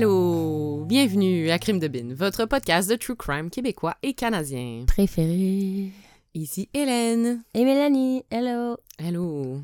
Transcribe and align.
Allô, 0.00 0.84
bienvenue 0.84 1.48
à 1.50 1.58
Crime 1.58 1.78
de 1.78 1.88
Bin, 1.88 2.12
votre 2.14 2.44
podcast 2.44 2.90
de 2.90 2.96
true 2.96 3.16
crime 3.16 3.48
québécois 3.48 3.94
et 4.02 4.12
canadien. 4.12 4.84
Préféré. 4.86 5.90
Ici 6.34 6.68
Hélène. 6.74 7.42
Et 7.54 7.64
Mélanie, 7.64 8.22
hello. 8.30 8.76
Allô. 8.98 9.62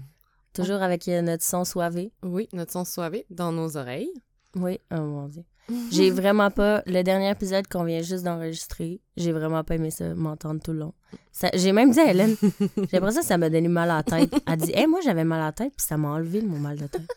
Toujours 0.55 0.81
avec 0.81 1.07
euh, 1.09 1.21
notre 1.21 1.45
son 1.45 1.67
soivé. 1.67 2.13
Oui, 2.23 2.49
notre 2.55 2.73
son 2.73 2.87
soivé 2.87 3.27
dans 3.29 3.53
nos 3.53 3.77
oreilles. 3.77 4.11
Oui, 4.57 4.79
oh 4.91 5.01
mon 5.03 5.29
dieu. 5.29 5.45
J'ai 5.93 6.11
vraiment 6.11 6.51
pas. 6.51 6.83
Le 6.87 7.03
dernier 7.03 7.29
épisode 7.29 7.69
qu'on 7.69 7.85
vient 7.85 8.01
juste 8.01 8.25
d'enregistrer, 8.25 9.03
j'ai 9.19 9.33
vraiment 9.33 9.63
pas 9.65 9.75
aimé 9.75 9.91
ça, 9.91 10.15
m'entendre 10.15 10.63
tout 10.63 10.73
le 10.73 10.79
long. 10.79 10.95
Ça- 11.31 11.51
J'ai 11.53 11.73
même 11.73 11.91
dit 11.91 12.01
à 12.01 12.11
Hélène, 12.11 12.37
j'ai 12.61 12.87
l'impression 12.95 13.21
que 13.21 13.27
ça 13.27 13.37
m'a 13.37 13.51
donné 13.51 13.69
mal 13.69 13.91
à 13.91 13.97
la 13.97 14.03
tête. 14.03 14.35
Elle 14.47 14.57
dit, 14.57 14.73
hey, 14.75 14.87
moi 14.87 15.01
j'avais 15.05 15.25
mal 15.25 15.43
à 15.43 15.47
la 15.47 15.53
tête, 15.53 15.75
puis 15.77 15.87
ça 15.87 15.99
m'a 15.99 16.09
enlevé 16.09 16.41
mon 16.41 16.59
mal 16.59 16.79
de 16.79 16.87
tête. 16.87 17.03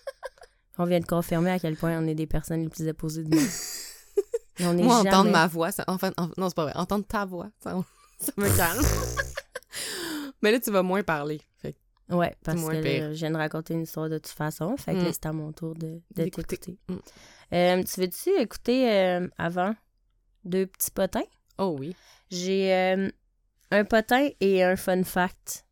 On 0.77 0.85
vient 0.85 0.99
de 0.99 1.05
confirmer 1.05 1.51
à 1.51 1.59
quel 1.59 1.75
point 1.77 1.97
on 2.01 2.07
est 2.07 2.15
des 2.15 2.27
personnes 2.27 2.61
les 2.61 2.69
plus 2.69 2.87
opposées. 2.87 3.23
Et 4.59 4.65
on 4.65 4.77
est 4.77 4.83
Moi, 4.83 4.97
jamais- 4.97 5.09
entendre 5.09 5.31
ma 5.31 5.47
voix, 5.47 5.71
ça, 5.71 5.83
enfin, 5.87 6.11
en- 6.17 6.29
non, 6.37 6.49
c'est 6.49 6.55
pas 6.55 6.63
vrai, 6.65 6.73
entendre 6.75 7.05
ta 7.05 7.25
voix, 7.25 7.49
ça, 7.63 7.77
ça 8.19 8.31
me 8.37 8.49
calme. 8.57 8.83
Mais 10.41 10.51
là, 10.51 10.59
tu 10.59 10.71
vas 10.71 10.83
moins 10.83 11.03
parler. 11.03 11.41
Fait 11.57 11.75
Ouais, 12.09 12.35
parce 12.43 12.59
moins 12.59 12.79
que 12.79 12.85
là, 12.87 13.13
je 13.13 13.17
viens 13.17 13.31
de 13.31 13.37
raconter 13.37 13.73
une 13.73 13.81
histoire 13.81 14.09
de 14.09 14.17
toute 14.19 14.27
façon. 14.33 14.77
Fait 14.77 14.93
que 14.93 14.99
Mm. 14.99 15.03
là, 15.05 15.09
c'est 15.13 15.25
à 15.25 15.33
mon 15.33 15.51
tour 15.51 15.73
de, 15.73 16.01
de 16.15 16.23
t'écouter. 16.23 16.77
Mm. 16.87 16.95
Euh, 17.53 17.83
tu 17.83 17.99
veux-tu 18.01 18.29
écouter 18.39 18.91
euh, 18.91 19.27
avant? 19.37 19.73
Deux 20.43 20.67
petits 20.67 20.91
potins? 20.91 21.23
Oh 21.57 21.75
oui. 21.79 21.95
J'ai 22.29 22.71
euh, 22.73 23.09
un 23.71 23.85
potin 23.85 24.29
et 24.39 24.63
un 24.63 24.75
fun 24.75 25.03
fact 25.03 25.65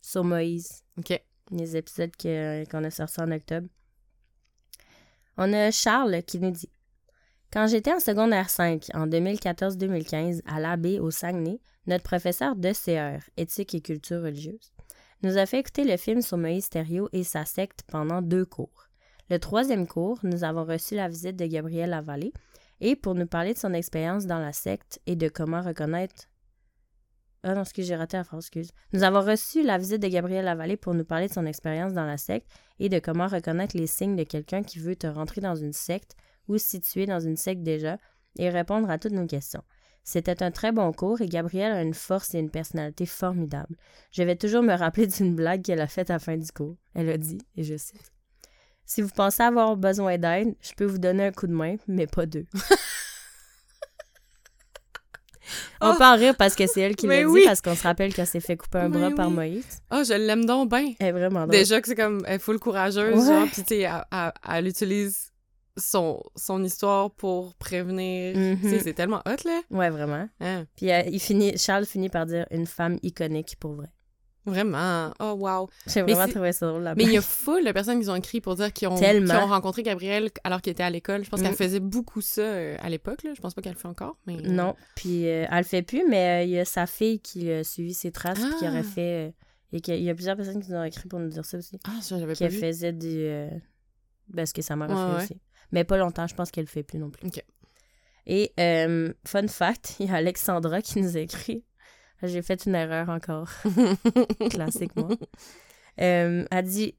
sur 0.00 0.24
Moïse, 0.24 0.82
OK. 0.98 1.20
les 1.50 1.76
épisodes 1.76 2.12
qu'on 2.70 2.84
a 2.84 2.90
sortis 2.90 3.20
en 3.20 3.30
octobre. 3.32 3.68
On 5.36 5.52
a 5.52 5.72
Charles 5.72 6.22
qui 6.22 6.38
nous 6.38 6.52
dit 6.52 6.70
Quand 7.52 7.66
j'étais 7.66 7.92
en 7.92 7.98
secondaire 7.98 8.48
5, 8.48 8.86
en 8.94 9.08
2014-2015, 9.08 10.42
à 10.46 10.60
l'abbé 10.60 11.00
au 11.00 11.10
Saguenay, 11.10 11.58
notre 11.88 12.04
professeur 12.04 12.54
de 12.54 12.70
CR, 12.72 13.20
éthique 13.36 13.74
et 13.74 13.80
culture 13.80 14.22
religieuse, 14.22 14.72
nous 15.24 15.36
a 15.36 15.46
fait 15.46 15.58
écouter 15.58 15.82
le 15.82 15.96
film 15.96 16.22
sur 16.22 16.38
Moïse 16.38 16.70
et 17.12 17.24
sa 17.24 17.44
secte 17.44 17.80
pendant 17.88 18.22
deux 18.22 18.44
cours. 18.44 18.86
Le 19.28 19.40
troisième 19.40 19.88
cours, 19.88 20.20
nous 20.22 20.44
avons 20.44 20.64
reçu 20.64 20.94
la 20.94 21.08
visite 21.08 21.36
de 21.36 21.46
Gabriel 21.46 21.90
Lavallée 21.90 22.32
et 22.80 22.94
pour 22.94 23.16
nous 23.16 23.26
parler 23.26 23.54
de 23.54 23.58
son 23.58 23.74
expérience 23.74 24.26
dans 24.26 24.38
la 24.38 24.52
secte 24.52 25.00
et 25.06 25.16
de 25.16 25.28
comment 25.28 25.62
reconnaître 25.62 26.28
ah 27.46 27.54
non, 27.54 27.60
excuse, 27.60 27.86
j'ai 27.86 27.94
raté 27.94 28.16
la 28.16 28.24
phrase, 28.24 28.44
excuse. 28.44 28.70
Nous 28.94 29.02
avons 29.02 29.20
reçu 29.20 29.62
la 29.62 29.76
visite 29.76 30.00
de 30.00 30.08
Gabriel 30.08 30.46
Lavallée 30.46 30.78
pour 30.78 30.94
nous 30.94 31.04
parler 31.04 31.28
de 31.28 31.32
son 31.32 31.44
expérience 31.44 31.92
dans 31.92 32.06
la 32.06 32.16
secte 32.16 32.48
et 32.78 32.88
de 32.88 32.98
comment 32.98 33.26
reconnaître 33.26 33.76
les 33.76 33.86
signes 33.86 34.16
de 34.16 34.24
quelqu'un 34.24 34.62
qui 34.62 34.78
veut 34.78 34.96
te 34.96 35.06
rentrer 35.06 35.42
dans 35.42 35.54
une 35.54 35.74
secte 35.74 36.16
ou 36.48 36.56
se 36.56 36.66
situer 36.66 37.04
dans 37.04 37.20
une 37.20 37.36
secte 37.36 37.62
déjà 37.62 37.98
et 38.38 38.48
répondre 38.48 38.88
à 38.88 38.98
toutes 38.98 39.12
nos 39.12 39.26
questions. 39.26 39.62
C'était 40.04 40.42
un 40.42 40.50
très 40.50 40.72
bon 40.72 40.90
cours 40.92 41.20
et 41.20 41.26
Gabrielle 41.26 41.72
a 41.72 41.82
une 41.82 41.92
force 41.92 42.34
et 42.34 42.38
une 42.38 42.50
personnalité 42.50 43.04
formidables. 43.04 43.76
Je 44.10 44.22
vais 44.22 44.36
toujours 44.36 44.62
me 44.62 44.74
rappeler 44.74 45.06
d'une 45.06 45.34
blague 45.34 45.62
qu'elle 45.62 45.82
a 45.82 45.86
faite 45.86 46.08
à 46.08 46.14
la 46.14 46.18
fin 46.20 46.38
du 46.38 46.50
cours. 46.50 46.76
Elle 46.94 47.10
a 47.10 47.18
dit, 47.18 47.38
et 47.56 47.62
je 47.62 47.76
cite, 47.76 48.10
Si 48.86 49.02
vous 49.02 49.10
pensez 49.14 49.42
avoir 49.42 49.76
besoin 49.76 50.16
d'aide, 50.16 50.54
je 50.62 50.72
peux 50.72 50.86
vous 50.86 50.98
donner 50.98 51.26
un 51.26 51.32
coup 51.32 51.46
de 51.46 51.52
main, 51.52 51.76
mais 51.88 52.06
pas 52.06 52.24
deux. 52.24 52.46
On 55.80 55.92
Oh. 55.92 55.94
peut 55.98 56.04
en 56.04 56.16
rire 56.16 56.34
parce 56.36 56.54
que 56.54 56.66
c'est 56.66 56.80
elle 56.80 56.96
qui 56.96 57.06
l'a 57.06 57.22
oui. 57.22 57.40
dit, 57.42 57.46
parce 57.46 57.60
qu'on 57.60 57.74
se 57.74 57.82
rappelle 57.82 58.12
qu'elle 58.14 58.26
s'est 58.26 58.40
fait 58.40 58.56
couper 58.56 58.78
un 58.78 58.88
Mais 58.88 58.98
bras 58.98 59.10
par 59.10 59.28
oui. 59.28 59.34
Moïse. 59.34 59.66
Ah, 59.90 60.02
je 60.02 60.14
l'aime 60.14 60.44
donc 60.44 60.70
bien. 60.70 60.92
Elle 60.98 61.08
est 61.08 61.12
vraiment 61.12 61.40
drôle. 61.40 61.50
Déjà 61.50 61.80
que 61.80 61.88
c'est 61.88 61.94
comme, 61.96 62.22
elle 62.26 62.36
est 62.36 62.38
full 62.38 62.58
courageuse, 62.58 63.18
Ouais. 63.28 63.34
genre, 63.34 63.46
pis 63.48 63.62
tu 63.62 63.68
sais, 63.68 63.80
elle, 63.80 64.04
elle- 64.12 64.32
elle 64.48 64.66
utilise 64.68 65.30
son, 65.76 66.22
son 66.36 66.62
histoire 66.62 67.10
pour 67.10 67.54
prévenir. 67.56 68.34
Tu 68.62 68.68
sais, 68.70 68.78
c'est 68.80 68.94
tellement 68.94 69.22
hot, 69.26 69.44
là. 69.44 69.60
Ouais, 69.70 69.90
vraiment. 69.90 70.28
Hein? 70.40 70.64
Puis 70.76 70.90
euh, 70.92 71.02
il 71.10 71.18
finit, 71.20 71.58
Charles 71.58 71.84
finit 71.86 72.08
par 72.08 72.26
dire 72.26 72.46
une 72.50 72.66
femme 72.66 72.98
iconique 73.02 73.56
pour 73.58 73.72
vrai. 73.74 73.88
Vraiment. 74.46 75.12
Oh, 75.20 75.34
wow. 75.38 75.68
J'ai 75.86 76.02
vraiment 76.02 76.28
trouvé 76.28 76.52
ça 76.52 76.66
drôle. 76.68 76.82
la 76.82 76.94
Mais 76.94 77.04
il 77.04 77.12
y 77.12 77.16
a 77.16 77.22
full 77.22 77.64
de 77.64 77.72
personnes 77.72 78.00
qui 78.02 78.08
ont 78.10 78.14
écrit 78.16 78.40
pour 78.42 78.54
dire 78.56 78.72
qu'ils 78.72 78.88
ont, 78.88 78.94
qu'ils 78.96 79.32
ont 79.32 79.46
rencontré 79.46 79.82
Gabrielle 79.82 80.30
alors 80.44 80.60
qu'elle 80.60 80.72
était 80.72 80.82
à 80.82 80.90
l'école. 80.90 81.24
Je 81.24 81.30
pense 81.30 81.40
Mm. 81.40 81.44
qu'elle 81.44 81.54
faisait 81.56 81.80
beaucoup 81.80 82.20
ça 82.20 82.42
euh, 82.42 82.76
à 82.80 82.90
l'époque. 82.90 83.20
Je 83.24 83.40
pense 83.40 83.54
pas 83.54 83.62
qu'elle 83.62 83.72
le 83.72 83.78
fait 83.78 83.88
encore, 83.88 84.16
mais... 84.26 84.36
Non, 84.36 84.74
puis 84.96 85.26
euh, 85.28 85.46
elle 85.50 85.58
le 85.58 85.64
fait 85.64 85.82
plus, 85.82 86.04
mais 86.08 86.42
euh, 86.42 86.44
il 86.44 86.50
y 86.50 86.58
a 86.58 86.64
sa 86.66 86.86
fille 86.86 87.20
qui 87.20 87.50
a 87.50 87.64
suivi 87.64 87.94
ses 87.94 88.12
traces, 88.12 88.38
puis 88.40 88.54
qui 88.58 88.66
Ah. 88.66 88.70
aurait 88.70 88.82
fait. 88.82 89.28
euh, 89.28 89.30
et 89.72 89.80
qu'il 89.80 90.02
y 90.02 90.10
a 90.10 90.14
plusieurs 90.14 90.36
personnes 90.36 90.62
qui 90.62 90.70
nous 90.70 90.76
ont 90.76 90.84
écrit 90.84 91.08
pour 91.08 91.18
nous 91.18 91.28
dire 91.30 91.44
ça 91.44 91.58
aussi. 91.58 91.80
Ah, 91.84 92.00
ça, 92.00 92.18
j'avais 92.18 92.34
pas 92.34 92.38
Qu'elle 92.38 92.52
faisait 92.52 92.92
du. 92.92 93.08
euh, 93.08 93.48
ben, 94.28 94.46
ce 94.46 94.54
que 94.54 94.62
sa 94.62 94.76
mère 94.76 94.90
a 94.90 94.94
fait 95.10 95.16
ouais. 95.16 95.22
aussi. 95.24 95.40
Mais 95.72 95.82
pas 95.84 95.96
longtemps, 95.96 96.26
je 96.28 96.34
pense 96.34 96.50
qu'elle 96.52 96.64
le 96.64 96.70
fait 96.70 96.82
plus 96.84 96.98
non 96.98 97.10
plus. 97.10 97.26
Ok. 97.26 97.42
Et, 98.26 98.52
euh, 98.60 99.12
fun 99.26 99.48
fact, 99.48 99.96
il 100.00 100.06
y 100.06 100.10
a 100.10 100.14
Alexandra 100.14 100.80
qui 100.80 101.00
nous 101.02 101.16
a 101.16 101.20
écrit. 101.20 101.64
J'ai 102.22 102.42
fait 102.42 102.66
une 102.66 102.74
erreur 102.74 103.08
encore. 103.08 103.48
Classique, 104.50 104.94
moi. 104.96 105.08
Euh, 106.00 106.44
elle 106.50 106.64
dit 106.64 106.94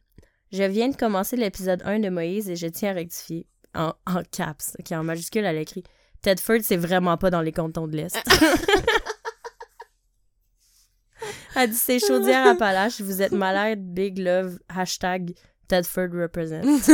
Je 0.52 0.64
viens 0.64 0.90
de 0.90 0.96
commencer 0.96 1.36
l'épisode 1.36 1.82
1 1.86 2.00
de 2.00 2.10
Moïse 2.10 2.50
et 2.50 2.56
je 2.56 2.68
tiens 2.68 2.92
à 2.92 2.94
rectifier. 2.94 3.46
En, 3.74 3.94
en 4.06 4.24
caps, 4.24 4.78
qui 4.86 4.96
en 4.96 5.04
majuscule, 5.04 5.44
elle 5.44 5.58
écrit 5.58 5.84
Tedford, 6.22 6.60
c'est 6.64 6.78
vraiment 6.78 7.18
pas 7.18 7.30
dans 7.30 7.42
les 7.42 7.52
cantons 7.52 7.88
de 7.88 7.98
l'Est. 7.98 8.16
elle 11.56 11.70
dit 11.70 11.76
C'est 11.76 12.00
chaudière 12.00 12.48
à 12.48 12.56
Palache, 12.56 13.02
vous 13.02 13.22
êtes 13.22 13.34
malade, 13.34 13.82
big 13.82 14.18
love, 14.18 14.58
hashtag 14.70 15.34
Tedford 15.68 16.12
represent. 16.14 16.64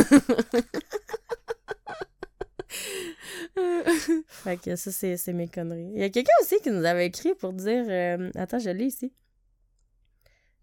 Fait 4.28 4.58
que 4.58 4.75
ça, 4.75 4.92
c'est 4.92 5.18
c'est 5.18 5.34
mes 5.34 5.47
conneries. 5.47 5.92
Il 5.94 6.00
y 6.00 6.03
a 6.03 6.09
quelqu'un 6.09 6.31
aussi 6.42 6.56
qui 6.62 6.69
nous 6.72 6.84
avait 6.86 7.06
écrit 7.08 7.34
pour 7.36 7.53
dire. 7.53 7.86
euh, 7.88 8.30
Attends, 8.36 8.59
je 8.59 8.69
l'ai 8.69 8.86
ici. 8.86 9.14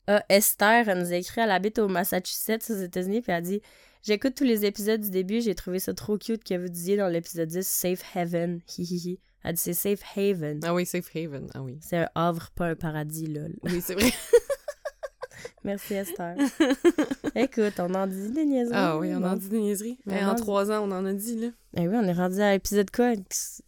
Ah, 0.07 0.25
Esther, 0.29 0.89
elle 0.89 0.99
nous 1.01 1.13
a 1.13 1.17
écrit. 1.17 1.41
Elle 1.41 1.51
habite 1.51 1.79
au 1.79 1.89
Massachusetts, 1.89 2.71
aux 2.71 2.81
États-Unis, 2.81 3.21
puis 3.21 3.31
elle 3.33 3.39
a 3.39 3.41
dit 3.43 3.61
J'écoute 4.03 4.35
tous 4.35 4.45
les 4.45 4.65
épisodes 4.65 5.01
du 5.01 5.11
début, 5.11 5.41
j'ai 5.41 5.55
trouvé 5.55 5.79
ça 5.81 5.93
trop 5.93 6.17
cute 6.19 6.45
que 6.45 6.55
vous 6.57 6.69
disiez 6.69 6.97
dans 6.97 7.09
l'épisode 7.09 7.49
10 7.49 7.67
Safe 7.67 8.03
Haven. 8.17 8.61
Hihihi. 8.79 9.19
Elle 9.45 9.55
dit 9.55 9.61
C'est 9.61 9.75
Safe 9.75 10.01
Haven. 10.17 10.61
Ah 10.65 10.75
oui, 10.75 10.87
Safe 10.87 11.15
Haven. 11.15 11.49
Ah 11.55 11.63
oui. 11.63 11.79
C'est 11.83 11.97
un 11.99 12.09
havre, 12.15 12.51
pas 12.55 12.69
un 12.69 12.75
paradis, 12.77 13.27
lol. 13.27 13.55
Oui, 13.65 13.81
c'est 13.85 13.95
vrai. 13.95 14.11
Merci, 15.65 15.95
Esther. 15.95 16.37
Écoute, 17.35 17.79
on 17.81 17.95
en 17.95 18.07
dit 18.07 18.31
des 18.31 18.45
niaiseries. 18.45 18.75
Ah 18.77 18.99
oui, 18.99 19.13
on 19.15 19.23
en 19.23 19.37
dit 19.37 19.49
des 19.49 19.61
niaiseries. 19.61 19.99
Mais 20.07 20.21
Eh, 20.21 20.25
en 20.25 20.35
trois 20.35 20.71
ans, 20.71 20.89
on 20.89 20.93
en 20.93 21.05
a 21.07 21.13
dit, 21.13 21.37
là. 21.39 21.49
Eh 21.77 21.87
oui, 21.89 21.95
on 21.97 22.05
est 22.05 22.13
rendu 22.13 22.41
à 22.41 22.53
l'épisode 22.53 22.91
quoi? 22.91 23.13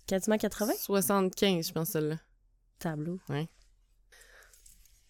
Quasiment 0.07 0.37
80 0.39 0.73
75, 0.79 1.69
je 1.69 1.73
pense, 1.73 1.91
celle-là. 1.91 2.17
tableau. 2.79 3.19
Ouais. 3.29 3.49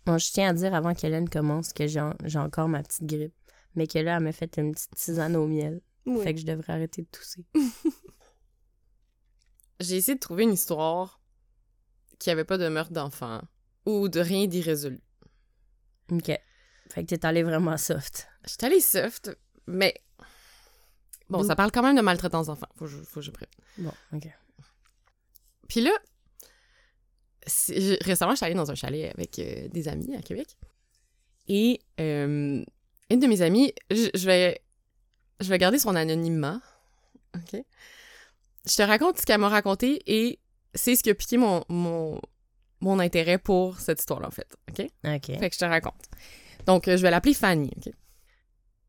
Bon, 0.06 0.18
je 0.18 0.30
tiens 0.32 0.48
à 0.50 0.52
dire 0.52 0.74
avant 0.74 0.94
qu'Hélène 0.94 1.28
commence 1.28 1.72
que 1.72 1.86
j'ai 1.86 2.00
en- 2.00 2.14
j'ai 2.24 2.38
encore 2.38 2.68
ma 2.68 2.82
petite 2.82 3.04
grippe, 3.06 3.34
mais 3.76 3.86
que 3.86 3.98
là, 3.98 4.16
elle 4.16 4.24
m'a 4.24 4.32
fait 4.32 4.56
une 4.58 4.72
petite 4.72 4.90
tisane 4.96 5.36
au 5.36 5.46
miel. 5.46 5.80
Oui. 6.06 6.22
Fait 6.24 6.34
que 6.34 6.40
je 6.40 6.46
devrais 6.46 6.72
arrêter 6.72 7.02
de 7.02 7.08
tousser. 7.08 7.44
J'ai 9.80 9.96
essayé 9.96 10.14
de 10.14 10.20
trouver 10.20 10.42
une 10.44 10.52
histoire 10.52 11.20
qui 12.18 12.30
avait 12.30 12.44
pas 12.44 12.58
de 12.58 12.68
meurtre 12.68 12.92
d'enfant 12.92 13.40
ou 13.86 14.08
de 14.08 14.20
rien 14.20 14.46
d'irrésolu. 14.46 15.00
OK. 16.12 16.30
Fait 16.90 17.04
que 17.04 17.08
t'es 17.08 17.24
allé 17.24 17.42
vraiment 17.42 17.76
soft. 17.76 18.28
J'étais 18.46 18.66
allée 18.66 18.80
soft, 18.80 19.30
mais... 19.66 19.94
Bon, 21.28 21.44
ça 21.44 21.54
parle 21.54 21.70
quand 21.70 21.82
même 21.82 21.94
de 21.94 22.00
maltraitance 22.00 22.48
d'enfants. 22.48 22.68
Faut 22.76 22.88
faut 22.88 23.20
que 23.20 23.26
je 23.26 23.30
prenne. 23.30 23.48
Bon, 23.78 23.92
OK. 24.12 24.26
Puis 25.68 25.80
là, 25.80 25.92
récemment, 28.02 28.32
je 28.32 28.36
suis 28.36 28.46
allée 28.46 28.56
dans 28.56 28.70
un 28.70 28.74
chalet 28.74 29.12
avec 29.14 29.38
euh, 29.38 29.68
des 29.68 29.86
amis 29.86 30.14
à 30.16 30.22
Québec. 30.22 30.56
Et 31.46 31.80
euh, 32.00 32.64
une 33.10 33.20
de 33.20 33.26
mes 33.28 33.42
amies, 33.42 33.72
je, 33.90 34.08
je 34.12 34.26
vais, 34.26 34.60
je 35.38 35.48
vais 35.48 35.58
garder 35.58 35.78
son 35.78 35.94
anonymat. 35.94 36.60
OK? 37.36 37.62
Je 38.66 38.76
te 38.76 38.82
raconte 38.82 39.18
ce 39.18 39.26
qu'elle 39.26 39.40
m'a 39.40 39.48
raconté 39.48 40.02
et 40.06 40.40
c'est 40.74 40.96
ce 40.96 41.02
qui 41.02 41.10
a 41.10 41.14
piqué 41.14 41.36
mon, 41.36 41.64
mon, 41.68 42.20
mon 42.80 42.98
intérêt 42.98 43.38
pour 43.38 43.78
cette 43.80 44.00
histoire-là, 44.00 44.28
en 44.28 44.32
fait. 44.32 44.56
OK? 44.68 44.86
OK. 45.04 45.38
Fait 45.38 45.50
que 45.50 45.54
je 45.54 45.60
te 45.60 45.64
raconte. 45.64 46.04
Donc, 46.70 46.86
euh, 46.86 46.96
je 46.96 47.02
vais 47.02 47.10
l'appeler 47.10 47.34
Fanny. 47.34 47.72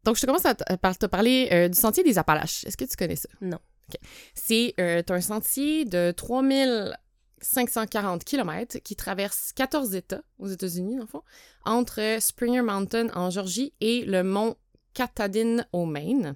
Donc, 0.04 0.16
je 0.16 0.22
te 0.22 0.28
commence 0.28 0.46
à 0.46 0.54
te, 0.54 0.76
par 0.76 0.96
te 0.96 1.08
parler 1.08 1.50
euh, 1.52 1.68
du 1.68 1.80
sentier 1.80 2.04
des 2.04 2.20
Appalaches. 2.20 2.64
Est-ce 2.66 2.78
que 2.78 2.86
tu 2.86 2.96
connais 2.96 3.16
ça? 3.16 3.28
Non. 3.42 3.58
OK. 3.90 3.98
C'est 4.36 4.76
euh, 4.80 5.02
un 5.10 5.22
sentier 5.22 5.86
de 5.86 6.12
3540 6.12 8.24
km 8.24 8.78
qui 8.84 8.96
traverse 8.96 9.52
14 9.56 9.96
États 9.96 10.22
aux 10.38 10.48
États-Unis, 10.48 10.98
dans 10.98 11.02
le 11.02 11.08
fond, 11.08 11.24
entre 11.66 12.18
Springer 12.20 12.62
Mountain 12.62 13.08
en 13.16 13.32
Georgie 13.32 13.74
et 13.82 14.06
le 14.06 14.24
mont 14.24 14.58
Katahdin 14.94 15.66
au 15.74 15.88
Maine. 15.88 16.36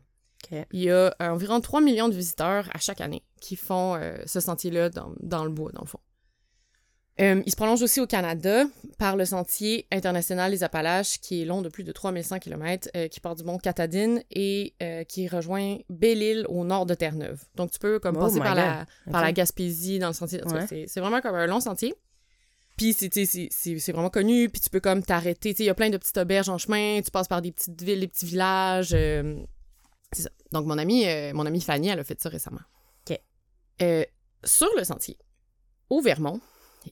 Il 0.72 0.82
y 0.82 0.90
a 0.90 1.14
environ 1.20 1.62
3 1.62 1.82
millions 1.82 2.10
de 2.10 2.16
visiteurs 2.16 2.68
à 2.74 2.80
chaque 2.80 3.02
année 3.02 3.24
qui 3.40 3.56
font 3.56 3.96
euh, 3.96 4.18
ce 4.26 4.40
sentier-là 4.40 4.90
dans, 4.90 5.14
dans 5.20 5.44
le 5.44 5.52
bois, 5.52 5.72
dans 5.74 5.82
le 5.82 5.88
fond. 5.88 6.00
Euh, 7.22 7.42
il 7.46 7.50
se 7.50 7.56
prolonge 7.56 7.82
aussi 7.82 8.02
au 8.02 8.08
Canada 8.08 8.66
par 8.98 9.16
le 9.16 9.24
sentier 9.24 9.88
international 9.90 10.52
des 10.52 10.64
Appalaches, 10.64 11.20
qui 11.22 11.42
est 11.42 11.46
long 11.46 11.62
de 11.62 11.70
plus 11.70 11.86
de 11.86 11.94
3100 11.94 12.40
km, 12.40 12.90
euh, 12.96 13.08
qui 13.08 13.22
part 13.22 13.36
du 13.36 13.44
mont 13.46 13.58
Catadine 13.58 14.22
et 14.32 14.74
euh, 14.84 15.06
qui 15.06 15.28
rejoint 15.30 15.78
Belle-Île 15.90 16.46
au 16.50 16.66
nord 16.66 16.86
de 16.86 16.94
Terre-Neuve. 16.94 17.42
Donc, 17.56 17.72
tu 17.72 17.80
peux 17.80 18.00
comme 18.00 18.18
Oh 18.18 18.22
passer 18.22 18.40
par, 18.40 18.54
la, 18.54 18.86
par 19.10 19.22
la 19.22 19.32
Gaspésie 19.32 19.98
dans 19.98 20.08
le 20.08 20.14
sentier. 20.14 20.42
Ouais. 20.44 20.86
C'est 20.88 21.00
vraiment 21.00 21.22
comme 21.22 21.36
un 21.36 21.48
long 21.48 21.62
sentier. 21.62 21.94
Puis, 22.76 22.92
c'est- 22.92 23.92
vraiment 23.94 24.10
connu, 24.10 24.50
puis 24.50 24.60
tu 24.60 24.70
peux 24.70 24.82
comme 24.82 25.02
t'arrêter. 25.02 25.56
Il 25.58 25.66
y 25.66 25.70
a 25.70 25.74
plein 25.74 25.90
de 25.90 25.96
petites 25.98 26.18
auberges 26.18 26.50
en 26.50 26.58
chemin, 26.58 27.00
tu 27.02 27.12
passes 27.12 27.30
par 27.30 27.42
des 27.42 27.54
petites 27.54 27.82
villes, 27.82 28.02
des 28.02 28.10
petits 28.10 28.26
villages. 28.26 28.90
c'est 28.90 30.22
ça. 30.24 30.30
Donc, 30.52 30.66
mon 30.66 30.78
amie, 30.78 31.06
mon 31.34 31.46
amie 31.46 31.62
Fanny, 31.62 31.88
elle 31.88 32.00
a 32.00 32.04
fait 32.04 32.20
ça 32.20 32.28
récemment. 32.28 32.60
OK. 33.10 33.18
Sur 34.44 34.68
le 34.78 34.84
sentier, 34.84 35.18
au 35.90 36.02
Vermont, 36.02 36.42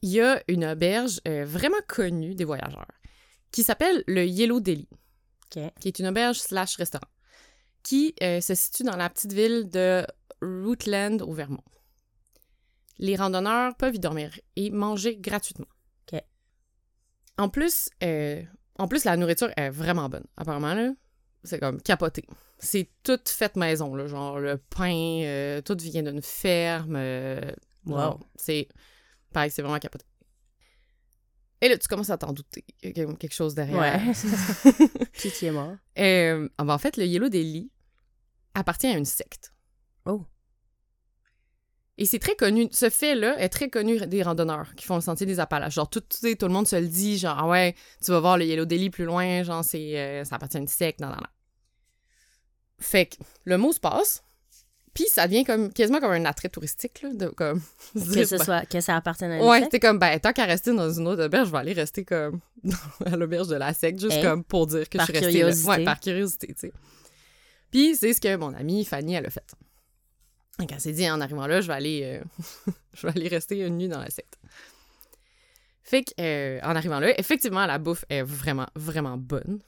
il 0.01 0.10
y 0.10 0.22
a 0.22 0.42
une 0.48 0.66
auberge 0.66 1.19
euh, 1.28 1.45
vraiment 1.45 1.78
connue 1.88 2.36
des 2.36 2.45
voyageurs 2.45 2.92
qui 3.51 3.63
s'appelle 3.63 4.04
le 4.07 4.25
Yellow 4.25 4.60
Deli, 4.60 4.88
qui 5.50 5.60
est 5.88 6.00
une 6.00 6.07
auberge 6.07 6.40
slash 6.40 6.75
restaurant 6.78 7.07
qui 7.84 8.16
euh, 8.24 8.40
se 8.40 8.56
situe 8.56 8.84
dans 8.84 8.95
la 8.95 9.10
petite 9.10 9.34
ville 9.34 9.69
de 9.69 10.06
Rootland 10.42 11.22
au 11.22 11.34
Vermont. 11.34 11.63
Les 12.98 13.16
randonneurs 13.16 13.75
peuvent 13.75 13.95
y 13.95 14.00
dormir 14.00 14.31
et 14.56 14.69
manger 14.69 15.18
gratuitement. 15.18 15.68
En 17.39 17.50
plus, 17.50 17.89
euh, 18.04 18.44
en 18.78 18.88
plus, 18.88 19.06
la 19.06 19.18
nourriture 19.18 19.50
est 19.57 19.72
vraiment 19.72 20.07
bonne. 20.07 20.25
Apparemment, 20.38 20.75
là, 20.75 20.94
c'est 21.44 21.57
comme 21.57 21.81
capoté. 21.81 22.28
C'est 22.60 22.92
tout 23.01 23.19
fait 23.25 23.56
maison, 23.56 23.96
là, 23.96 24.06
genre 24.06 24.39
le 24.39 24.57
pain, 24.57 25.60
tout 25.66 25.75
vient 25.81 26.04
d'une 26.04 26.22
ferme. 26.22 26.96
Wow. 27.88 28.19
C'est 28.36 28.68
pareil, 29.34 29.52
c'est 29.52 29.62
vraiment 29.62 29.80
capoté. 29.80 30.06
Et 31.62 31.70
là, 31.70 31.78
tu 31.78 31.88
commences 31.88 32.10
à 32.10 32.18
t'en 32.18 32.34
douter. 32.34 32.66
Il 32.82 32.98
y 32.98 33.02
a 33.02 33.06
quelque 33.14 33.34
chose 33.34 33.56
derrière. 33.56 33.80
Ouais. 33.80 34.14
Qui 35.14 35.32
qui 35.32 35.46
est 35.46 35.52
mort? 35.52 35.76
Euh, 35.98 36.50
ah 36.58 36.66
ben, 36.66 36.74
en 36.74 36.78
fait, 36.78 36.98
le 36.98 37.06
Yellow 37.06 37.30
Delhi 37.30 37.72
appartient 38.54 38.88
à 38.88 38.98
une 38.98 39.06
secte. 39.06 39.54
Oh. 40.06 40.26
Et 41.98 42.06
c'est 42.06 42.20
très 42.20 42.36
connu. 42.36 42.68
Ce 42.72 42.90
fait-là 42.90 43.40
est 43.40 43.48
très 43.48 43.70
connu 43.70 43.98
des 44.08 44.24
randonneurs 44.24 44.76
qui 44.76 44.86
font 44.86 44.96
le 44.96 45.02
sentier 45.02 45.26
des 45.26 45.40
Appalaches. 45.40 45.76
Genre, 45.76 45.90
tout, 45.90 46.02
le 46.22 46.48
monde 46.48 46.68
se 46.68 46.76
le 46.76 46.88
dit, 46.88 47.18
genre, 47.18 47.38
ah 47.40 47.48
ouais, 47.48 47.76
tu 48.04 48.12
vas 48.12 48.20
voir 48.20 48.38
le 48.38 48.46
Yellow 48.46 48.66
Delhi 48.66 48.90
plus 48.90 49.06
loin, 49.06 49.44
genre, 49.44 49.64
c'est, 49.64 49.98
euh, 49.98 50.26
ça 50.26 50.36
appartient 50.36 50.58
à 50.58 50.60
une 50.60 50.68
secte, 50.68 51.00
non, 51.00 51.08
non, 51.08 51.16
non. 51.16 51.28
Fait 52.80 53.06
que 53.06 53.16
le 53.46 53.58
mot 53.58 53.72
se 53.72 53.80
passe, 53.80 54.23
puis 54.94 55.06
ça 55.10 55.28
devient 55.28 55.44
comme, 55.44 55.74
quasiment 55.74 56.00
comme 56.00 56.12
un 56.12 56.25
attrait 56.25 56.50
touristique, 56.50 57.01
là, 57.01 57.13
de, 57.13 57.28
comme... 57.28 57.62
Que, 57.94 58.25
ce 58.25 58.36
ben, 58.38 58.44
soit, 58.44 58.66
que 58.66 58.80
ça 58.80 58.95
appartienne 58.95 59.31
à 59.31 59.38
une 59.38 59.44
Ouais, 59.44 59.62
c'était 59.63 59.80
comme, 59.80 59.98
ben, 59.98 60.19
tant 60.19 60.34
qu'à 60.34 60.45
rester 60.45 60.74
dans 60.74 60.92
une 60.92 61.07
autre 61.07 61.25
auberge, 61.25 61.48
je 61.48 61.51
vais 61.51 61.57
aller 61.57 61.74
rester 61.74 62.04
comme 62.04 62.40
à 63.06 63.16
l'auberge 63.16 63.48
de 63.48 63.56
la 63.56 63.74
secte, 63.74 64.00
juste 64.00 64.22
comme 64.22 64.44
pour 64.44 64.68
dire 64.68 64.88
que 64.90 65.00
je 65.00 65.04
suis 65.04 65.13
restée 65.13 65.31
curiosité. 65.31 65.68
là. 65.69 65.78
Ouais, 65.78 65.84
par 65.84 66.00
curiosité, 66.00 66.48
tu 66.48 66.54
sais. 66.57 66.74
Puis 67.72 67.95
c'est 67.95 68.13
ce 68.13 68.22
que 68.22 68.36
mon 68.36 68.54
amie 68.54 68.86
Fanny, 68.86 69.16
elle 69.16 69.25
a 69.25 69.30
fait. 69.31 69.45
Donc, 70.60 70.72
elle 70.72 70.80
s'est 70.80 70.92
dit, 70.92 71.10
en 71.10 71.19
arrivant 71.19 71.48
là, 71.48 71.62
je 71.62 71.68
vais 71.68 71.74
aller, 71.74 72.01
euh, 72.04 72.72
je 72.94 73.07
vais 73.07 73.13
aller 73.16 73.28
rester 73.28 73.60
une 73.60 73.78
nuit 73.78 73.88
dans 73.88 74.00
la 74.00 74.10
secte. 74.12 74.38
Fait 75.81 76.04
que, 76.04 76.12
euh, 76.19 76.60
en 76.63 76.75
arrivant 76.75 77.00
là, 77.00 77.19
effectivement, 77.19 77.66
la 77.66 77.80
bouffe 77.80 78.06
est 78.10 78.22
vraiment, 78.22 78.68
vraiment 78.75 79.18
bonne. 79.18 79.60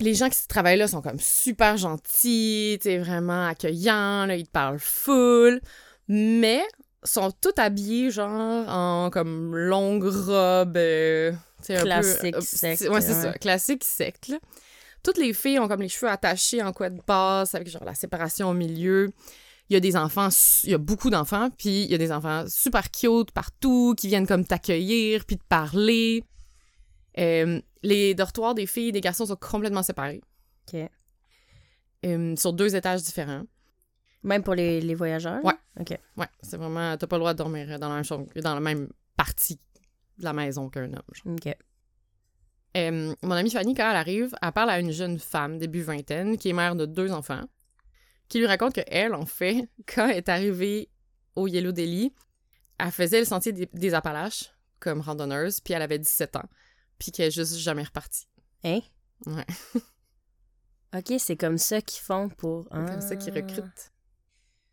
Les 0.00 0.14
gens 0.14 0.28
qui 0.30 0.46
travaillent 0.48 0.78
là 0.78 0.88
sont 0.88 1.02
comme 1.02 1.18
super 1.20 1.76
gentils, 1.76 2.78
sais, 2.82 2.98
vraiment 2.98 3.46
accueillants, 3.46 4.26
là, 4.26 4.34
ils 4.36 4.46
te 4.46 4.50
parlent 4.50 4.78
full, 4.78 5.60
mais 6.08 6.62
sont 7.02 7.30
tous 7.40 7.52
habillés 7.58 8.10
genre 8.10 8.66
en 8.68 9.10
comme 9.10 9.54
longue 9.54 10.04
robe, 10.04 10.76
euh, 10.76 11.32
peu- 11.66 11.74
Classique 11.82 12.36
secte, 12.42 12.78
c'est- 12.78 12.88
Ouais, 12.88 13.00
c'est 13.00 13.14
ouais. 13.14 13.22
ça, 13.22 13.32
classique 13.34 13.84
secte. 13.84 14.28
Là. 14.28 14.38
Toutes 15.02 15.18
les 15.18 15.32
filles 15.32 15.58
ont 15.58 15.68
comme 15.68 15.80
les 15.82 15.88
cheveux 15.88 16.10
attachés 16.10 16.62
en 16.62 16.72
couette 16.72 16.96
basse 17.06 17.54
avec 17.54 17.68
genre 17.68 17.84
la 17.84 17.94
séparation 17.94 18.50
au 18.50 18.54
milieu. 18.54 19.10
Il 19.70 19.74
y 19.74 19.76
a 19.76 19.80
des 19.80 19.96
enfants, 19.96 20.28
il 20.64 20.70
y 20.70 20.74
a 20.74 20.78
beaucoup 20.78 21.10
d'enfants, 21.10 21.48
puis 21.56 21.84
il 21.84 21.90
y 21.90 21.94
a 21.94 21.98
des 21.98 22.10
enfants 22.12 22.44
super 22.48 22.90
cute 22.90 23.30
partout 23.30 23.94
qui 23.96 24.08
viennent 24.08 24.26
comme 24.26 24.44
t'accueillir 24.44 25.24
puis 25.24 25.36
te 25.38 25.44
parler. 25.48 26.24
Euh, 27.18 27.60
les 27.82 28.14
dortoirs 28.14 28.54
des 28.54 28.66
filles 28.66 28.88
et 28.88 28.92
des 28.92 29.00
garçons 29.00 29.26
sont 29.26 29.36
complètement 29.36 29.82
séparés, 29.82 30.20
OK. 30.72 30.80
euh, 32.06 32.36
sur 32.36 32.52
deux 32.52 32.74
étages 32.76 33.02
différents. 33.02 33.44
Même 34.22 34.42
pour 34.42 34.54
les, 34.54 34.80
les 34.80 34.94
voyageurs? 34.94 35.42
Ouais. 35.44 35.54
OK. 35.78 35.98
Ouais, 36.16 36.26
c'est 36.42 36.58
vraiment, 36.58 36.96
t'as 36.96 37.06
pas 37.06 37.16
le 37.16 37.20
droit 37.20 37.32
de 37.32 37.38
dormir 37.38 37.78
dans 37.78 37.88
la 37.88 37.94
même 37.94 38.04
chambre, 38.04 38.26
dans 38.36 38.54
la 38.54 38.60
même 38.60 38.88
partie 39.16 39.58
de 40.18 40.24
la 40.24 40.32
maison 40.34 40.68
qu'un 40.68 40.92
homme. 40.92 41.02
genre. 41.12 41.34
OK. 41.34 41.56
Euh, 42.76 43.14
mon 43.22 43.30
amie 43.32 43.50
Fanny, 43.50 43.74
quand 43.74 43.88
elle 43.90 43.96
arrive, 43.96 44.34
elle 44.40 44.52
parle 44.52 44.70
à 44.70 44.78
une 44.78 44.92
jeune 44.92 45.18
femme, 45.18 45.58
début 45.58 45.82
vingtaine, 45.82 46.36
qui 46.38 46.50
est 46.50 46.52
mère 46.52 46.76
de 46.76 46.86
deux 46.86 47.10
enfants, 47.12 47.42
qui 48.28 48.38
lui 48.38 48.46
raconte 48.46 48.74
que 48.74 48.82
elle, 48.86 49.14
en 49.14 49.26
fait, 49.26 49.68
quand 49.92 50.06
elle 50.08 50.18
est 50.18 50.28
arrivée 50.28 50.88
au 51.34 51.48
Yellow 51.48 51.72
Delhi, 51.72 52.12
elle 52.78 52.90
faisait 52.92 53.18
le 53.20 53.24
sentier 53.24 53.52
des, 53.52 53.68
des 53.72 53.94
Appalaches 53.94 54.52
comme 54.78 55.00
randonneuse, 55.00 55.60
puis 55.60 55.74
elle 55.74 55.82
avait 55.82 55.98
17 55.98 56.36
ans, 56.36 56.48
puis 57.00 57.10
qu'elle 57.10 57.26
est 57.28 57.30
juste 57.32 57.56
jamais 57.56 57.82
repartie. 57.82 58.28
Hein? 58.62 58.80
Ouais. 59.26 59.46
OK, 60.96 61.14
c'est 61.18 61.36
comme 61.36 61.58
ça 61.58 61.80
qu'ils 61.82 62.02
font 62.02 62.28
pour... 62.28 62.68
C'est 62.70 62.92
comme 62.92 63.00
ça 63.00 63.16
qu'ils 63.16 63.32
recrutent. 63.34 63.90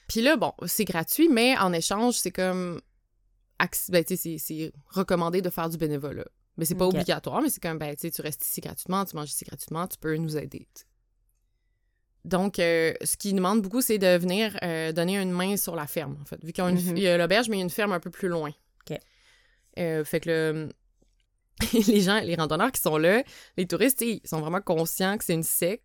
Puis 0.07 0.21
là, 0.21 0.35
bon, 0.37 0.53
c'est 0.67 0.85
gratuit, 0.85 1.27
mais 1.29 1.57
en 1.57 1.73
échange, 1.73 2.15
c'est 2.15 2.31
comme. 2.31 2.79
Ben, 3.89 4.03
tu 4.05 4.15
sais, 4.15 4.37
c'est- 4.37 4.71
recommandé 4.87 5.41
de 5.41 5.49
faire 5.49 5.67
du 5.69 5.77
bénévolat. 5.77 6.25
Mais 6.57 6.65
c'est 6.65 6.75
pas 6.75 6.85
obligatoire, 6.99 7.41
mais 7.41 7.49
c'est 7.49 7.61
comme, 7.61 7.77
ben, 7.77 7.93
tu 7.95 8.01
sais, 8.01 8.11
tu 8.11 8.21
restes 8.21 8.43
ici 8.45 8.61
gratuitement, 8.61 9.03
tu 9.05 9.15
manges 9.15 9.29
ici 9.31 9.43
gratuitement, 9.45 9.85
tu 9.87 9.97
peux 9.97 10.15
nous 10.15 10.37
aider. 10.37 10.67
Donc, 12.25 12.59
euh, 12.59 12.93
ce 13.03 13.15
qu'ils 13.17 13.35
demandent 13.35 13.61
beaucoup, 13.61 13.81
c'est 13.81 13.97
de 13.99 14.17
venir 14.17 14.57
euh, 14.63 14.91
donner 14.91 15.17
une 15.19 15.31
main 15.31 15.55
sur 15.57 15.75
la 15.75 15.87
ferme, 15.87 16.17
en 16.21 16.25
fait. 16.25 16.43
Vu 16.43 16.51
qu'il 16.51 16.63
y 16.63 16.67
a, 16.67 16.69
une- 16.69 16.97
y 16.97 17.07
a 17.07 17.17
l'auberge, 17.17 17.47
mais 17.49 17.57
il 17.57 17.59
y 17.59 17.61
a 17.61 17.65
une 17.65 17.69
ferme 17.69 17.91
un 17.93 17.99
peu 17.99 18.09
plus 18.09 18.27
loin. 18.27 18.51
Ok. 18.89 18.97
Euh, 19.79 20.03
fait 20.03 20.19
que 20.19 20.29
le- 20.29 20.73
les 21.87 22.01
gens, 22.01 22.19
les 22.21 22.35
randonneurs 22.35 22.71
qui 22.71 22.81
sont 22.81 22.97
là, 22.97 23.23
les 23.57 23.65
touristes, 23.67 24.01
ils 24.01 24.21
sont 24.25 24.39
vraiment 24.39 24.61
conscients 24.61 25.17
que 25.17 25.23
c'est 25.23 25.33
une 25.33 25.43
secte. 25.43 25.83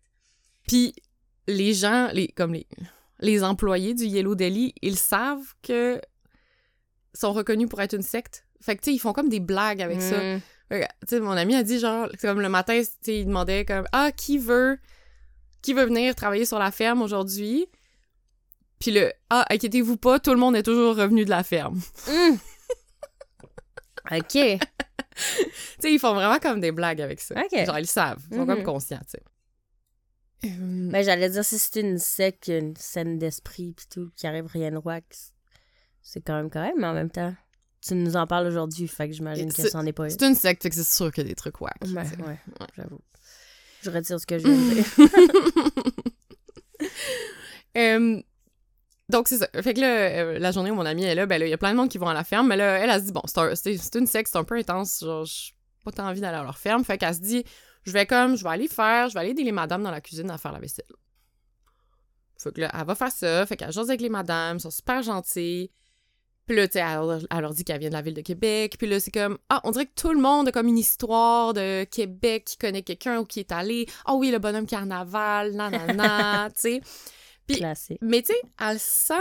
Puis 0.67 0.93
les 1.47 1.73
gens, 1.73 2.09
les, 2.13 2.27
comme 2.29 2.53
les, 2.53 2.67
les 3.19 3.43
employés 3.43 3.93
du 3.93 4.05
Yellow 4.05 4.35
Delhi, 4.35 4.73
ils 4.81 4.97
savent 4.97 5.53
que 5.61 5.99
sont 7.13 7.33
reconnus 7.33 7.69
pour 7.69 7.81
être 7.81 7.93
une 7.93 8.01
secte. 8.01 8.45
Fait 8.61 8.75
que, 8.75 8.81
tu 8.81 8.91
sais, 8.91 8.95
ils 8.95 8.99
font 8.99 9.13
comme 9.13 9.29
des 9.29 9.39
blagues 9.39 9.81
avec 9.81 10.01
ça. 10.01 10.19
Fait 10.69 10.81
que, 10.81 10.85
Tu 10.85 11.09
sais, 11.09 11.19
mon 11.19 11.31
ami 11.31 11.55
a 11.55 11.63
dit, 11.63 11.79
genre, 11.79 12.07
c'est 12.11 12.27
comme 12.27 12.41
le 12.41 12.49
matin, 12.49 12.79
tu 12.81 12.89
sais, 13.01 13.19
il 13.19 13.25
demandait 13.25 13.65
comme, 13.65 13.85
ah, 13.91 14.11
qui 14.11 14.37
veut, 14.37 14.79
qui 15.61 15.73
veut 15.73 15.85
venir 15.85 16.15
travailler 16.15 16.45
sur 16.45 16.59
la 16.59 16.71
ferme 16.71 17.01
aujourd'hui? 17.01 17.67
Puis 18.79 18.91
le, 18.91 19.11
ah, 19.29 19.45
inquiétez-vous 19.49 19.97
pas, 19.97 20.19
tout 20.19 20.31
le 20.31 20.37
monde 20.37 20.55
est 20.55 20.63
toujours 20.63 20.95
revenu 20.95 21.25
de 21.25 21.29
la 21.29 21.43
ferme. 21.43 21.79
Hmm. 22.07 22.35
OK. 24.17 24.37
tu 25.37 25.45
sais, 25.79 25.93
ils 25.93 25.99
font 25.99 26.13
vraiment 26.13 26.39
comme 26.39 26.59
des 26.59 26.71
blagues 26.71 27.01
avec 27.01 27.19
ça. 27.21 27.35
Ok. 27.35 27.65
Genre, 27.65 27.77
ils 27.77 27.81
le 27.81 27.87
savent. 27.87 28.21
Ils 28.31 28.35
sont 28.37 28.41
Mhm. 28.45 28.47
comme 28.47 28.63
conscients, 28.63 28.99
tu 29.09 29.11
sais. 29.17 29.23
Euh, 30.45 30.89
Ben, 30.91 31.03
j'allais 31.03 31.29
dire, 31.29 31.45
si 31.45 31.57
c'est 31.57 31.79
une 31.79 31.97
secte, 31.97 32.47
une 32.49 32.75
scène 32.75 33.17
d'esprit 33.17 33.71
pis 33.73 33.87
tout, 33.87 34.11
qui 34.15 34.27
arrive 34.27 34.45
rien 34.47 34.71
de 34.71 34.77
roi, 34.77 34.99
c'est- 36.01 36.21
quand 36.21 36.35
même 36.35 36.49
correct, 36.49 36.75
mais 36.77 36.87
en 36.87 36.93
même 36.93 37.09
temps, 37.09 37.33
tu 37.81 37.95
nous 37.95 38.15
en 38.17 38.27
parles 38.27 38.47
aujourd'hui, 38.47 38.87
fait 38.89 39.07
que 39.07 39.13
j'imagine 39.13 39.49
que 39.49 39.61
C'est- 39.61 39.69
ça 39.69 39.79
en 39.79 39.85
est 39.85 39.93
pas 39.93 40.03
une. 40.05 40.09
C'est 40.09 40.25
une 40.27 40.35
secte, 40.35 40.63
fait 40.63 40.69
que 40.69 40.75
c'est 40.75 40.83
sûr 40.83 41.11
qu'il 41.13 41.23
y 41.23 41.27
a 41.27 41.29
des 41.29 41.35
trucs 41.35 41.59
wack. 41.61 41.75
Ouais, 41.85 41.93
Ouais. 42.27 42.39
j'avoue. 42.75 42.99
Je 43.83 43.89
retire 43.89 44.19
ce 44.19 44.25
que 44.25 44.37
je 44.39 44.47
viens 44.47 44.55
de 44.57 44.73
dire. 44.73 44.85
Euh, 47.77 48.21
donc, 49.13 49.27
c'est 49.27 49.37
ça. 49.37 49.47
Fait 49.61 49.73
que 49.73 49.79
là, 49.79 49.87
euh, 49.87 50.39
la 50.39 50.51
journée 50.51 50.71
où 50.71 50.75
mon 50.75 50.85
amie 50.85 51.03
est 51.05 51.15
là, 51.15 51.25
ben 51.25 51.37
là, 51.39 51.45
il 51.47 51.49
y 51.49 51.53
a 51.53 51.57
plein 51.57 51.71
de 51.71 51.77
monde 51.77 51.89
qui 51.89 51.97
vont 51.97 52.07
à 52.09 52.13
la 52.13 52.23
ferme, 52.23 52.47
mais 52.47 52.57
là, 52.57 52.79
elle, 52.79 52.89
elle 52.89 52.99
se 52.99 53.05
dit, 53.05 53.11
bon, 53.11 53.21
c'est 53.25 53.37
un- 53.39 53.55
c'est 53.55 53.77
c'est 53.77 53.95
une 53.95 54.05
c'est 54.07 54.35
un 54.35 54.43
peu 54.43 54.55
intense, 54.55 54.99
genre, 55.03 55.23
j'ai 55.25 55.53
pas 55.85 55.91
tant 55.91 56.07
envie 56.07 56.19
d'aller 56.21 56.37
à 56.37 56.43
leur 56.43 56.57
ferme. 56.57 56.83
Fait 56.83 56.97
qu'elle 56.97 57.13
se 57.15 57.19
dit, 57.21 57.43
je 57.83 57.91
vais 57.91 58.05
comme, 58.05 58.35
je 58.35 58.43
vais 58.43 58.49
aller 58.49 58.67
faire, 58.67 59.09
je 59.09 59.13
vais 59.13 59.19
aller 59.21 59.29
aider 59.31 59.43
les 59.43 59.51
madames 59.51 59.83
dans 59.83 59.91
la 59.91 60.01
cuisine 60.01 60.29
à 60.31 60.37
faire 60.37 60.51
la 60.51 60.59
vaisselle. 60.59 60.85
Fait 62.37 62.51
que 62.51 62.61
là, 62.61 62.71
elle 62.77 62.85
va 62.85 62.95
faire 62.95 63.11
ça, 63.11 63.45
fait 63.45 63.55
qu'elle 63.55 63.71
jase 63.71 63.89
avec 63.89 64.01
les 64.01 64.09
madames, 64.09 64.57
elles 64.57 64.61
sont 64.61 64.71
super 64.71 65.01
gentilles. 65.01 65.69
Puis 66.45 66.57
là, 66.57 66.67
tu 66.67 66.73
sais, 66.73 66.79
elle 66.81 67.39
leur 67.39 67.53
dit 67.53 67.63
qu'elle 67.63 67.79
vient 67.79 67.87
de 67.87 67.93
la 67.93 68.01
ville 68.01 68.13
de 68.13 68.21
Québec. 68.21 68.75
Puis 68.77 68.85
là, 68.85 68.99
c'est 68.99 69.11
comme, 69.11 69.37
ah, 69.47 69.61
on 69.63 69.71
dirait 69.71 69.85
que 69.85 69.93
tout 69.95 70.11
le 70.11 70.19
monde 70.19 70.49
a 70.49 70.51
comme 70.51 70.67
une 70.67 70.77
histoire 70.77 71.53
de 71.53 71.85
Québec 71.85 72.43
qui 72.43 72.57
connaît 72.57 72.81
quelqu'un 72.81 73.19
ou 73.19 73.25
qui 73.25 73.39
est 73.39 73.53
allé. 73.53 73.85
Ah 74.03 74.15
oui, 74.15 74.29
le 74.29 74.39
bonhomme 74.39 74.65
carnaval, 74.65 75.53
nanana, 75.53 76.49
tu 76.53 76.59
sais. 76.61 76.81
Classique. 77.47 77.99
Mais 78.01 78.21
tu 78.21 78.33
sais, 78.33 78.39
elle 78.59 78.79
sent 78.79 79.13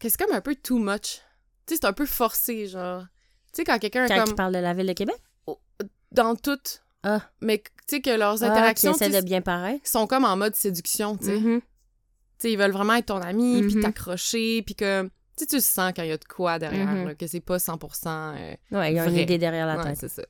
que 0.00 0.08
c'est 0.08 0.18
comme 0.18 0.34
un 0.34 0.40
peu 0.40 0.54
too 0.54 0.78
much. 0.78 1.22
Tu 1.66 1.74
sais, 1.74 1.80
c'est 1.80 1.84
un 1.86 1.92
peu 1.92 2.06
forcé, 2.06 2.66
genre. 2.66 3.02
Tu 3.52 3.58
sais, 3.58 3.64
quand 3.64 3.78
quelqu'un 3.78 4.06
Quand 4.06 4.20
comme... 4.24 4.30
il 4.30 4.34
parle 4.34 4.52
de 4.54 4.58
la 4.58 4.74
ville 4.74 4.86
de 4.86 4.92
Québec? 4.92 5.16
Dans 6.12 6.36
tout. 6.36 6.58
Ah. 7.02 7.22
Mais 7.40 7.58
tu 7.58 7.96
sais, 7.96 8.00
que 8.00 8.10
leurs 8.10 8.34
Ah, 8.42 8.46
qui 8.46 8.52
interactions 8.52 8.92
de 8.92 9.24
bien 9.24 9.40
paraître? 9.42 9.86
sont 9.88 10.06
comme 10.06 10.24
en 10.24 10.36
mode 10.36 10.54
séduction, 10.54 11.16
tu 11.16 11.26
sais. 11.26 11.38
Mhm. 11.40 11.60
Tu 11.60 11.66
sais, 12.38 12.52
ils 12.52 12.58
veulent 12.58 12.72
vraiment 12.72 12.94
être 12.94 13.06
ton 13.06 13.20
ami, 13.20 13.62
puis 13.62 13.76
Mhm. 13.76 13.82
t'accrocher, 13.82 14.62
puis 14.62 14.74
que... 14.74 15.04
Tu 15.04 15.10
sais, 15.38 15.46
tu 15.46 15.60
sens 15.60 15.92
quand 15.94 16.02
il 16.02 16.08
y 16.08 16.12
a 16.12 16.16
de 16.18 16.24
quoi 16.24 16.58
derrière, 16.58 16.86
Mhm. 16.86 17.08
là, 17.08 17.14
que 17.14 17.26
c'est 17.26 17.40
pas 17.40 17.58
100%... 17.58 18.34
euh, 18.36 18.54
Ouais, 18.72 18.92
il 18.92 18.96
y 18.96 18.98
a 18.98 19.06
une 19.06 19.16
idée 19.16 19.38
derrière 19.38 19.66
la 19.66 19.76
ouais, 19.78 19.84
tête. 19.84 19.96
c'est 19.98 20.08
ça. 20.08 20.22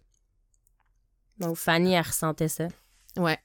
Donc, 1.38 1.56
Fanny, 1.56 1.94
elle 1.94 2.02
ressentait 2.02 2.48
ça. 2.48 2.68
Ouais. 3.16 3.38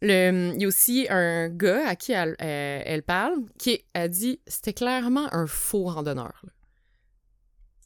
Le, 0.00 0.52
il 0.54 0.62
y 0.62 0.64
a 0.64 0.68
aussi 0.68 1.06
un 1.10 1.48
gars 1.48 1.88
à 1.88 1.96
qui 1.96 2.12
elle, 2.12 2.36
euh, 2.40 2.82
elle 2.84 3.02
parle 3.02 3.34
qui 3.58 3.84
a 3.94 4.06
dit 4.08 4.40
c'était 4.46 4.72
clairement 4.72 5.28
un 5.34 5.46
faux 5.46 5.84
randonneur. 5.84 6.40
là. 6.44 6.50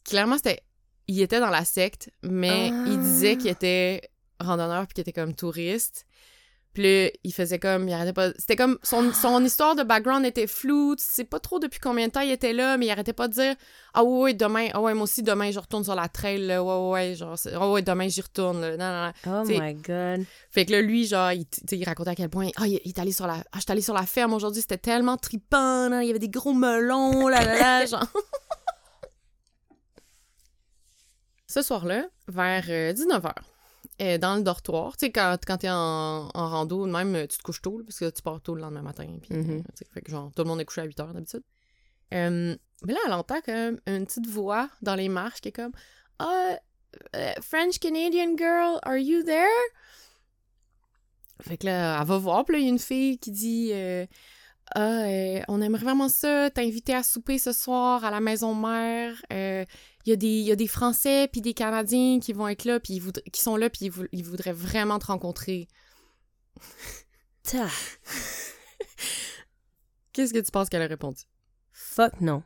Clairement, 0.05 0.37
c'était. 0.37 0.61
Il 1.07 1.19
était 1.21 1.39
dans 1.39 1.49
la 1.49 1.65
secte, 1.65 2.11
mais 2.23 2.69
Ah. 2.71 2.83
il 2.87 2.99
disait 2.99 3.35
qu'il 3.35 3.49
était 3.49 4.01
randonneur 4.39 4.85
puis 4.87 4.93
qu'il 4.93 5.01
était 5.01 5.11
comme 5.13 5.33
touriste. 5.35 6.05
Puis 6.73 6.81
là, 6.83 7.09
il 7.23 7.31
faisait 7.33 7.59
comme. 7.59 7.87
Il 7.87 7.93
arrêtait 7.93 8.13
pas. 8.13 8.31
C'était 8.39 8.55
comme. 8.55 8.79
Son, 8.81 9.13
son 9.13 9.43
histoire 9.45 9.75
de 9.75 9.83
background 9.83 10.25
était 10.25 10.47
floue. 10.47 10.95
Tu 10.95 11.03
sais 11.07 11.23
pas 11.23 11.39
trop 11.39 11.59
depuis 11.59 11.79
combien 11.79 12.07
de 12.07 12.11
temps 12.11 12.21
il 12.21 12.31
était 12.31 12.51
là, 12.53 12.77
mais 12.77 12.87
il 12.87 12.91
arrêtait 12.91 13.13
pas 13.13 13.27
de 13.27 13.33
dire 13.33 13.55
Ah 13.93 14.03
ouais, 14.03 14.19
ouais, 14.21 14.33
demain. 14.33 14.69
Ah 14.73 14.81
ouais, 14.81 14.95
moi 14.95 15.03
aussi, 15.03 15.21
demain, 15.21 15.51
je 15.51 15.59
retourne 15.59 15.83
sur 15.83 15.93
la 15.93 16.07
trail. 16.09 16.39
Là. 16.47 16.63
Ouais, 16.63 16.73
ouais, 16.73 16.89
ouais. 17.09 17.15
Genre, 17.15 17.35
ah 17.53 17.69
ouais, 17.71 17.81
demain, 17.83 18.07
j'y 18.07 18.21
retourne. 18.21 18.59
Là. 18.61 18.75
Non, 18.77 18.91
non, 18.91 19.05
non. 19.31 19.41
Oh 19.41 19.43
T'sais- 19.45 19.59
my 19.59 19.73
God. 19.75 20.25
Fait 20.49 20.65
que 20.65 20.71
là, 20.71 20.81
lui, 20.81 21.05
genre, 21.05 21.31
il, 21.31 21.45
il 21.71 21.83
racontait 21.85 22.09
à 22.11 22.15
quel 22.15 22.29
point, 22.29 22.49
ah, 22.55 22.65
il, 22.67 22.79
il 22.85 22.89
est 22.89 22.99
allé 22.99 23.11
sur 23.11 23.27
la, 23.27 23.43
ah, 23.51 23.59
allé 23.67 23.81
sur 23.81 23.93
la 23.93 24.05
ferme 24.07 24.33
aujourd'hui, 24.33 24.61
c'était 24.61 24.77
tellement 24.77 25.17
trippant, 25.17 25.89
là, 25.89 26.01
il 26.01 26.07
y 26.07 26.09
avait 26.09 26.17
des 26.19 26.29
gros 26.29 26.53
melons, 26.53 27.27
là, 27.27 27.43
là, 27.45 27.59
là, 27.59 27.85
genre. 27.87 28.07
Ce 31.47 31.61
soir-là, 31.61 32.05
vers 32.27 32.63
19h, 32.65 33.31
dans 33.99 34.35
le 34.35 34.41
dortoir, 34.43 34.97
tu 34.97 35.05
sais, 35.05 35.11
quand, 35.11 35.37
quand 35.45 35.57
t'es 35.57 35.69
en, 35.69 36.29
en 36.33 36.49
rando, 36.49 36.85
même, 36.85 37.27
tu 37.27 37.37
te 37.37 37.43
couches 37.43 37.61
tôt, 37.61 37.81
parce 37.85 37.99
que 37.99 38.09
tu 38.09 38.21
pars 38.21 38.41
tôt 38.41 38.55
le 38.55 38.61
lendemain 38.61 38.81
matin, 38.81 39.07
puis, 39.21 39.33
Mhm. 39.35 39.59
euh, 39.59 39.85
fait 39.93 40.01
que 40.01 40.11
genre, 40.11 40.31
tout 40.35 40.41
le 40.43 40.47
monde 40.49 40.59
est 40.61 40.65
couché 40.65 40.81
à 40.81 40.85
8h 40.85 41.13
d'habitude. 41.13 41.43
Euh, 42.13 42.55
mais 42.83 42.93
là, 42.93 42.99
elle 43.05 43.13
entend 43.13 43.41
comme 43.41 43.79
une 43.87 44.05
petite 44.05 44.27
voix 44.27 44.69
dans 44.81 44.95
les 44.95 45.09
marches 45.09 45.41
qui 45.41 45.49
est 45.49 45.53
comme, 45.53 45.71
ah, 46.19 46.57
euh, 47.15 47.31
French 47.41 47.79
Canadian 47.79 48.35
girl, 48.37 48.79
are 48.83 48.97
you 48.97 49.23
there? 49.23 49.47
Fait 51.41 51.57
que 51.57 51.65
là, 51.65 51.99
elle 51.99 52.07
va 52.07 52.17
voir, 52.17 52.45
puis 52.45 52.55
là, 52.55 52.59
il 52.59 52.65
y 52.65 52.67
a 52.67 52.69
une 52.69 52.79
fille 52.79 53.17
qui 53.17 53.31
dit 53.31 53.71
euh, 53.73 54.05
Ah, 54.75 55.03
euh, 55.05 55.41
on 55.47 55.61
aimerait 55.61 55.83
vraiment 55.83 56.07
ça, 56.09 56.49
t'inviter 56.51 56.93
à 56.93 57.03
souper 57.03 57.37
ce 57.37 57.51
soir 57.51 58.05
à 58.05 58.11
la 58.11 58.19
maison 58.21 58.53
mère. 58.55 59.13
Il 60.05 60.09
y, 60.09 60.13
a 60.13 60.15
des- 60.17 60.27
il 60.27 60.43
y 60.45 60.51
a 60.51 60.55
des 60.57 60.67
Français 60.67 61.29
puis 61.31 61.39
des 61.41 61.53
Canadiens 61.53 62.19
qui 62.19 62.33
vont 62.33 62.47
être 62.49 62.65
là, 62.65 62.79
puis 62.79 62.95
ils 62.95 63.11
qui 63.31 63.41
sont 63.41 63.55
là, 63.55 63.69
puis 63.69 63.85
ils, 63.85 63.91
vou- 63.91 64.07
ils 64.11 64.23
voudraient 64.25 64.51
vraiment 64.53 64.99
te 64.99 65.05
rencontrer. 65.05 65.67
Ta- 67.43 67.67
Qu'est-ce 70.11 70.33
que 70.33 70.39
tu 70.39 70.51
penses 70.51 70.69
qu'elle 70.69 70.81
a 70.81 70.87
répondu? 70.87 71.21
Fuck 71.71 72.21
non. 72.21 72.43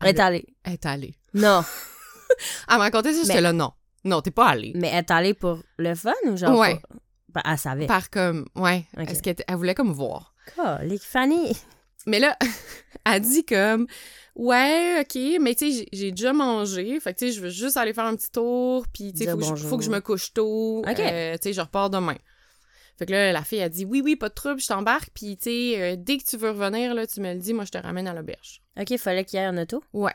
Elle 0.00 0.08
est 0.08 0.20
allée. 0.20 0.46
Elle 0.64 0.74
est 0.74 0.86
allée. 0.86 1.14
Non. 1.34 1.64
Elle 2.68 2.76
m'a 2.76 2.84
raconté 2.84 3.12
ça, 3.14 3.22
j'étais 3.22 3.40
là, 3.40 3.52
non. 3.52 3.72
Non, 4.04 4.20
t'es 4.20 4.30
pas 4.30 4.48
allée. 4.48 4.72
Mais 4.76 4.88
elle 4.88 4.98
est 4.98 5.10
allée 5.10 5.34
pour 5.34 5.60
le 5.78 5.94
fun 5.94 6.12
ou 6.26 6.36
genre. 6.36 6.56
Ouais. 6.58 6.76
pour- 6.88 7.00
Ben, 7.30 7.42
elle 7.44 7.58
savait. 7.58 7.86
Par 7.86 8.08
comme, 8.10 8.46
ouais, 8.54 8.86
est-ce 8.98 9.22
qu'elle 9.22 9.36
elle 9.48 9.56
voulait 9.56 9.74
comme 9.74 9.92
voir. 9.92 10.34
Colique, 10.54 11.02
Fanny. 11.02 11.56
Mais 12.06 12.18
là, 12.20 12.36
elle 13.04 13.20
dit 13.22 13.44
comme 13.44 13.86
Ouais, 14.36 15.00
OK, 15.00 15.18
mais 15.40 15.54
tu 15.54 15.72
sais, 15.72 15.86
j'ai- 15.92 16.10
déjà 16.12 16.32
mangé. 16.32 17.00
Fait 17.00 17.14
que 17.14 17.18
tu 17.18 17.26
sais, 17.28 17.32
je 17.32 17.40
veux 17.40 17.48
juste 17.48 17.76
aller 17.78 17.92
faire 17.94 18.04
un 18.04 18.14
petit 18.16 18.30
tour. 18.30 18.84
Puis 18.92 19.12
tu 19.12 19.24
sais, 19.24 19.30
faut, 19.30 19.38
que 19.38 19.44
je- 19.44 19.66
faut 19.66 19.78
que 19.78 19.84
je 19.84 19.90
me 19.90 20.00
couche 20.00 20.32
tôt. 20.34 20.80
OK. 20.86 21.00
Euh, 21.00 21.32
tu 21.34 21.38
sais, 21.44 21.52
je 21.54 21.60
repars 21.62 21.88
demain. 21.90 22.16
Fait 22.98 23.06
que 23.06 23.12
là, 23.12 23.32
la 23.32 23.42
fille 23.42 23.60
a 23.62 23.68
dit 23.70 23.84
Oui, 23.86 24.02
oui, 24.04 24.14
pas 24.16 24.28
de 24.28 24.34
trouble, 24.34 24.60
je 24.60 24.66
t'embarque. 24.66 25.08
Puis 25.14 25.36
tu 25.38 25.44
sais, 25.50 25.80
euh, 25.80 25.96
dès 25.98 26.18
que 26.18 26.24
tu 26.24 26.36
veux 26.36 26.50
revenir, 26.50 26.94
là, 26.94 27.06
tu 27.06 27.20
me 27.20 27.32
le 27.32 27.38
dis, 27.40 27.52
moi, 27.54 27.64
je 27.64 27.70
te 27.72 27.78
ramène 27.78 28.06
à 28.08 28.14
l'auberge. 28.14 28.60
OK, 28.78 28.90
il 28.90 28.98
fallait 28.98 29.24
qu'il 29.24 29.38
y 29.38 29.42
ait 29.42 29.46
un 29.46 29.56
auto? 29.58 29.82
Ouais. 29.92 30.12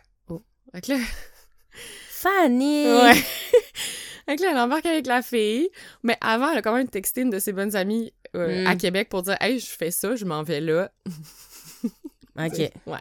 Fait 0.73 0.81
que 0.81 0.91
là, 0.93 0.99
Fanny! 2.09 2.85
ouais. 2.85 3.15
fait 4.25 4.35
que 4.35 4.41
là, 4.43 4.51
elle 4.51 4.57
embarque 4.59 4.85
avec 4.85 5.07
la 5.07 5.21
fille. 5.23 5.69
Mais 6.03 6.17
avant, 6.21 6.51
elle 6.51 6.59
a 6.59 6.61
quand 6.61 6.75
même 6.75 6.87
texté 6.87 7.21
une 7.21 7.29
de 7.31 7.39
ses 7.39 7.53
bonnes 7.53 7.75
amies 7.75 8.13
euh, 8.35 8.63
Mm. 8.63 8.67
à 8.67 8.75
Québec 8.75 9.09
pour 9.09 9.23
dire 9.23 9.35
Hey, 9.41 9.59
je 9.59 9.65
fais 9.71 9.91
ça, 9.91 10.15
je 10.15 10.25
m'en 10.25 10.43
vais 10.43 10.61
là. 10.61 10.91
OK. 12.37 12.71
Ouais. 12.85 12.99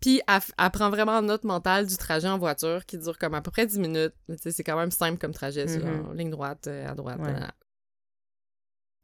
Puis 0.00 0.20
elle, 0.26 0.40
elle 0.58 0.70
prend 0.70 0.90
vraiment 0.90 1.22
note 1.22 1.44
mentale 1.44 1.86
du 1.86 1.96
trajet 1.96 2.28
en 2.28 2.38
voiture 2.38 2.84
qui 2.86 2.98
dure 2.98 3.18
comme 3.18 3.34
à 3.34 3.40
peu 3.40 3.50
près 3.50 3.66
10 3.66 3.78
minutes. 3.78 4.14
C'est 4.36 4.64
quand 4.64 4.76
même 4.76 4.90
simple 4.90 5.18
comme 5.18 5.32
trajet, 5.32 5.66
genre 5.68 6.12
ligne 6.12 6.30
droite, 6.30 6.66
euh, 6.66 6.88
à 6.90 6.94
droite. 6.94 7.18
Ouais. 7.18 7.26
nanana. 7.26 7.54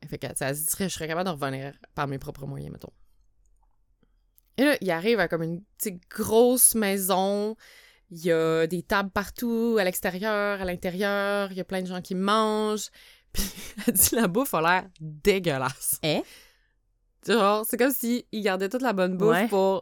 Fait 0.09 0.19
que 0.19 0.27
se 0.27 0.35
dirait, 0.77 0.89
je 0.89 0.95
serais 0.95 1.07
capable 1.07 1.29
de 1.29 1.35
revenir 1.35 1.75
par 1.95 2.09
mes 2.09 2.19
propres 2.19 2.47
moyens, 2.47 2.73
mettons. 2.73 2.93
Et 4.59 4.65
là, 4.65 4.77
il 4.81 4.91
arrive 4.91 5.21
à 5.21 5.29
comme 5.29 5.43
une 5.45 5.62
petite 5.79 6.03
grosse 6.11 6.75
maison. 6.75 7.57
Il 8.11 8.19
y 8.25 8.33
a 8.33 8.67
des 8.67 8.83
tables 8.83 9.11
partout, 9.11 9.77
à 9.81 9.85
l'extérieur, 9.85 10.61
à 10.61 10.65
l'intérieur. 10.65 11.51
Il 11.53 11.57
y 11.57 11.61
a 11.61 11.65
plein 11.65 11.81
de 11.81 11.87
gens 11.87 12.03
qui 12.03 12.15
mangent. 12.15 12.91
Puis 13.33 13.45
elle 13.87 13.95
dit 13.95 14.15
la 14.15 14.29
bouffe 14.29 14.53
a 14.53 14.61
l'air 14.61 14.91
dégueulasse. 15.01 15.99
Hein? 16.05 16.21
Genre, 17.27 17.65
c'est 17.65 17.79
comme 17.79 17.93
s'ils 17.93 18.25
gardaient 18.35 18.69
toute 18.69 18.83
la 18.83 18.93
bonne 18.93 19.17
bouffe 19.17 19.29
Ouais. 19.31 19.49
pour 19.49 19.81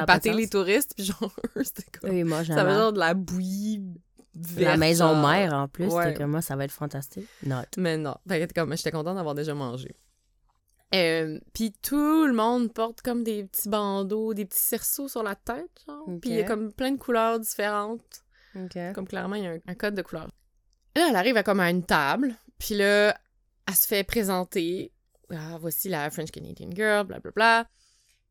épater 0.00 0.30
sens. 0.30 0.38
les 0.38 0.48
touristes, 0.48 0.92
puis 0.96 1.04
genre, 1.04 1.34
c'était 1.62 1.84
comme... 1.98 2.10
Oui, 2.10 2.24
moi, 2.24 2.38
ça 2.38 2.54
j'aime. 2.54 2.68
genre 2.68 2.92
de 2.92 2.98
la 2.98 3.14
bouillie 3.14 3.82
verte, 4.34 4.68
La 4.70 4.76
maison 4.76 5.14
mère, 5.20 5.52
en 5.52 5.68
plus, 5.68 5.86
Ouais. 5.88 6.14
comme 6.14 6.30
moi, 6.30 6.42
ça 6.42 6.56
va 6.56 6.64
être 6.64 6.72
fantastique. 6.72 7.26
Not. 7.44 7.62
Mais 7.76 7.96
non, 7.96 8.16
fait 8.28 8.46
que 8.48 8.54
comme, 8.54 8.76
j'étais 8.76 8.90
contente 8.90 9.16
d'avoir 9.16 9.34
déjà 9.34 9.54
mangé. 9.54 9.94
Euh, 10.94 11.38
puis 11.54 11.72
tout 11.82 12.26
le 12.26 12.34
monde 12.34 12.72
porte 12.72 13.00
comme 13.00 13.24
des 13.24 13.44
petits 13.44 13.68
bandeaux, 13.70 14.34
des 14.34 14.44
petits 14.44 14.58
cerceaux 14.60 15.08
sur 15.08 15.22
la 15.22 15.34
tête, 15.34 15.70
genre. 15.86 16.04
Ok. 16.06 16.20
Puis 16.20 16.30
il 16.30 16.36
y 16.36 16.40
a 16.40 16.44
comme 16.44 16.70
plein 16.72 16.92
de 16.92 16.98
couleurs 16.98 17.40
différentes. 17.40 18.22
OK. 18.54 18.76
Comme 18.94 19.08
clairement, 19.08 19.36
il 19.36 19.44
y 19.44 19.46
a 19.46 19.52
un, 19.52 19.58
un 19.66 19.74
code 19.74 19.94
de 19.94 20.02
couleurs. 20.02 20.28
Là, 20.94 21.06
elle 21.08 21.16
arrive 21.16 21.38
à 21.38 21.42
comme 21.42 21.60
à 21.60 21.70
une 21.70 21.84
table, 21.84 22.34
puis 22.58 22.74
là, 22.74 23.16
elle 23.66 23.74
se 23.74 23.86
fait 23.86 24.04
présenter. 24.04 24.92
Ah, 25.30 25.56
voici 25.58 25.88
la 25.88 26.10
French 26.10 26.30
Canadian 26.30 26.68
Girl, 26.74 27.06
blablabla. 27.06 27.66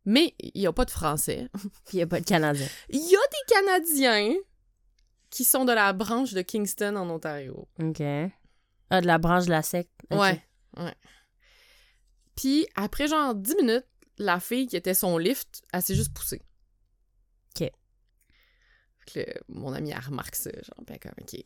Mais 0.06 0.34
il 0.40 0.62
n'y 0.62 0.68
a 0.68 0.74
pas 0.74 0.86
de 0.86 0.92
français. 0.92 1.48
Il 1.94 1.98
n'y 1.98 2.02
a 2.02 2.08
pas 2.08 2.20
de 2.20 2.26
Canadien. 2.26 2.68
Il 2.90 3.00
y 3.02 3.16
a 3.16 3.20
des 3.20 3.54
Canadiens 3.54 4.36
qui 5.30 5.44
sont 5.44 5.66
de 5.66 5.74
la 5.74 5.94
branche 5.94 6.34
de 6.34 6.42
Kingston 6.42 6.96
en 6.96 7.10
Ontario. 7.10 7.68
OK. 7.80 8.02
Ah, 8.90 9.02
de 9.02 9.08
la 9.08 9.18
branche 9.18 9.46
de 9.46 9.52
la 9.52 9.62
secte. 9.62 9.92
Ouais, 10.10 10.44
ouais. 10.78 10.96
Puis 12.36 12.68
après 12.76 13.08
genre 13.08 13.36
10 13.36 13.56
minutes, 13.56 13.86
la 14.18 14.40
fille 14.40 14.68
qui 14.68 14.76
était 14.76 14.94
son 14.94 15.18
lift, 15.18 15.62
elle 15.72 15.82
s'est 15.82 15.96
juste 15.96 16.14
poussée. 16.14 16.42
OK. 17.56 17.72
Fait 19.00 19.26
que 19.26 19.40
mon 19.48 19.74
amie, 19.74 19.92
elle 19.92 20.00
remarque 20.00 20.36
ça, 20.36 20.52
genre, 20.52 20.86
est 20.90 21.00
comme, 21.00 21.12
OK. 21.22 21.40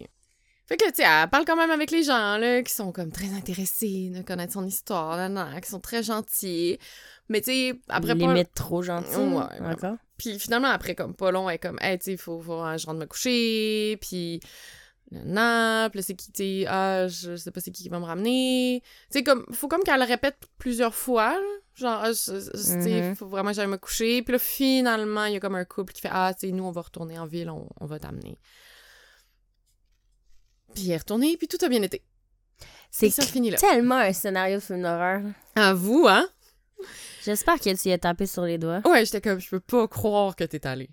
Fait 0.68 0.78
que, 0.78 0.86
tu 0.90 0.96
sais, 0.96 1.04
elle 1.04 1.30
parle 1.30 1.46
quand 1.46 1.56
même 1.56 1.70
avec 1.72 1.92
les 1.92 2.02
gens, 2.04 2.38
là, 2.38 2.64
qui 2.64 2.74
sont 2.74 2.92
comme 2.92 3.12
très 3.12 3.30
intéressés 3.34 4.12
de 4.16 4.22
connaître 4.24 4.54
son 4.54 4.66
histoire, 4.66 5.16
là, 5.16 5.30
là, 5.30 5.62
qui 5.62 5.70
sont 5.70 5.80
très 5.80 6.02
gentils. 6.02 6.80
Mais, 7.30 7.42
tu 7.42 7.52
sais, 7.52 7.80
après 7.88 8.16
pas... 8.16 8.28
Limite 8.34 8.54
trop 8.56 8.82
gentil. 8.82 9.16
Ouais. 9.16 9.60
D'accord. 9.60 9.98
Puis 10.18 10.40
finalement, 10.40 10.70
après, 10.70 10.96
comme 10.96 11.14
pas 11.14 11.30
long, 11.32 11.50
elle 11.50 11.56
est 11.56 11.60
comme, 11.60 11.78
hey, 11.82 12.00
tu 12.00 12.06
sais, 12.06 12.18
faut, 12.18 12.40
faut 12.42 12.64
que 12.64 12.78
je 12.78 12.86
rentre 12.88 13.00
me 13.00 13.06
coucher, 13.06 13.98
puis 14.02 14.40
là, 15.12 15.90
c'est 16.00 16.16
qui, 16.16 16.32
tu 16.32 16.44
sais, 16.44 16.66
ah, 16.68 17.08
je 17.08 17.36
sais 17.36 17.52
pas 17.52 17.60
c'est 17.62 17.72
qui 17.72 17.84
qui 17.84 17.90
va 17.90 18.00
me 18.00 18.06
ramener. 18.06 18.82
Tu 19.12 19.20
sais, 19.20 19.24
comme, 19.24 19.46
faut 19.52 19.68
comme 19.68 19.84
qu'elle 19.84 20.00
le 20.00 20.06
répète 20.06 20.38
plusieurs 20.58 20.96
fois, 20.96 21.34
là. 21.34 21.42
genre, 21.76 22.00
ah, 22.04 22.12
je- 22.14 22.40
je- 22.40 23.02
Mhm. 23.10 23.16
faut 23.16 23.28
vraiment 23.28 23.50
que 23.50 23.56
j'aille 23.58 23.68
me 23.68 23.78
coucher. 23.78 24.22
Puis 24.22 24.32
là, 24.32 24.40
finalement, 24.40 25.26
il 25.26 25.34
y 25.34 25.36
a 25.36 25.40
comme 25.42 25.56
un 25.56 25.66
couple 25.66 25.92
qui 25.94 26.02
fait, 26.02 26.10
ah, 26.12 26.34
tu 26.34 26.48
sais, 26.48 26.54
nous, 26.54 26.64
on 26.64 26.72
va 26.72 26.82
retourner 26.82 27.20
en 27.20 27.26
ville, 27.26 27.50
on, 27.50 27.68
on 27.82 27.86
va 27.86 28.00
t'amener. 28.00 28.40
Puis 30.76 30.86
elle 30.88 30.92
est 30.92 30.98
retournée, 30.98 31.36
puis 31.38 31.48
tout 31.48 31.58
a 31.64 31.70
bien 31.70 31.82
été. 31.82 32.04
C'est 32.92 33.10
tellement 33.58 33.96
un 33.98 34.14
scénario 34.14 34.58
de 34.58 34.62
film 34.62 34.84
d'horreur. 34.84 35.22
À 35.56 35.74
vous, 35.74 36.06
hein? 36.08 36.28
J'espère 37.24 37.60
que 37.60 37.74
tu 37.76 37.90
y 37.90 37.92
as 37.92 37.98
tapé 37.98 38.26
sur 38.28 38.44
les 38.44 38.58
doigts. 38.58 38.82
Ouais, 38.86 39.04
j'étais 39.06 39.22
comme, 39.22 39.40
je 39.40 39.50
peux 39.50 39.60
pas 39.60 39.88
croire 39.88 40.36
que 40.36 40.44
t'es 40.44 40.66
allée. 40.68 40.90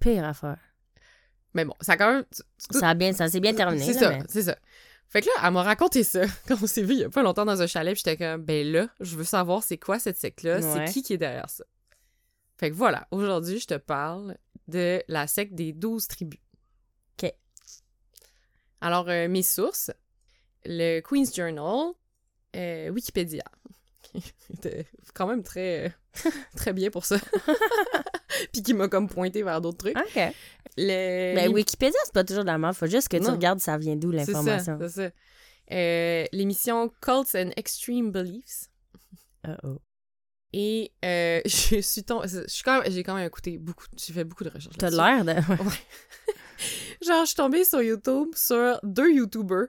Pire 0.00 0.24
affaire. 0.24 0.58
Mais 1.54 1.64
bon, 1.64 1.74
ça 1.80 1.92
a 1.92 1.96
quand 1.96 2.12
même... 2.12 2.24
Ça, 2.58 2.88
a 2.90 2.94
bien, 2.94 3.12
ça 3.12 3.28
s'est 3.28 3.40
bien 3.40 3.54
terminé. 3.54 3.82
C'est 3.84 3.94
ça, 3.94 4.10
mais- 4.10 4.24
c'est 4.28 4.42
ça. 4.42 4.56
Fait 5.08 5.20
que 5.22 5.26
là, 5.26 5.32
elle 5.44 5.52
m'a 5.52 5.62
raconté 5.62 6.02
ça 6.02 6.22
quand 6.48 6.56
on 6.60 6.66
s'est 6.66 6.82
vu 6.82 6.94
il 6.94 7.00
y 7.00 7.04
a 7.04 7.08
pas 7.10 7.22
longtemps 7.22 7.44
dans 7.44 7.62
un 7.62 7.66
chalet, 7.68 7.94
puis 7.94 8.02
j'étais 8.04 8.16
comme, 8.22 8.42
ben 8.42 8.66
là, 8.66 8.88
je 9.00 9.16
veux 9.16 9.24
savoir 9.24 9.62
c'est 9.62 9.78
quoi 9.78 9.98
cette 10.00 10.16
secte-là, 10.18 10.56
Ouais. 10.58 10.62
c'est 10.86 10.92
qui 10.92 11.02
qui 11.02 11.12
est 11.14 11.18
derrière 11.18 11.48
ça? 11.48 11.64
Fait 12.58 12.70
que 12.70 12.74
voilà, 12.74 13.06
aujourd'hui, 13.12 13.58
je 13.60 13.66
te 13.66 13.74
parle 13.74 14.36
de 14.66 15.02
la 15.08 15.26
secte 15.28 15.54
des 15.54 15.72
douze 15.72 16.08
tribus. 16.08 16.40
Alors, 18.80 19.08
euh, 19.08 19.28
mes 19.28 19.42
sources, 19.42 19.90
le 20.64 21.00
Queen's 21.00 21.34
Journal, 21.34 21.92
euh, 22.54 22.90
Wikipédia. 22.90 23.44
qui 24.12 24.52
était 24.54 24.86
quand 25.14 25.26
même 25.26 25.42
très, 25.42 25.86
euh, 25.86 26.30
très 26.56 26.72
bien 26.72 26.90
pour 26.90 27.04
ça. 27.04 27.16
puis 28.52 28.62
qui 28.62 28.74
m'a 28.74 28.88
comme 28.88 29.08
pointé 29.08 29.42
vers 29.42 29.60
d'autres 29.60 29.78
trucs. 29.78 29.96
OK. 29.96 30.34
Le... 30.76 31.34
Ben, 31.34 31.52
Wikipédia, 31.52 31.98
c'est 32.04 32.14
pas 32.14 32.24
toujours 32.24 32.44
de 32.44 32.48
la 32.50 32.58
merde. 32.58 32.74
Faut 32.74 32.86
juste 32.86 33.08
que 33.08 33.16
tu 33.16 33.24
Non. 33.24 33.32
regardes 33.32 33.60
ça 33.60 33.78
vient 33.78 33.96
d'où 33.96 34.12
ça, 34.12 34.18
l'information. 34.18 34.78
c'est 34.80 34.88
ça. 34.88 35.10
Euh, 35.72 36.24
L'émission 36.32 36.88
Cults 37.00 37.34
and 37.34 37.50
Extreme 37.56 38.12
Beliefs. 38.12 38.68
Uh-oh. 39.46 39.80
Et 40.52 40.92
euh, 41.04 41.40
je 41.44 41.80
suis 41.80 42.04
tombée... 42.04 42.28
J'ai 42.28 43.02
quand 43.02 43.14
même 43.14 43.26
écouté 43.26 43.58
beaucoup... 43.58 43.84
J'ai 43.96 44.12
fait 44.12 44.24
beaucoup 44.24 44.44
de 44.44 44.50
recherches 44.50 44.76
T'as 44.78 44.90
l'air 44.90 45.24
de. 45.24 45.32
Genre, 47.04 47.20
je 47.22 47.26
suis 47.26 47.34
tombée 47.36 47.64
sur 47.64 47.82
YouTube 47.82 48.28
sur 48.34 48.78
deux 48.82 49.12
YouTubers 49.12 49.68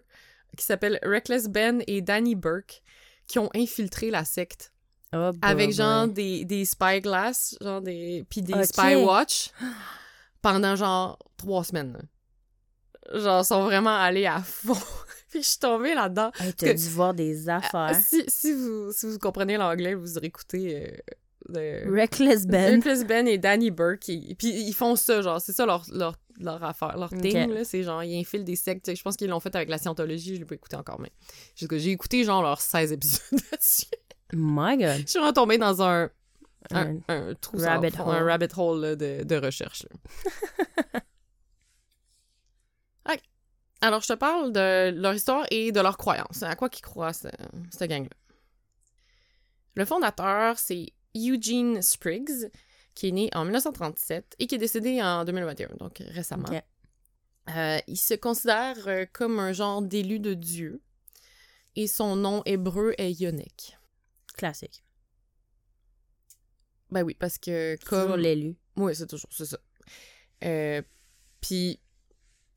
qui 0.57 0.65
s'appellent 0.65 0.99
Reckless 1.03 1.47
Ben 1.47 1.83
et 1.87 2.01
Danny 2.01 2.35
Burke 2.35 2.81
qui 3.27 3.39
ont 3.39 3.49
infiltré 3.55 4.09
la 4.09 4.25
secte 4.25 4.71
Oh, 5.13 5.31
avec 5.41 5.67
boy. 5.67 5.73
genre 5.73 6.07
des, 6.09 6.43
des 6.43 6.65
spyglass, 6.65 7.55
genre 7.61 7.79
des 7.81 8.25
puis 8.29 8.41
des 8.41 8.65
spywatch 8.65 9.51
pendant 10.41 10.75
genre 10.75 11.17
trois 11.37 11.63
semaines. 11.63 11.93
là. 11.93 13.19
Genre, 13.19 13.45
sont 13.45 13.63
vraiment 13.63 13.95
allés 13.97 14.25
à 14.25 14.41
fond. 14.41 14.73
puis 15.29 15.41
je 15.43 15.47
suis 15.47 15.59
tombée 15.59 15.95
là-dedans. 15.95 16.31
Hey, 16.41 16.53
t'as 16.53 16.73
dû 16.73 16.89
voir 16.89 17.13
des 17.13 17.47
affaires. 17.47 17.95
Si, 17.95 18.21
si, 18.27 18.51
vous, 18.51 18.91
si 18.91 19.05
vous 19.07 19.17
comprenez 19.17 19.55
l'anglais, 19.55 19.93
vous 19.93 20.17
aurez 20.17 20.27
écouté 20.27 20.83
euh, 20.91 20.97
de- 21.49 21.89
Reckless 21.89 22.45
Ben. 22.47 22.75
Reckless 22.75 23.05
Ben 23.05 23.27
et 23.27 23.37
Danny 23.37 23.71
Burke. 23.71 24.07
ils- 24.09 24.35
puis 24.35 24.49
ils 24.49 24.73
font 24.73 24.95
ça, 24.95 25.21
genre, 25.21 25.39
c'est 25.41 25.53
ça 25.53 25.65
leur, 25.65 25.83
leur, 25.91 26.15
leur 26.39 26.63
affaire, 26.63 26.97
leur 26.97 27.09
thing, 27.09 27.49
là, 27.51 27.63
c'est 27.63 27.83
genre, 27.83 28.03
ils 28.03 28.19
infilent 28.19 28.43
des 28.43 28.55
sectes. 28.55 28.95
Je 28.95 29.01
pense 29.01 29.15
qu'ils 29.17 29.29
l'ont 29.29 29.39
fait 29.39 29.55
avec 29.55 29.69
la 29.69 29.77
scientologie, 29.77 30.35
je 30.35 30.39
l'ai 30.39 30.45
pas 30.45 30.55
écouté 30.55 30.75
encore, 30.75 30.99
mais 30.99 31.11
j'ai 31.55 31.89
écouté 31.91 32.23
genre 32.23 32.41
leurs 32.43 32.61
16 32.61 32.91
épisodes 32.91 33.21
là-dessus. 33.51 33.85
My 34.33 34.77
God. 34.77 35.01
Je 35.01 35.07
suis 35.07 35.19
retombée 35.19 35.57
dans 35.57 35.81
un, 35.81 36.09
un, 36.71 36.95
Un 37.07 37.29
un 37.29 37.33
trou 37.35 37.57
rabbit 37.57 37.93
un 37.97 38.03
hole. 38.05 38.23
rabbit 38.29 38.47
hole 38.57 38.81
là, 38.81 38.95
de, 38.95 39.23
de 39.23 39.35
recherche. 39.37 39.83
là. 39.83 41.01
Alors, 43.79 44.01
je 44.01 44.07
te 44.07 44.13
parle 44.13 44.51
de 44.51 44.89
leur 44.99 45.13
histoire 45.13 45.45
et 45.51 45.71
de 45.71 45.79
leurs 45.79 45.97
croyances. 45.97 46.41
À 46.41 46.55
quoi 46.55 46.67
qu'ils 46.67 46.81
croient, 46.81 47.13
ce- 47.13 47.27
cette 47.69 47.87
gang-là? 47.87 48.09
Le 49.75 49.85
fondateur, 49.85 50.57
c'est 50.57 50.87
Eugene 51.17 51.81
Spriggs, 51.81 52.49
qui 52.93 53.09
est 53.09 53.11
né 53.11 53.29
en 53.33 53.43
1937 53.43 54.35
et 54.39 54.47
qui 54.47 54.55
est 54.55 54.59
décédé 54.59 55.01
en 55.01 55.25
2021, 55.25 55.75
donc 55.77 56.01
récemment. 56.07 56.49
Euh, 57.49 57.79
il 57.87 57.97
se 57.97 58.13
considère 58.13 58.87
euh, 58.87 59.05
comme 59.13 59.39
un 59.39 59.53
genre 59.53 59.81
d'élu 59.81 60.19
de 60.19 60.33
Dieu 60.33 60.81
et 61.75 61.87
son 61.87 62.15
nom 62.15 62.41
hébreu 62.45 62.93
est 62.97 63.13
Yonek. 63.21 63.77
Classique. 64.35 64.83
Ben 66.91 67.03
oui, 67.03 67.13
parce 67.13 67.37
que 67.37 67.77
Toujours 67.77 68.07
comme... 68.07 68.19
l'élu. 68.19 68.57
Oui, 68.75 68.95
c'est 68.95 69.07
toujours, 69.07 69.29
c'est 69.31 69.45
ça. 69.45 69.59
Euh, 70.43 70.81
Puis... 71.41 71.79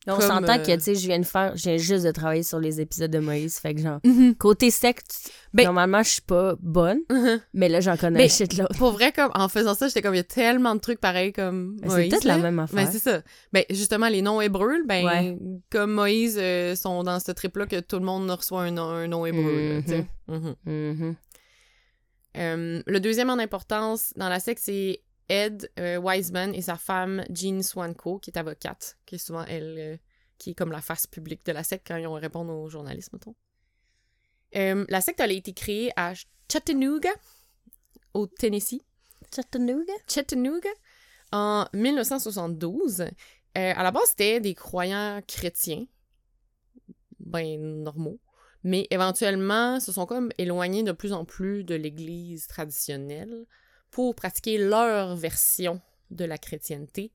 On 0.07 0.19
s'entend 0.19 0.54
euh, 0.59 0.62
que, 0.64 0.75
tu 0.76 0.80
sais, 0.80 0.95
je 0.95 1.07
viens 1.07 1.19
de 1.19 1.26
faire, 1.26 1.54
je 1.57 1.64
viens 1.64 1.76
juste 1.76 2.07
de 2.07 2.11
travailler 2.11 2.42
sur 2.42 2.59
les 2.59 2.80
épisodes 2.80 3.11
de 3.11 3.19
Moïse, 3.19 3.59
fait 3.59 3.75
que 3.75 3.83
genre, 3.83 4.00
Mhm. 4.02 4.35
côté 4.35 4.71
secte, 4.71 5.30
Ben- 5.52 5.64
normalement, 5.66 6.02
je 6.02 6.09
suis 6.09 6.23
pas 6.23 6.54
bonne, 6.61 7.00
Mhm. 7.11 7.40
mais 7.52 7.69
là, 7.69 7.80
j'en 7.80 7.99
connais 7.99 8.25
un 8.25 8.28
shitload. 8.28 8.75
Pour 8.78 8.92
vrai, 8.92 9.12
comme 9.12 9.30
en 9.35 9.49
faisant 9.50 9.75
ça, 9.75 9.88
j'étais 9.88 10.00
comme, 10.00 10.14
il 10.14 10.19
y 10.19 10.21
a 10.21 10.25
tellement 10.25 10.75
de 10.75 10.80
trucs 10.80 11.00
pareils 11.00 11.35
comme 11.35 11.76
Ben, 11.76 11.90
c'est 11.90 11.97
Moïse. 11.97 12.11
peut-être 12.11 12.25
la 12.25 12.38
même 12.38 12.57
Ben, 12.57 12.62
affaire. 12.62 12.88
c'est 12.90 12.99
ça. 12.99 13.21
Ben, 13.52 13.62
justement, 13.69 14.09
les 14.09 14.23
noms 14.23 14.40
hébreux, 14.40 14.83
ben, 14.87 15.04
Ouais. 15.04 15.38
comme 15.71 15.92
Moïse, 15.92 16.38
euh, 16.40 16.75
sont 16.76 17.02
dans 17.02 17.21
ce 17.21 17.33
trip-là 17.33 17.66
que 17.66 17.80
tout 17.80 17.99
le 17.99 18.04
monde 18.07 18.30
reçoit 18.30 18.62
un 18.62 18.71
nom, 18.71 18.85
un 18.88 19.07
nom 19.07 19.26
hébreu. 19.26 19.83
Mhm. 20.28 21.14
Euh, 22.37 22.83
le 22.87 23.00
deuxième 23.00 23.28
en 23.28 23.38
importance 23.38 24.12
dans 24.16 24.28
la 24.28 24.38
secte, 24.40 24.62
c'est 24.64 25.00
Ed 25.30 25.70
euh, 25.78 25.96
Wiseman 25.99 26.52
et 26.54 26.60
sa 26.60 26.76
femme 26.76 27.25
Jean 27.30 27.62
Swanko, 27.62 28.18
qui 28.18 28.30
est 28.30 28.37
avocate, 28.37 28.99
qui 29.06 29.14
est 29.14 29.18
souvent 29.18 29.44
elle, 29.44 29.76
euh, 29.78 29.96
qui 30.38 30.50
est 30.50 30.54
comme 30.54 30.72
la 30.72 30.80
face 30.80 31.06
publique 31.06 31.46
de 31.46 31.52
la 31.52 31.62
secte 31.62 31.87
quand 31.87 31.96
ils 31.96 32.06
ont 32.08 32.14
répondre 32.14 32.52
aux 32.52 32.68
journalistes, 32.68 33.12
mettons. 33.12 33.37
Euh, 34.56 34.84
la 34.88 35.00
secte 35.00 35.20
elle 35.20 35.30
a 35.30 35.34
été 35.34 35.52
créée 35.52 35.92
à 35.94 36.14
Chattanooga, 36.50 37.12
au 38.12 38.26
Tennessee. 38.26 38.82
Chattanooga? 39.32 39.93
Chattanooga, 40.08 40.71
en 41.30 41.64
1972. 41.75 43.02
Euh, 43.02 43.06
à 43.54 43.82
la 43.84 43.93
base, 43.93 44.08
c'était 44.08 44.40
des 44.40 44.54
croyants 44.54 45.21
chrétiens, 45.28 45.86
ben 47.21 47.84
normaux, 47.84 48.19
mais 48.64 48.88
éventuellement 48.90 49.78
se 49.78 49.93
sont 49.93 50.06
comme 50.06 50.30
éloignés 50.38 50.82
de 50.82 50.93
plus 50.93 51.12
en 51.12 51.25
plus 51.25 51.62
de 51.62 51.76
l'Église 51.76 52.49
traditionnelle 52.49 53.47
pour 53.90 54.14
pratiquer 54.14 54.58
leur 54.58 55.16
version 55.16 55.80
de 56.10 56.24
la 56.24 56.38
chrétienté, 56.38 57.12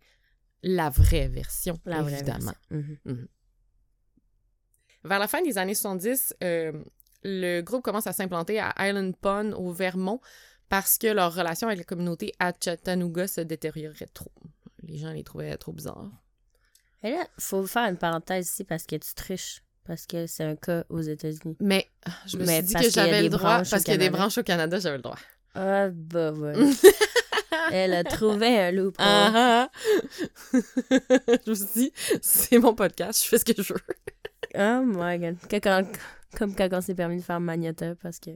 la 0.64 0.90
vraie 0.90 1.28
version, 1.28 1.80
La 1.86 2.02
vraie 2.02 2.14
évidemment. 2.14 2.54
version. 2.72 2.98
Mhm. 3.06 3.28
Vers 5.04 5.20
la 5.20 5.28
fin 5.28 5.42
des 5.44 5.58
années 5.58 5.76
70, 5.76 6.34
euh, 6.44 6.72
le 7.24 7.62
groupe 7.62 7.84
commence 7.84 8.08
à 8.08 8.14
s'implanter 8.14 8.60
à 8.60 8.74
Island 8.80 9.16
Pond, 9.16 9.52
au 9.54 9.72
Vermont, 9.72 10.20
parce 10.70 10.98
que 10.98 11.08
leur 11.08 11.34
relation 11.36 11.68
avec 11.68 11.78
la 11.80 11.84
communauté 11.86 12.34
à 12.40 12.52
Chattanooga 12.60 13.28
se 13.28 13.42
détériorait 13.42 14.08
trop. 14.14 14.32
Les 14.82 14.98
gens 14.98 15.12
les 15.12 15.24
trouvaient 15.24 15.56
trop 15.58 15.72
bizarres. 15.74 16.10
Et 17.04 17.12
là, 17.12 17.28
faut 17.38 17.66
faire 17.68 17.88
une 17.88 17.98
parenthèse 17.98 18.48
ici 18.48 18.64
parce 18.64 18.86
que 18.86 18.96
tu 18.96 19.14
triches. 19.14 19.62
Parce 19.84 20.08
que 20.08 20.26
c'est 20.26 20.44
un 20.44 20.56
cas 20.56 20.84
aux 20.90 21.02
États-Unis. 21.02 21.56
Mais 21.60 21.88
je 22.26 22.38
me 22.38 22.46
Mais 22.48 22.64
suis 22.66 22.74
dit 22.74 22.74
que 22.74 22.90
j'avais 22.90 23.22
le 23.22 23.30
droit, 23.30 23.58
parce 23.60 23.84
qu'il 23.84 23.92
y 23.94 23.96
a 23.96 23.98
des 23.98 24.10
branches 24.10 24.40
au 24.40 24.44
Canada, 24.44 24.80
j'avais 24.80 24.98
le 24.98 25.04
droit. 25.04 25.20
Ah, 25.56 25.90
bah, 25.90 26.32
ouais. 26.34 26.54
Elle 27.72 27.94
a 27.94 28.04
trouvé 28.04 28.60
un 28.60 28.72
loup. 28.72 28.92
Ah, 28.98 29.32
ah. 29.34 29.72
je 30.54 31.50
me 31.50 31.56
suis 31.56 31.66
dit, 31.74 31.94
c'est 32.22 32.60
mon 32.60 32.76
podcast, 32.76 33.24
je 33.24 33.30
fais 33.30 33.38
ce 33.40 33.46
que 33.46 33.62
je 33.62 33.74
veux. 33.74 33.80
Oh 34.56 34.84
my 34.86 35.18
god. 35.20 35.38
Quand- 35.62 35.84
comme 36.38 36.56
quand 36.56 36.70
on 36.74 36.82
s'est 36.82 36.96
permis 36.96 37.18
de 37.18 37.22
faire 37.22 37.40
Magnata 37.40 37.96
parce 37.96 38.20
que 38.20 38.32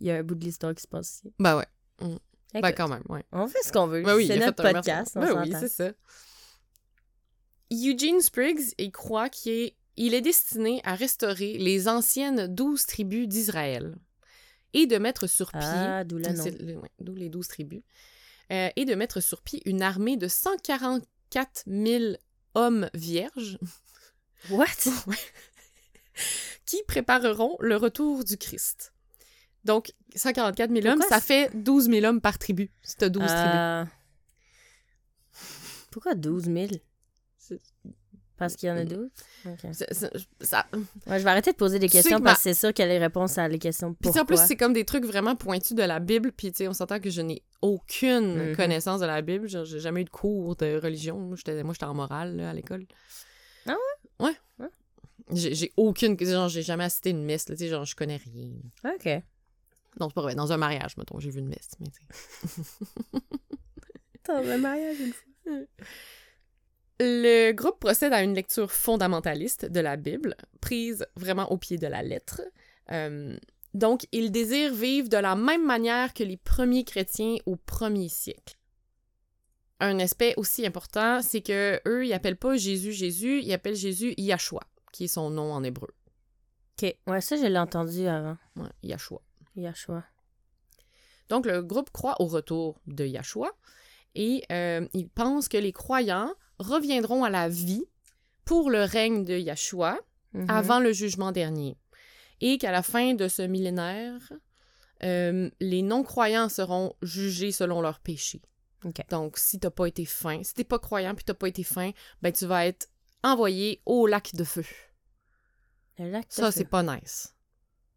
il 0.00 0.06
y 0.06 0.10
a 0.10 0.16
un 0.16 0.22
bout 0.22 0.34
de 0.34 0.44
l'histoire 0.44 0.74
qui 0.74 0.82
se 0.82 0.88
passe 0.88 1.16
ici. 1.16 1.32
Ben 1.38 1.56
ouais, 1.56 1.66
ben 2.00 2.18
Écoute, 2.54 2.74
quand 2.76 2.88
même, 2.88 3.02
ouais. 3.08 3.24
on 3.32 3.46
fait 3.48 3.62
ce 3.64 3.72
qu'on 3.72 3.86
veut. 3.86 4.02
Ben 4.02 4.14
oui, 4.16 4.26
c'est 4.26 4.38
notre 4.38 4.62
podcast. 4.62 5.12
Ben 5.14 5.40
oui, 5.42 5.52
c'est 5.58 5.68
ça. 5.68 5.92
Eugene 7.72 8.20
Spriggs, 8.20 8.74
il 8.78 8.92
croit 8.92 9.28
qu'il 9.30 9.52
est, 9.52 9.76
il 9.96 10.12
est 10.14 10.20
destiné 10.20 10.80
à 10.84 10.94
restaurer 10.94 11.56
les 11.56 11.88
anciennes 11.88 12.46
douze 12.48 12.84
tribus 12.86 13.26
d'Israël 13.28 13.96
et 14.74 14.86
de 14.86 14.98
mettre 14.98 15.26
sur 15.26 15.50
pied... 15.50 15.60
Ah, 15.62 16.04
d'où 16.04 16.18
le 16.18 16.76
ouais, 16.76 16.90
les 16.98 17.28
douze 17.28 17.48
tribus. 17.48 17.82
Euh, 18.50 18.70
et 18.76 18.84
de 18.84 18.94
mettre 18.94 19.20
sur 19.20 19.42
pied 19.42 19.62
une 19.66 19.82
armée 19.82 20.16
de 20.16 20.28
144 20.28 21.64
000 21.66 22.14
hommes 22.54 22.88
vierges 22.94 23.58
What? 24.50 24.66
qui 26.66 26.82
prépareront 26.86 27.56
le 27.60 27.76
retour 27.76 28.24
du 28.24 28.36
Christ. 28.36 28.92
Donc, 29.64 29.92
144 30.16 30.70
000 30.70 30.86
hommes, 30.86 30.98
Pourquoi 30.98 31.16
ça 31.16 31.22
fait 31.22 31.50
12 31.54 31.88
000 31.90 32.04
hommes 32.04 32.20
par 32.20 32.38
tribu, 32.38 32.70
si 32.82 32.96
t'as 32.96 33.08
12 33.08 33.24
tribus. 33.24 33.40
Euh, 33.54 33.84
Pourquoi 35.90 36.14
12 36.14 36.44
000? 36.44 36.66
Parce 38.42 38.56
qu'il 38.56 38.68
y 38.68 38.72
en 38.72 38.76
a 38.76 38.84
12? 38.84 39.08
Ok. 39.46 39.58
C'est- 39.72 39.92
c'est- 39.94 40.10
ça, 40.40 40.66
Ouais, 41.06 41.18
je 41.18 41.24
vais 41.24 41.30
arrêter 41.30 41.52
de 41.52 41.56
poser 41.56 41.78
des 41.78 41.88
questions 41.88 42.18
que 42.18 42.24
parce 42.24 42.44
ma- 42.44 42.50
que 42.50 42.54
c'est 42.56 42.60
sûr 42.66 42.74
qu'il 42.74 42.84
y 42.84 42.88
a 42.88 42.90
les 42.92 42.98
réponses 42.98 43.38
à 43.38 43.46
les 43.46 43.58
questions. 43.60 43.94
Puis 43.94 44.10
en 44.18 44.24
plus, 44.24 44.38
c'est 44.46 44.56
comme 44.56 44.72
des 44.72 44.84
trucs 44.84 45.04
vraiment 45.04 45.36
pointus 45.36 45.76
de 45.76 45.82
la 45.82 46.00
Bible. 46.00 46.32
Puis 46.32 46.52
on 46.62 46.72
s'entend 46.72 46.98
que 46.98 47.08
je 47.10 47.20
n'ai 47.20 47.42
aucune 47.60 48.48
Mhm. 48.50 48.56
connaissance 48.56 49.00
de 49.00 49.06
la 49.06 49.22
Bible. 49.22 49.48
J'ai 49.48 49.78
jamais 49.78 50.00
eu 50.00 50.04
de 50.04 50.10
cours 50.10 50.56
de 50.56 50.80
religion. 50.82 51.18
Moi, 51.18 51.36
j'étais 51.36 51.84
en 51.84 51.94
morale 51.94 52.36
là, 52.36 52.50
à 52.50 52.54
l'école. 52.54 52.84
Ah 53.66 53.76
ouais? 54.20 54.26
Ouais. 54.26 54.36
Ouais. 54.58 54.68
J'ai 55.32 55.72
aucune... 55.76 56.18
Genre, 56.18 56.48
j'ai 56.48 56.62
jamais 56.62 56.84
assisté 56.84 57.10
une 57.10 57.24
messe. 57.24 57.48
Là, 57.48 57.54
genre, 57.56 57.84
je 57.84 57.94
connais 57.94 58.16
rien. 58.16 58.50
OK. 58.84 59.22
Non, 60.00 60.08
c'est 60.08 60.14
pas 60.14 60.22
vrai. 60.22 60.34
Dans 60.34 60.50
un 60.52 60.56
mariage, 60.56 60.96
mettons, 60.96 61.20
j'ai 61.20 61.30
vu 61.30 61.38
une 61.40 61.48
messe. 61.48 61.70
Mais. 61.78 61.86
Dans 64.26 64.34
un 64.50 64.58
mariage 64.58 64.96
une 65.00 65.12
fois. 65.12 65.22
Le 67.04 67.50
groupe 67.50 67.80
procède 67.80 68.12
à 68.12 68.22
une 68.22 68.34
lecture 68.34 68.70
fondamentaliste 68.70 69.66
de 69.66 69.80
la 69.80 69.96
Bible, 69.96 70.36
prise 70.60 71.04
vraiment 71.16 71.50
au 71.50 71.56
pied 71.56 71.76
de 71.76 71.88
la 71.88 72.00
lettre. 72.00 72.42
Euh, 72.92 73.36
donc, 73.74 74.06
ils 74.12 74.30
désirent 74.30 74.72
vivre 74.72 75.08
de 75.08 75.16
la 75.16 75.34
même 75.34 75.66
manière 75.66 76.14
que 76.14 76.22
les 76.22 76.36
premiers 76.36 76.84
chrétiens 76.84 77.38
au 77.44 77.56
premier 77.56 78.08
siècle. 78.08 78.56
Un 79.80 79.98
aspect 79.98 80.34
aussi 80.36 80.64
important, 80.64 81.22
c'est 81.22 81.40
que 81.40 81.80
eux, 81.88 82.06
ils 82.06 82.12
appellent 82.12 82.36
pas 82.36 82.56
Jésus 82.56 82.92
Jésus, 82.92 83.40
ils 83.42 83.52
appellent 83.52 83.74
Jésus 83.74 84.14
Yahshua, 84.16 84.62
qui 84.92 85.04
est 85.04 85.08
son 85.08 85.28
nom 85.28 85.52
en 85.52 85.64
hébreu. 85.64 85.90
OK. 86.80 86.94
Ouais, 87.08 87.20
ça, 87.20 87.34
je 87.34 87.46
l'ai 87.46 87.58
entendu 87.58 88.06
avant. 88.06 88.36
Ouais, 88.54 88.70
Yahshua. 88.84 89.20
Yahshua. 89.56 90.04
Donc, 91.30 91.46
le 91.46 91.62
groupe 91.62 91.90
croit 91.90 92.14
au 92.20 92.26
retour 92.26 92.80
de 92.86 93.04
Yahshua 93.04 93.50
et 94.14 94.44
euh, 94.52 94.86
il 94.92 95.08
pense 95.08 95.48
que 95.48 95.56
les 95.56 95.72
croyants 95.72 96.32
reviendront 96.62 97.24
à 97.24 97.30
la 97.30 97.48
vie 97.48 97.84
pour 98.44 98.70
le 98.70 98.82
règne 98.84 99.24
de 99.24 99.36
Yahshua 99.38 99.98
Mhm. 100.34 100.48
avant 100.48 100.80
le 100.80 100.92
jugement 100.92 101.30
dernier. 101.30 101.76
Et 102.40 102.56
qu'à 102.56 102.72
la 102.72 102.82
fin 102.82 103.12
de 103.14 103.28
ce 103.28 103.42
millénaire, 103.42 104.32
euh, 105.04 105.50
les 105.60 105.82
non-croyants 105.82 106.48
seront 106.48 106.94
jugés 107.02 107.52
selon 107.52 107.82
leurs 107.82 108.00
péchés. 108.00 108.40
OK. 108.84 108.96
Donc, 109.10 109.36
si 109.36 109.58
t'as 109.60 109.70
pas 109.70 109.86
été 109.86 110.04
fin, 110.06 110.42
si 110.42 110.54
t'es 110.54 110.64
pas 110.64 110.78
croyant 110.78 111.14
puis 111.14 111.24
t'as 111.24 111.34
pas 111.34 111.48
été 111.48 111.62
fin, 111.62 111.90
ben 112.22 112.32
tu 112.32 112.46
vas 112.46 112.66
être 112.66 112.88
envoyé 113.22 113.82
au 113.84 114.06
lac 114.06 114.34
de 114.34 114.42
feu. 114.44 114.64
Le 115.98 116.10
lac 116.10 116.26
de 116.28 116.32
Ça, 116.32 116.50
c'est 116.50 116.64
pas 116.64 116.82
nice. 116.82 117.34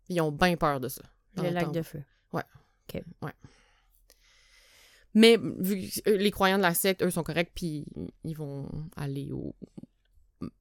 Ils 0.10 0.20
ont 0.22 0.32
bien 0.32 0.58
peur 0.58 0.80
de 0.82 0.90
ça. 0.90 1.04
Le 1.38 1.50
lac 1.50 1.72
de 1.72 1.82
feu. 1.82 2.04
Mais 5.16 5.38
vu 5.42 5.90
que 5.90 6.10
euh, 6.10 6.18
les 6.18 6.30
croyants 6.30 6.58
de 6.58 6.64
la 6.64 6.74
secte, 6.74 7.02
eux, 7.02 7.10
sont 7.10 7.24
corrects, 7.24 7.54
puis 7.56 7.86
ils 8.26 8.36
vont 8.36 8.70
aller 8.98 9.32
au 9.32 9.56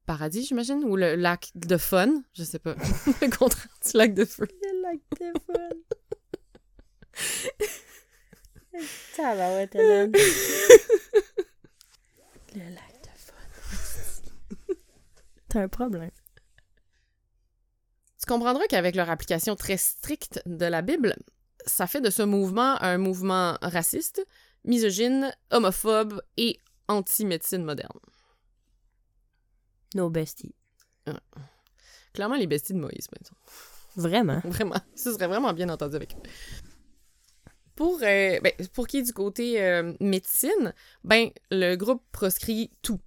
paradis, 0.07 0.45
j'imagine, 0.45 0.85
ou 0.85 0.95
le 0.97 1.17
lac 1.17 1.51
de 1.57 1.77
fun, 1.77 2.23
je 2.33 2.45
sais 2.45 2.61
pas, 2.61 2.75
le 3.21 3.37
contraire 3.37 3.69
du 3.85 3.97
lac 3.97 4.15
de 4.15 4.25
feu. 4.25 4.47
Le 4.63 4.83
lac 4.83 5.01
de 5.21 5.33
fun. 5.47 5.69
Ça 9.13 9.35
va, 9.35 9.55
ouais. 9.55 9.69
Le 12.55 12.61
lac 12.61 12.93
de 13.03 13.09
fun. 13.17 13.35
T'as 15.49 15.63
un 15.63 15.69
problème. 15.69 16.11
Tu 18.21 18.27
comprendras 18.27 18.67
qu'avec 18.69 18.95
leur 18.95 19.11
application 19.11 19.55
très 19.57 19.77
stricte 19.77 20.41
de 20.47 20.65
la 20.67 20.83
Bible, 20.83 21.17
ça 21.67 21.87
fait 21.87 22.01
de 22.01 22.11
ce 22.11 22.23
mouvement 22.23 22.81
un 22.83 22.99
mouvement 22.99 23.59
raciste, 23.63 24.27
misogyne, 24.65 25.35
homophobe 25.51 26.21
et 26.37 26.61
anti-médecine 26.89 27.65
moderne. 27.65 27.99
Nos 29.95 30.11
besties. 30.11 30.55
Clairement, 32.13 32.37
les 32.37 32.47
besties 32.47 32.75
de 32.75 32.79
Moïse, 32.79 33.09
maintenant. 33.13 33.37
Vraiment? 33.97 34.41
Vraiment. 34.45 34.81
Ce 34.95 35.13
serait 35.13 35.27
vraiment 35.27 35.53
bien 35.53 35.69
entendu 35.69 35.97
avec 35.97 36.15
eux. 36.15 36.29
Pour, 37.77 37.99
euh, 38.03 38.39
ben, 38.41 38.53
pour 38.73 38.87
qui 38.87 38.99
est 38.99 39.03
du 39.03 39.13
côté 39.13 39.61
euh, 39.61 39.95
médecine, 40.01 40.73
ben, 41.03 41.31
le 41.51 41.75
groupe 41.75 42.03
proscrit 42.13 42.71
tout. 42.83 43.01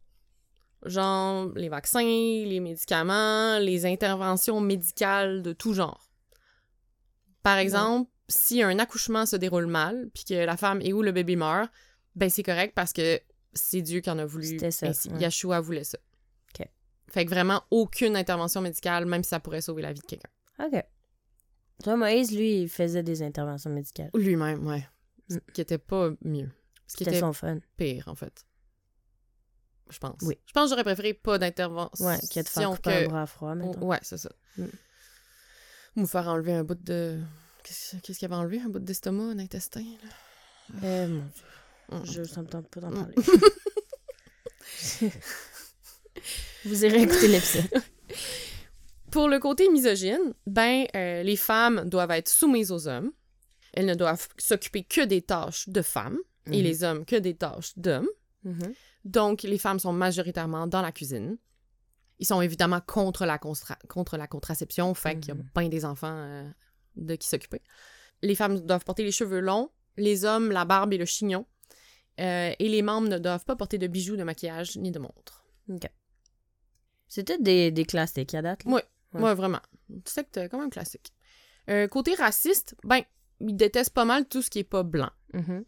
Genre 0.85 1.49
les 1.55 1.69
vaccins, 1.69 2.01
les 2.01 2.59
médicaments, 2.59 3.59
les 3.59 3.85
interventions 3.85 4.59
médicales 4.59 5.41
de 5.41 5.53
tout 5.53 5.73
genre. 5.73 6.09
Par 7.43 7.57
exemple, 7.57 8.11
si 8.27 8.61
un 8.61 8.77
accouchement 8.79 9.25
se 9.25 9.35
déroule 9.35 9.67
mal, 9.67 10.09
puis 10.13 10.23
que 10.25 10.33
la 10.45 10.57
femme 10.57 10.81
est 10.81 10.93
où 10.93 11.01
le 11.01 11.11
bébé 11.11 11.35
meurt, 11.35 11.71
ben 12.15 12.29
c'est 12.29 12.43
correct 12.43 12.73
parce 12.75 12.93
que 12.93 13.19
c'est 13.53 13.81
Dieu 13.81 14.01
qui 14.01 14.09
en 14.09 14.19
a 14.19 14.25
voulu 14.25 14.45
C'était 14.47 14.71
ça, 14.71 14.87
ainsi. 14.87 15.09
ouais. 15.09 15.19
Yeshua 15.19 15.59
voulait 15.61 15.83
ça. 15.83 15.97
OK. 16.59 16.67
Fait 17.09 17.25
que 17.25 17.29
vraiment 17.29 17.63
aucune 17.71 18.15
intervention 18.15 18.61
médicale, 18.61 19.05
même 19.05 19.23
si 19.23 19.29
ça 19.29 19.39
pourrait 19.39 19.61
sauver 19.61 19.81
la 19.81 19.93
vie 19.93 20.01
de 20.01 20.05
quelqu'un. 20.05 20.29
OK. 20.59 20.83
Toi, 21.83 21.95
Moïse, 21.95 22.31
lui, 22.35 22.63
il 22.63 22.69
faisait 22.69 23.03
des 23.03 23.21
interventions 23.21 23.69
médicales. 23.69 24.09
Lui-même, 24.15 24.65
ouais. 24.67 24.87
Ce 25.29 25.35
Mm. 25.35 25.41
qui 25.53 25.61
était 25.61 25.77
pas 25.77 26.09
mieux. 26.23 26.49
Ce 26.87 26.95
qui 26.97 27.03
était 27.03 27.19
son 27.19 27.33
fun. 27.33 27.59
pire, 27.75 28.07
en 28.07 28.15
fait. 28.15 28.45
Je 29.89 29.99
pense. 29.99 30.15
Oui. 30.23 30.37
Je 30.45 30.51
pense 30.53 30.65
que 30.65 30.69
j'aurais 30.71 30.83
préféré 30.83 31.13
pas 31.13 31.37
d'intervention. 31.37 32.05
Ouais, 32.05 32.15
a 32.15 32.43
de 32.43 32.47
faire 32.49 32.69
couper 32.71 32.93
un 32.93 33.07
bras 33.07 33.21
à 33.21 33.25
froid, 33.25 33.55
mettons. 33.55 33.85
Ouais, 33.85 33.99
c'est 34.01 34.17
ça. 34.17 34.29
Mm. 34.57 34.65
Ou 35.95 36.01
me 36.01 36.05
faire 36.05 36.27
enlever 36.27 36.53
un 36.53 36.63
bout 36.63 36.81
de. 36.83 37.19
Qu'est-ce 38.03 38.17
qu'il 38.19 38.25
avait 38.25 38.35
enlevé? 38.35 38.59
Un 38.61 38.69
bout 38.69 38.79
d'estomac, 38.79 39.23
un 39.23 39.39
intestin. 39.39 39.83
Euh, 40.83 41.19
mon. 41.91 41.99
Dieu, 42.01 42.23
je, 42.23 42.29
ça 42.29 42.41
me 42.41 42.47
tente 42.47 42.67
pas 42.67 42.79
d'en 42.81 42.91
parler. 42.91 43.15
Vous 46.65 46.85
irez 46.85 47.03
écouter 47.03 47.27
l'épisode. 47.27 47.69
Pour 49.11 49.29
le 49.29 49.39
côté 49.39 49.69
misogyne, 49.69 50.33
ben, 50.45 50.85
euh, 50.95 51.23
les 51.23 51.37
femmes 51.37 51.87
doivent 51.89 52.11
être 52.11 52.27
soumises 52.29 52.71
aux 52.71 52.87
hommes. 52.87 53.11
Elles 53.73 53.85
ne 53.85 53.95
doivent 53.95 54.27
s'occuper 54.37 54.83
que 54.83 55.05
des 55.05 55.21
tâches 55.21 55.69
de 55.69 55.81
femmes 55.81 56.17
et 56.47 56.57
Mhm. 56.57 56.63
les 56.63 56.83
hommes 56.83 57.05
que 57.05 57.15
des 57.15 57.35
tâches 57.35 57.73
d'hommes. 57.77 58.07
Mhm. 58.43 58.73
Donc, 59.05 59.43
les 59.43 59.57
femmes 59.57 59.79
sont 59.79 59.93
majoritairement 59.93 60.67
dans 60.67 60.81
la 60.81 60.91
cuisine. 60.91 61.37
Ils 62.19 62.25
sont 62.25 62.41
évidemment 62.41 62.81
contre 62.81 63.25
la, 63.25 63.37
contre 63.37 64.17
la 64.17 64.27
contraception, 64.27 64.93
fait 64.93 65.19
qu'il 65.19 65.29
y 65.29 65.31
a 65.31 65.35
Mhm. 65.35 65.49
bien 65.55 65.69
des 65.69 65.85
enfants 65.85 66.11
euh, 66.17 66.49
de 66.97 67.15
qui 67.15 67.27
s'occuper. 67.27 67.61
Les 68.21 68.35
femmes 68.35 68.59
doivent 68.59 68.83
porter 68.83 69.03
les 69.03 69.11
cheveux 69.11 69.39
longs, 69.39 69.69
les 69.97 70.25
hommes 70.25 70.51
la 70.51 70.65
barbe 70.65 70.93
et 70.93 70.97
le 70.97 71.05
chignon. 71.05 71.45
Euh, 72.19 72.51
et 72.57 72.67
les 72.67 72.81
membres 72.81 73.07
ne 73.09 73.19
doivent 73.19 73.45
pas 73.45 73.55
porter 73.55 73.77
de 73.77 73.85
bijoux, 73.87 74.17
de 74.17 74.23
maquillage 74.23 74.75
ni 74.77 74.91
de 74.91 74.97
montres. 74.99 75.45
C'était 77.07 77.37
des, 77.37 77.71
des 77.71 77.85
classiques 77.85 78.33
à 78.33 78.41
date. 78.41 78.63
là? 78.65 78.71
Ouais. 78.71 78.83
Ouais. 79.13 79.21
Ouais, 79.21 79.35
vraiment. 79.35 79.61
C'est 80.05 80.49
quand 80.49 80.59
même 80.59 80.69
classique. 80.69 81.13
Euh, 81.69 81.87
côté 81.87 82.15
raciste, 82.15 82.75
ben, 82.83 83.01
ils 83.39 83.55
détestent 83.55 83.93
pas 83.93 84.05
mal 84.05 84.27
tout 84.27 84.41
ce 84.41 84.49
qui 84.49 84.59
est 84.59 84.63
pas 84.63 84.83
blanc. 84.83 85.11
Mhm. 85.33 85.63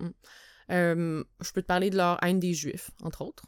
Euh, 0.72 1.24
je 1.42 1.52
peux 1.52 1.62
te 1.62 1.68
parler 1.68 1.90
de 1.90 1.98
leur 1.98 2.24
haine 2.24 2.40
des 2.40 2.54
Juifs, 2.54 2.92
entre 3.02 3.24
autres. 3.24 3.44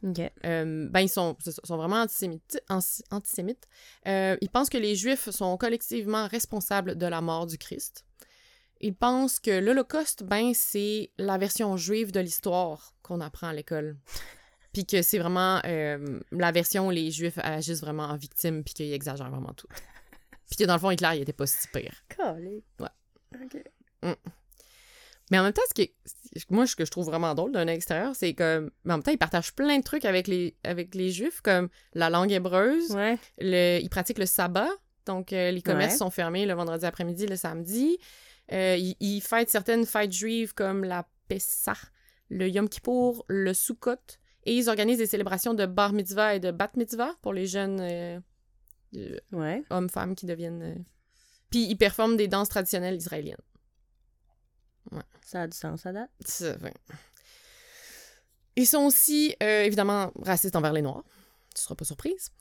Euh, 0.46 0.88
ben, 0.90 1.00
ils 1.02 1.10
sont, 1.10 1.38
sont 1.64 1.78
vraiment 1.78 2.02
antisémites. 2.02 2.60
anti- 2.70 3.04
antisémites. 3.12 3.68
Euh, 4.08 4.38
ils 4.42 4.50
pensent 4.50 4.70
que 4.70 4.78
les 4.80 4.96
Juifs 4.96 5.30
sont 5.30 5.56
collectivement 5.58 6.28
responsables 6.28 6.98
de 6.98 7.06
la 7.06 7.22
mort 7.22 7.46
du 7.46 7.58
Christ. 7.58 8.06
Ils 8.80 8.96
pensent 8.96 9.40
que 9.40 9.52
l'Holocauste, 9.60 10.24
ben, 10.24 10.54
c'est 10.56 11.12
la 11.20 11.38
version 11.38 11.78
juive 11.78 12.12
de 12.12 12.20
l'histoire 12.20 12.96
qu'on 13.04 13.22
apprend 13.22 13.48
à 13.50 13.54
l'école. 13.54 13.98
Puis 14.74 14.86
que 14.86 15.02
c'est 15.02 15.20
vraiment 15.20 15.62
la 15.64 16.52
version 16.54 16.88
où 16.88 16.92
les 16.92 17.12
Juifs 17.12 17.38
agissent 17.44 17.82
vraiment 17.82 18.04
en 18.06 18.16
victime, 18.16 18.64
puis 18.64 18.74
qu'ils 18.74 18.94
exagèrent 18.94 19.30
vraiment 19.30 19.54
tout. 19.54 19.68
Puis 20.48 20.56
que 20.56 20.64
dans 20.64 20.74
le 20.76 20.80
fond, 20.80 20.92
Hitler, 20.92 21.10
il 21.16 21.22
était 21.22 21.34
pas 21.34 21.46
si 21.46 21.68
pire. 21.68 21.94
Calé. 22.10 22.64
Ouais. 22.80 22.88
OK. 23.36 23.64
Mais 25.30 25.40
en 25.40 25.44
même 25.44 25.54
temps, 25.54 25.62
ce 25.68 25.74
qui 25.74 25.82
est- 25.84 25.96
moi, 26.50 26.66
ce 26.68 26.76
que 26.76 26.86
je 26.86 26.92
trouve 26.92 27.06
vraiment 27.06 27.34
drôle 27.36 27.52
d'un 27.52 27.68
extérieur, 27.68 28.16
c'est 28.16 28.34
que, 28.34 28.68
en 28.68 28.70
même 28.90 29.04
temps, 29.04 29.12
ils 29.12 29.18
partagent 29.18 29.54
plein 29.54 29.78
de 29.78 29.84
trucs 29.84 30.06
avec 30.06 30.28
les, 30.28 30.56
avec 30.64 30.96
les 30.96 31.10
Juifs, 31.12 31.42
comme 31.42 31.70
la 31.94 32.10
langue 32.10 32.32
hébreuse, 32.32 32.92
Ouais. 32.92 33.18
le, 33.40 33.80
ils 33.82 33.90
pratiquent 33.90 34.18
le 34.20 34.26
sabbat, 34.26 34.70
donc 35.06 35.34
euh, 35.34 35.52
les 35.52 35.62
commerces 35.62 35.94
Ouais. 35.94 35.98
sont 35.98 36.10
fermés 36.10 36.46
le 36.46 36.54
vendredi 36.54 36.86
après-midi, 36.86 37.26
le 37.28 37.36
samedi. 37.36 37.98
Euh, 38.54 38.76
ils, 38.78 38.96
ils 39.00 39.22
fêtent 39.22 39.50
certaines 39.50 39.86
fêtes 39.86 40.12
juives 40.12 40.54
comme 40.54 40.84
la 40.84 41.08
Pessah, 41.28 41.78
le 42.30 42.48
Yom 42.50 42.70
Kippour, 42.70 43.26
le 43.28 43.54
Sukkot, 43.54 43.96
et 44.46 44.56
ils 44.56 44.70
organisent 44.70 44.98
des 45.00 45.06
célébrations 45.08 45.54
de 45.54 45.66
bar 45.66 45.92
mitzvah 45.94 46.36
et 46.36 46.40
de 46.40 46.52
bat 46.52 46.72
mitzvah 46.76 47.14
pour 47.22 47.34
les 47.34 47.46
jeunes 47.46 47.80
euh, 47.82 48.20
Ouais. 49.32 49.64
hommes-femmes 49.70 50.16
qui 50.16 50.26
deviennent... 50.26 50.84
Puis 51.50 51.66
ils 51.66 51.76
performent 51.78 52.16
des 52.18 52.28
danses 52.30 52.50
traditionnelles 52.50 52.96
israéliennes. 52.96 53.36
Ça 55.24 55.44
a 55.44 55.48
du 55.48 55.58
sens 55.58 55.86
à 55.86 55.94
date. 55.94 56.10
Vrai. 56.60 56.74
Ils 58.56 58.68
sont 58.68 58.86
aussi, 58.86 59.36
euh, 59.42 59.64
évidemment, 59.64 60.12
racistes 60.22 60.56
envers 60.56 60.74
les 60.74 60.82
Noirs. 60.82 61.04
Tu 61.56 61.62
seras 61.62 61.76
pas 61.76 61.86
surprise. 61.86 62.32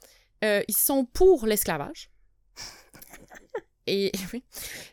Euh, 0.43 0.63
ils 0.67 0.77
sont 0.77 1.05
pour 1.05 1.45
l'esclavage. 1.45 2.09
Et 3.87 4.11
oui, 4.31 4.43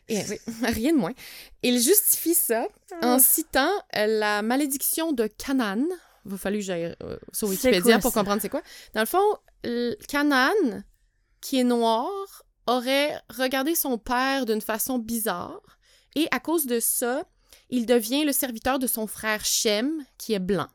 et 0.07 0.19
oui, 0.27 0.39
rien 0.63 0.93
de 0.93 0.97
moins. 0.97 1.13
Ils 1.61 1.79
justifient 1.79 2.33
ça 2.33 2.67
en 3.03 3.19
citant 3.19 3.71
euh, 3.95 4.07
la 4.07 4.41
malédiction 4.41 5.13
de 5.13 5.27
Canaan. 5.27 5.85
Il 6.25 6.31
va 6.31 6.37
falloir 6.37 6.59
que 6.59 6.65
j'aille 6.65 6.95
euh, 7.03 7.17
sur 7.31 7.47
Wikipédia 7.49 7.81
quoi 7.93 7.99
pour 8.01 8.11
ça? 8.11 8.19
comprendre 8.19 8.41
c'est 8.41 8.49
quoi. 8.49 8.63
Dans 8.95 9.01
le 9.01 9.05
fond, 9.05 9.37
Canaan, 10.07 10.81
qui 11.39 11.59
est 11.59 11.63
noir, 11.63 12.09
aurait 12.65 13.21
regardé 13.29 13.75
son 13.75 13.99
père 13.99 14.47
d'une 14.47 14.59
façon 14.59 14.97
bizarre. 14.97 15.79
Et 16.15 16.27
à 16.31 16.39
cause 16.39 16.65
de 16.65 16.79
ça, 16.79 17.23
il 17.69 17.85
devient 17.85 18.25
le 18.25 18.31
serviteur 18.31 18.79
de 18.79 18.87
son 18.87 19.07
frère 19.07 19.45
Shem, 19.45 20.03
qui 20.17 20.33
est 20.33 20.39
blanc. 20.39 20.67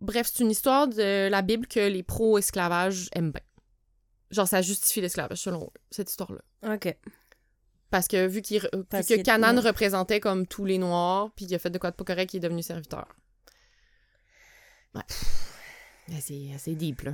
Bref, 0.00 0.30
c'est 0.32 0.42
une 0.42 0.50
histoire 0.50 0.88
de 0.88 1.28
la 1.28 1.42
Bible 1.42 1.66
que 1.66 1.80
les 1.80 2.02
pro-esclavage 2.02 3.08
aiment 3.12 3.32
bien. 3.32 3.42
Genre, 4.30 4.48
ça 4.48 4.62
justifie 4.62 5.00
l'esclavage, 5.00 5.38
selon 5.38 5.64
eux, 5.64 5.80
cette 5.90 6.10
histoire-là. 6.10 6.74
OK. 6.74 6.96
Parce 7.90 8.08
que 8.08 8.26
vu, 8.26 8.40
qu'il, 8.40 8.66
Parce 8.88 9.06
que 9.06 9.20
Canaan 9.22 9.56
ouais. 9.56 9.68
représentait 9.68 10.18
comme 10.18 10.46
tous 10.46 10.64
les 10.64 10.78
Noirs, 10.78 11.30
puis 11.36 11.44
il 11.44 11.54
a 11.54 11.58
fait 11.58 11.70
de 11.70 11.78
quoi 11.78 11.90
de 11.90 11.96
pas 11.96 12.04
correct, 12.04 12.32
il 12.32 12.38
est 12.38 12.40
devenu 12.40 12.62
serviteur. 12.62 13.06
Ouais. 14.94 15.02
C'est 16.20 16.52
assez 16.54 16.74
deep, 16.74 17.02
là. 17.02 17.12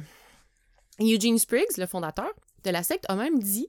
Eugene 1.00 1.38
Spriggs, 1.38 1.76
le 1.76 1.86
fondateur 1.86 2.32
de 2.64 2.70
la 2.70 2.82
secte, 2.82 3.04
a 3.08 3.16
même 3.16 3.40
dit, 3.40 3.68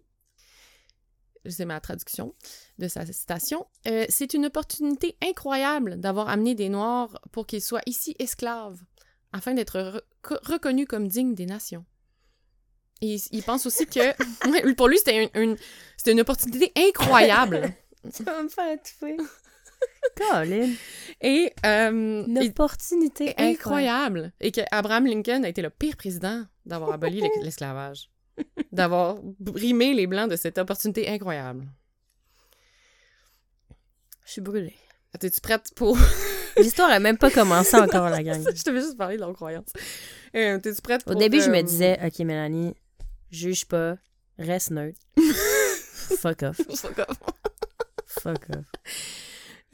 c'est 1.46 1.66
ma 1.66 1.80
traduction 1.80 2.36
de 2.78 2.88
sa 2.88 3.06
citation, 3.06 3.66
euh, 3.88 4.06
c'est 4.10 4.34
une 4.34 4.46
opportunité 4.48 5.16
incroyable 5.24 6.00
d'avoir 6.00 6.30
amené 6.30 6.56
des 6.56 6.70
Noirs 6.70 7.20
pour 7.32 7.46
qu'ils 7.48 7.62
soient 7.62 7.82
ici 7.86 8.16
esclaves, 8.20 8.80
afin 9.32 9.54
d'être 9.54 9.78
re- 10.24 10.38
reconnus 10.44 10.88
comme 10.88 11.08
dignes 11.08 11.36
des 11.36 11.46
nations. 11.46 11.86
Et 13.02 13.16
il, 13.16 13.22
il 13.32 13.44
pense 13.44 13.66
aussi 13.66 13.86
que, 13.86 14.74
pour 14.76 14.88
lui, 14.90 14.98
c'était 14.98 15.24
une, 15.24 15.42
une- 15.42 15.58
c'était 15.98 16.12
une 16.12 16.22
opportunité 16.22 16.72
incroyable. 16.76 17.72
Tu 18.16 18.24
vas 18.24 18.42
me 18.44 18.48
faire 18.48 18.72
étouffer. 18.72 19.18
Colin. 20.16 20.72
Et 21.22 21.54
euh, 21.66 22.24
Une 22.26 22.40
opportunité 22.40 23.34
incroyable. 23.38 24.32
Et 24.40 24.52
que 24.52 24.62
Abraham 24.72 25.06
Lincoln 25.06 25.44
a 25.44 25.50
été 25.50 25.62
le 25.62 25.70
pire 25.70 25.98
président 25.98 26.46
d'avoir 26.66 26.92
aboli 26.94 27.20
l'es- 27.22 27.30
l'esclavage. 27.42 28.10
D'avoir 28.72 29.18
brimé 29.40 29.94
les 29.94 30.08
Blancs 30.08 30.30
de 30.30 30.36
cette 30.36 30.58
opportunité 30.58 31.10
incroyable. 31.10 31.68
Je 34.26 34.34
suis 34.34 34.42
brûlée. 34.42 34.76
T'es-tu 35.20 35.42
prête 35.42 35.72
pour... 35.76 35.98
L'histoire 36.58 36.90
a 36.90 37.00
même 37.00 37.18
pas 37.18 37.32
commencé 37.32 37.76
encore, 37.78 38.10
la 38.10 38.22
gang. 38.22 38.44
je 38.56 38.62
t'avais 38.64 38.82
juste 38.82 38.98
parlé 38.98 39.16
de 39.16 39.22
leur 39.22 39.34
croyance. 39.34 39.70
Euh, 40.36 40.60
T'es-tu 40.60 40.82
prête 40.82 41.02
Au 41.08 41.12
pour... 41.12 41.20
début, 41.20 41.42
je 41.42 41.50
me 41.50 41.58
euh, 41.58 41.64
disais, 41.64 41.98
OK, 42.06 42.20
Mélanie, 42.20 42.76
juge 43.32 43.66
pas, 43.66 43.98
reste 44.38 44.72
neutre. 44.72 45.00
Fuck 46.18 46.44
off. 46.44 46.58
fuck 46.76 47.00
off. 47.00 47.18
Fuck 48.06 48.50
off. 48.50 48.66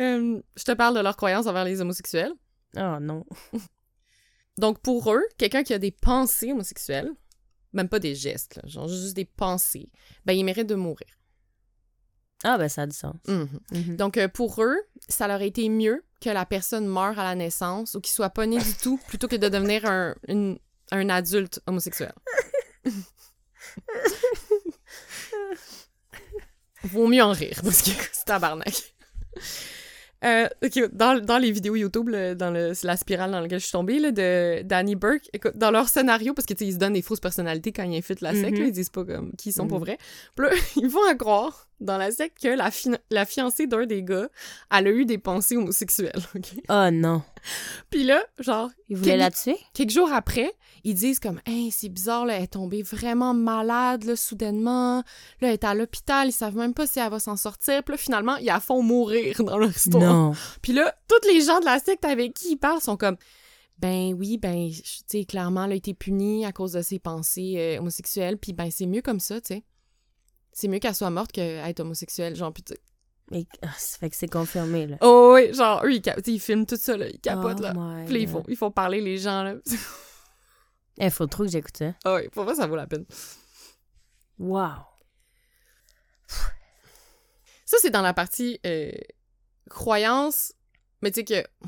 Euh, 0.02 0.42
je 0.56 0.64
te 0.64 0.72
parle 0.74 0.96
de 0.96 1.02
leurs 1.02 1.18
croyances 1.18 1.48
envers 1.48 1.66
les 1.66 1.82
homosexuels. 1.82 2.34
Oh 2.78 2.98
non. 3.00 3.26
Donc, 4.58 4.80
pour 4.80 5.12
eux, 5.14 5.24
quelqu'un 5.38 5.64
qui 5.64 5.74
a 5.74 5.80
des 5.80 5.92
pensées 5.92 6.52
homosexuelles, 6.52 7.12
même 7.76 7.90
pas 7.90 8.00
des 8.00 8.16
gestes, 8.16 8.56
là, 8.56 8.64
genre 8.66 8.88
juste 8.88 9.16
des 9.16 9.26
pensées, 9.26 9.90
ben, 10.26 10.34
il 10.34 10.44
mérite 10.44 10.68
de 10.68 10.76
mourir. 10.76 11.08
Ah, 12.44 12.58
ben 12.58 12.68
ça 12.70 12.84
a 12.84 12.88
du 12.88 12.96
sens. 12.96 13.16
Mhm. 13.28 13.60
Mhm. 13.72 13.96
Donc, 13.96 14.18
euh, 14.18 14.28
pour 14.28 14.62
eux, 14.64 14.78
ça 15.08 15.28
leur 15.28 15.42
a 15.42 15.46
été 15.46 15.68
mieux 15.70 16.04
que 16.22 16.30
la 16.30 16.46
personne 16.46 16.86
meure 16.88 17.18
à 17.20 17.24
la 17.24 17.36
naissance 17.36 17.96
ou 17.96 18.02
qu'il 18.02 18.14
soit 18.14 18.30
pas 18.30 18.46
né 18.46 18.58
du 18.58 18.74
tout 18.82 19.00
plutôt 19.08 19.28
que 19.28 19.36
de 19.36 19.48
devenir 19.50 19.86
un, 19.86 20.16
une- 20.28 20.60
un 20.92 21.10
adulte 21.10 21.60
homosexuel. 21.68 22.14
Vaut 26.84 27.08
mieux 27.08 27.24
en 27.24 27.32
rire 27.32 27.60
parce 27.64 27.82
que 27.82 27.90
c'est 28.14 28.26
tabarnak. 28.26 28.94
Euh, 30.26 30.48
dans, 30.94 31.20
dans 31.24 31.38
les 31.38 31.52
vidéos 31.52 31.76
YouTube, 31.76 32.10
là, 32.10 32.34
dans 32.36 32.50
le, 32.52 32.72
la 32.84 32.98
spirale 32.98 33.32
dans 33.32 33.40
laquelle 33.42 33.60
je 33.60 33.66
suis 33.66 33.72
tombée, 33.72 34.00
là, 34.00 34.12
de 34.12 34.64
Danny 34.64 34.96
Burke, 34.96 35.30
écoute, 35.34 35.56
dans 35.56 35.72
leur 35.72 35.88
scénario, 35.88 36.34
parce 36.34 36.46
que 36.48 36.54
tu 36.54 36.60
sais, 36.66 36.70
ils 36.70 36.74
se 36.74 36.78
donnent 36.80 36.94
des 36.94 37.02
fausses 37.02 37.20
personnalités 37.20 37.72
quand 37.72 37.84
ils 37.84 37.96
infitent 37.98 38.22
la 38.22 38.34
secte, 38.34 38.54
Mhm. 38.54 38.60
là, 38.62 38.66
ils 38.66 38.72
disent 38.72 38.90
pas 38.90 39.06
comme 39.06 39.32
qui 39.38 39.50
ils 39.50 39.54
sont 39.54 39.68
pour 39.68 39.78
Mhm. 39.80 39.84
vrai. 39.86 39.98
Puis 40.36 40.46
là, 40.48 40.52
ils 40.78 40.90
vont 40.90 41.06
à 41.10 41.16
croire 41.16 41.68
dans 41.80 41.98
la 41.98 42.12
secte 42.12 42.42
que 42.42 42.48
la, 42.48 42.72
fi- 42.72 42.96
la 43.10 43.26
fiancée 43.26 43.68
d'un 43.68 43.86
des 43.86 44.02
gars, 44.04 44.30
elle 44.72 44.88
a 44.88 44.92
eu 44.92 45.06
des 45.06 45.18
pensées 45.18 45.58
homosexuelles? 45.58 46.22
Oh 46.70 46.90
non. 46.92 47.22
Puis 47.90 48.04
là, 48.04 48.24
genre, 48.40 48.70
Il 48.90 48.98
voulait 48.98 49.12
Quel- 49.12 49.20
la 49.20 49.32
tuer? 49.32 49.58
quelques 49.74 49.92
jours 49.92 50.12
après, 50.12 50.52
ils 50.84 50.94
disent 50.96 51.20
comme 51.20 51.40
Hey, 51.46 51.72
c'est 51.72 51.90
bizarre, 51.90 52.26
là, 52.26 52.36
elle 52.38 52.44
est 52.44 52.48
tombée 52.48 52.82
vraiment 52.82 53.34
malade, 53.34 54.04
là, 54.06 54.16
soudainement. 54.16 54.98
Là, 55.42 55.48
elle 55.50 55.54
est 55.54 55.64
à 55.64 55.74
l'hôpital, 55.74 56.28
ils 56.30 56.32
savent 56.32 56.56
même 56.56 56.74
pas 56.74 56.88
si 56.88 57.00
elle 57.00 57.10
va 57.12 57.20
s'en 57.20 57.36
sortir. 57.36 57.84
Puis 57.84 57.92
là, 57.94 57.98
finalement, 57.98 58.36
ils 58.38 58.46
la 58.46 58.60
font 58.60 58.82
mourir 58.82 59.44
dans 59.44 59.58
leur 59.58 59.70
histoire. 59.70 60.04
Non. 60.04 60.34
Puis 60.62 60.74
là, 60.74 60.96
tous 61.08 61.28
les 61.28 61.42
gens 61.42 61.60
de 61.60 61.66
la 61.66 61.80
secte 61.80 62.06
avec 62.06 62.34
qui 62.34 62.54
ils 62.54 62.58
parlent 62.58 62.82
sont 62.82 62.98
comme 62.98 63.18
Ben 63.80 64.14
oui, 64.14 64.38
ben, 64.38 64.70
tu 64.72 64.82
sais, 65.06 65.26
clairement, 65.26 65.66
elle 65.66 65.74
a 65.74 65.76
été 65.76 65.94
punie 65.94 66.46
à 66.46 66.52
cause 66.52 66.72
de 66.74 66.82
ses 66.82 67.00
pensées 67.00 67.56
euh, 67.58 67.80
homosexuelles. 67.80 68.38
Puis 68.38 68.54
ben, 68.54 68.70
c'est 68.72 68.86
mieux 68.88 69.02
comme 69.02 69.20
ça, 69.20 69.42
tu 69.42 69.48
sais. 69.56 69.64
C'est 70.58 70.70
mieux 70.70 70.80
qu'elle 70.80 70.96
soit 70.96 71.10
morte 71.10 71.34
qu'être 71.34 71.82
homosexuelle. 71.82 72.34
Genre, 72.34 72.54
sais- 72.66 72.80
Mais, 73.30 73.46
ah, 73.62 73.68
ça 73.78 73.98
fait 73.98 74.10
que 74.10 74.16
c'est 74.16 74.30
confirmé, 74.32 74.88
là. 74.88 74.96
Oh, 75.02 75.34
oui, 75.36 75.54
genre, 75.54 75.84
eux, 75.84 75.94
ils, 75.96 76.02
cap- 76.02 76.20
ils 76.26 76.40
filment 76.40 76.66
tout 76.66 76.78
ça, 76.78 76.96
là. 76.96 77.10
Ils 77.10 77.20
capotent, 77.20 77.58
Oh 77.60 77.64
là. 77.64 77.74
Puis 78.06 78.22
ils 78.22 78.28
font, 78.30 78.44
ils 78.48 78.56
font 78.56 78.72
parler 78.72 79.02
les 79.02 79.18
gens, 79.18 79.44
là. 79.44 79.56
Eh, 80.98 81.10
faut 81.10 81.28
trop 81.28 81.44
que 81.44 81.50
j'écoute 81.50 81.76
ça. 81.76 81.94
Ah 82.06 82.16
oui, 82.16 82.30
pour 82.30 82.46
moi, 82.46 82.56
ça 82.56 82.68
vaut 82.68 82.78
la 82.78 82.88
peine. 82.88 83.06
Wow. 84.40 84.70
Ça, 87.66 87.78
c'est 87.82 87.90
dans 87.90 88.02
la 88.02 88.14
partie 88.14 88.60
euh, 88.66 88.92
croyance, 89.70 90.54
mais 91.02 91.12
tu 91.12 91.20
sais 91.22 91.26
que. 91.26 91.68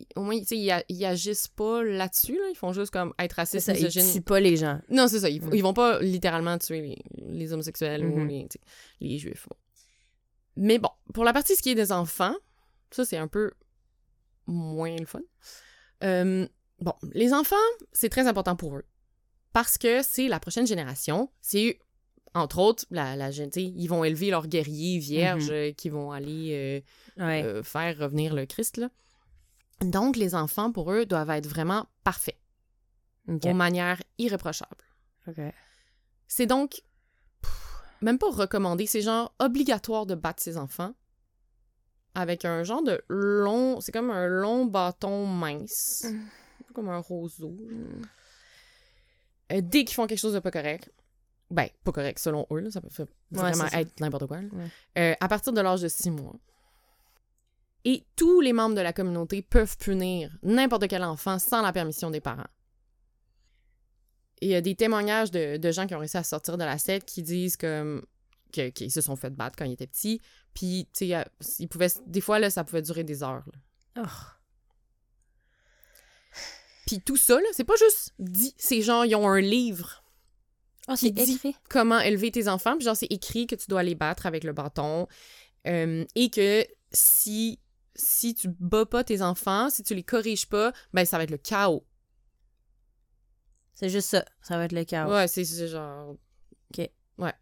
Ils- 0.00 0.06
ils- 0.14 0.18
au 0.18 0.22
moins, 0.22 0.38
tu 0.38 0.44
sais, 0.46 0.58
ils, 0.58 0.84
ils 0.88 1.04
agissent 1.04 1.48
pas 1.48 1.82
là-dessus, 1.82 2.34
là. 2.34 2.48
Ils 2.50 2.56
font 2.56 2.72
juste 2.72 2.90
comme 2.92 3.12
être 3.18 3.34
racistes, 3.34 3.66
ça, 3.66 3.72
ils 3.72 3.84
misogynes. 3.84 4.12
tuent 4.12 4.20
pas 4.22 4.40
les 4.40 4.56
gens. 4.56 4.80
Non, 4.88 5.08
c'est 5.08 5.20
ça. 5.20 5.28
Ils, 5.30 5.42
Mm. 5.42 5.50
ils 5.54 5.62
vont 5.62 5.74
pas 5.74 6.00
littéralement 6.00 6.56
tuer 6.58 6.80
les, 6.80 6.98
les 7.28 7.52
homosexuels 7.52 8.04
ou 8.04 8.16
Mhm. 8.16 8.48
les, 9.00 9.18
juifs. 9.18 9.46
bon. 9.48 9.56
Mais 10.56 10.78
bon, 10.78 10.90
pour 11.14 11.24
la 11.24 11.32
partie 11.32 11.54
ce 11.56 11.62
qui 11.62 11.70
est 11.70 11.74
des 11.74 11.92
enfants, 11.92 12.34
ça, 12.90 13.04
c'est 13.04 13.16
un 13.16 13.28
peu 13.28 13.52
moins 14.46 14.96
le 14.96 15.06
fun. 15.06 15.20
Euh, 16.02 16.46
bon, 16.80 16.94
les 17.12 17.32
enfants, 17.32 17.56
c'est 17.92 18.08
très 18.08 18.26
important 18.26 18.56
pour 18.56 18.76
eux. 18.76 18.84
Parce 19.52 19.78
que 19.78 20.02
c'est 20.02 20.28
la 20.28 20.40
prochaine 20.40 20.66
génération. 20.66 21.30
C'est, 21.40 21.78
entre 22.34 22.58
autres, 22.58 22.84
la, 22.90 23.16
la, 23.16 23.30
ils 23.30 23.86
vont 23.88 24.04
élever 24.04 24.30
leurs 24.30 24.46
guerriers 24.48 24.98
vierges 24.98 25.48
Mhm. 25.50 25.54
euh, 25.54 25.72
qui 25.72 25.88
vont 25.88 26.12
aller 26.12 26.82
euh, 27.18 27.24
Ouais. 27.24 27.42
euh, 27.44 27.62
faire 27.62 27.98
revenir 27.98 28.34
le 28.34 28.46
Christ. 28.46 28.76
Là. 28.76 28.90
Donc, 29.80 30.16
les 30.16 30.34
enfants, 30.34 30.72
pour 30.72 30.92
eux, 30.92 31.06
doivent 31.06 31.30
être 31.30 31.46
vraiment 31.46 31.86
parfaits, 32.04 32.38
manières 33.54 34.02
irréprochables. 34.18 34.84
OK. 35.26 35.40
C'est 36.28 36.46
donc 36.46 36.82
pff, 37.42 37.82
même 38.02 38.18
pas 38.18 38.30
recommandé, 38.30 38.86
c'est 38.86 39.02
genre 39.02 39.34
obligatoire 39.38 40.06
de 40.06 40.14
battre 40.14 40.42
ses 40.42 40.56
enfants 40.56 40.94
avec 42.14 42.44
un 42.44 42.64
genre 42.64 42.82
de 42.82 43.00
long, 43.08 43.80
c'est 43.80 43.92
comme 43.92 44.10
un 44.10 44.26
long 44.26 44.66
bâton 44.66 45.26
mince, 45.26 46.04
Mm. 46.08 46.72
comme 46.74 46.88
un 46.88 46.98
roseau. 46.98 47.56
Euh, 49.52 49.60
dès 49.62 49.84
qu'ils 49.84 49.94
font 49.94 50.06
quelque 50.06 50.18
chose 50.18 50.34
de 50.34 50.38
pas 50.40 50.50
correct, 50.50 50.90
ben 51.50 51.68
pas 51.84 51.92
correct 51.92 52.18
selon 52.18 52.46
eux, 52.52 52.60
là, 52.60 52.70
ça 52.70 52.80
peut 52.80 52.88
vraiment 53.30 53.64
être 53.72 54.00
n'importe 54.00 54.26
quoi. 54.26 54.38
Ouais. 54.38 54.68
Euh, 54.98 55.14
à 55.20 55.28
partir 55.28 55.52
de 55.52 55.60
l'âge 55.60 55.82
de 55.82 55.88
six 55.88 56.10
mois. 56.10 56.34
Et 57.84 58.04
tous 58.16 58.40
les 58.40 58.52
membres 58.52 58.74
de 58.74 58.80
la 58.80 58.92
communauté 58.92 59.40
peuvent 59.42 59.76
punir 59.78 60.36
n'importe 60.42 60.86
quel 60.88 61.02
enfant 61.02 61.38
sans 61.38 61.62
la 61.62 61.72
permission 61.72 62.10
des 62.10 62.20
parents. 62.20 62.46
Il 64.42 64.48
y 64.48 64.54
a 64.54 64.60
des 64.60 64.74
témoignages 64.74 65.30
de, 65.30 65.56
de 65.56 65.70
gens 65.70 65.86
qui 65.86 65.94
ont 65.94 65.98
réussi 65.98 66.16
à 66.16 66.22
sortir 66.22 66.56
de 66.58 66.64
la 66.64 66.78
secte 66.78 67.08
qui 67.08 67.22
disent 67.22 67.56
comme 67.56 68.04
que- 68.52 68.68
qu'ils 68.70 68.90
se 68.90 69.00
sont 69.00 69.16
fait 69.16 69.30
battre 69.30 69.56
quand 69.58 69.64
ils 69.64 69.72
étaient 69.72 69.86
petits. 69.86 70.20
Puis, 70.54 70.88
tu 70.94 71.08
sais, 71.08 71.24
ils 71.58 71.68
pouvaient, 71.68 71.88
des 72.06 72.20
fois, 72.20 72.38
là, 72.38 72.50
ça 72.50 72.64
pouvait 72.64 72.82
durer 72.82 73.04
des 73.04 73.22
heures. 73.22 73.44
là. 73.96 74.02
Oh. 74.04 74.26
Puis 76.86 77.00
tout 77.00 77.16
ça, 77.16 77.36
là, 77.36 77.46
c'est 77.52 77.64
pas 77.64 77.76
juste 77.78 78.12
dit. 78.18 78.54
C'est 78.58 78.82
genre, 78.82 79.04
ils 79.04 79.14
ont 79.14 79.28
un 79.28 79.40
livre 79.40 80.02
Oh, 80.88 80.94
Qui 80.94 81.06
c'est 81.06 81.10
dit- 81.10 81.34
écrit. 81.34 81.54
comment 81.68 82.00
élever 82.00 82.32
tes 82.32 82.48
enfants. 82.48 82.76
Puis 82.76 82.84
genre, 82.84 82.96
c'est 82.96 83.06
écrit 83.12 83.46
que 83.46 83.54
tu 83.54 83.66
dois 83.68 83.82
les 83.82 83.94
battre 83.94 84.26
avec 84.26 84.42
le 84.44 84.52
bâton. 84.52 85.06
euh, 85.66 86.04
et 86.14 86.30
que 86.30 86.66
si, 86.90 87.60
si 87.94 88.34
tu 88.34 88.48
bats 88.58 88.86
pas 88.86 89.04
tes 89.04 89.22
enfants, 89.22 89.68
si 89.70 89.82
tu 89.82 89.94
les 89.94 90.02
corriges 90.02 90.48
pas, 90.48 90.72
ben 90.92 91.04
ça 91.04 91.16
va 91.18 91.24
être 91.24 91.30
le 91.30 91.38
chaos. 91.38 91.84
C'est 93.74 93.88
juste 93.88 94.08
ça. 94.10 94.24
Ça 94.42 94.56
va 94.58 94.64
être 94.66 94.72
le 94.72 94.84
chaos. 94.84 95.10
Ouais, 95.12 95.26
c'est 95.28 95.44
genre... 95.68 96.10
OK. 96.72 96.90
Ouais. 97.18 97.34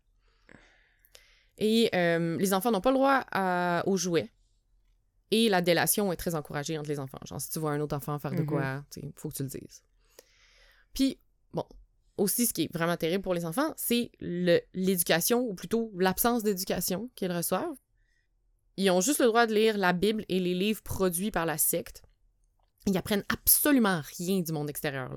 Et 1.59 1.91
euh, 1.95 2.37
les 2.39 2.55
enfants 2.55 2.71
n'ont 2.71 2.81
pas 2.81 2.91
le 2.91 2.97
droit 2.97 3.25
à- 3.33 3.83
aux 3.87 3.97
jouets. 3.97 4.31
Et 5.31 5.49
la 5.49 5.61
délation 5.61 6.11
est 6.13 6.17
très 6.17 6.35
encouragée 6.35 6.79
entre 6.79 6.89
les 6.89 7.01
enfants. 7.01 7.19
Genre, 7.27 7.41
si 7.41 7.51
tu 7.51 7.59
vois 7.59 7.73
un 7.73 7.81
autre 7.81 7.97
enfant 7.97 8.19
faire 8.19 8.31
de 8.31 8.41
Mhm. 8.43 8.47
quoi, 8.47 8.85
il 8.97 9.13
faut 9.17 9.29
que 9.29 9.35
tu 9.35 9.43
le 9.43 9.49
dises. 9.49 9.83
Puis, 10.95 11.19
bon, 11.53 11.65
aussi, 12.17 12.47
ce 12.47 12.55
qui 12.55 12.63
est 12.63 12.73
vraiment 12.73 12.97
terrible 12.97 13.23
pour 13.23 13.35
les 13.35 13.45
enfants, 13.45 13.75
c'est 13.77 14.11
l'éducation, 14.21 15.41
ou 15.41 15.55
plutôt 15.55 15.93
l'absence 15.99 16.43
d'éducation 16.45 17.11
qu'ils 17.15 17.33
reçoivent. 17.33 17.77
Ils 18.79 18.93
ont 18.93 19.01
juste 19.01 19.19
le 19.19 19.27
droit 19.27 19.47
de 19.47 19.55
lire 19.55 19.77
la 19.77 19.93
Bible 19.93 20.25
et 20.29 20.39
les 20.39 20.55
livres 20.55 20.83
produits 20.83 21.33
par 21.33 21.47
la 21.47 21.59
secte. 21.59 22.05
Ils 22.87 22.97
apprennent 22.97 23.25
absolument 23.29 24.03
rien 24.17 24.39
du 24.39 24.53
monde 24.53 24.71
extérieur. 24.71 25.11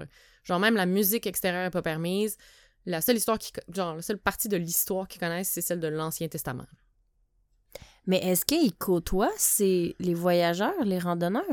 Genre, 0.44 0.60
même 0.60 0.74
la 0.74 0.88
musique 0.88 1.28
extérieure 1.28 1.66
n'est 1.66 1.70
pas 1.70 1.84
permise. 1.84 2.38
La 2.88 3.02
seule 3.02 3.18
histoire 3.18 3.38
qui, 3.38 3.54
genre, 3.72 3.98
la 3.98 4.02
seule 4.02 4.18
partie 4.18 4.50
de 4.50 4.58
l'histoire 4.58 5.08
qu'ils 5.08 5.22
connaissent, 5.22 5.50
c'est 5.50 5.62
celle 5.62 5.80
de 5.80 5.88
l'Ancien 5.88 6.28
Testament. 6.28 6.66
Mais 8.08 8.18
est-ce 8.18 8.46
qu'ils 8.46 8.74
côtoient 8.74 9.30
c'est 9.38 9.96
les 10.00 10.16
voyageurs, 10.16 10.84
les 10.84 10.98
randonneurs? 10.98 11.46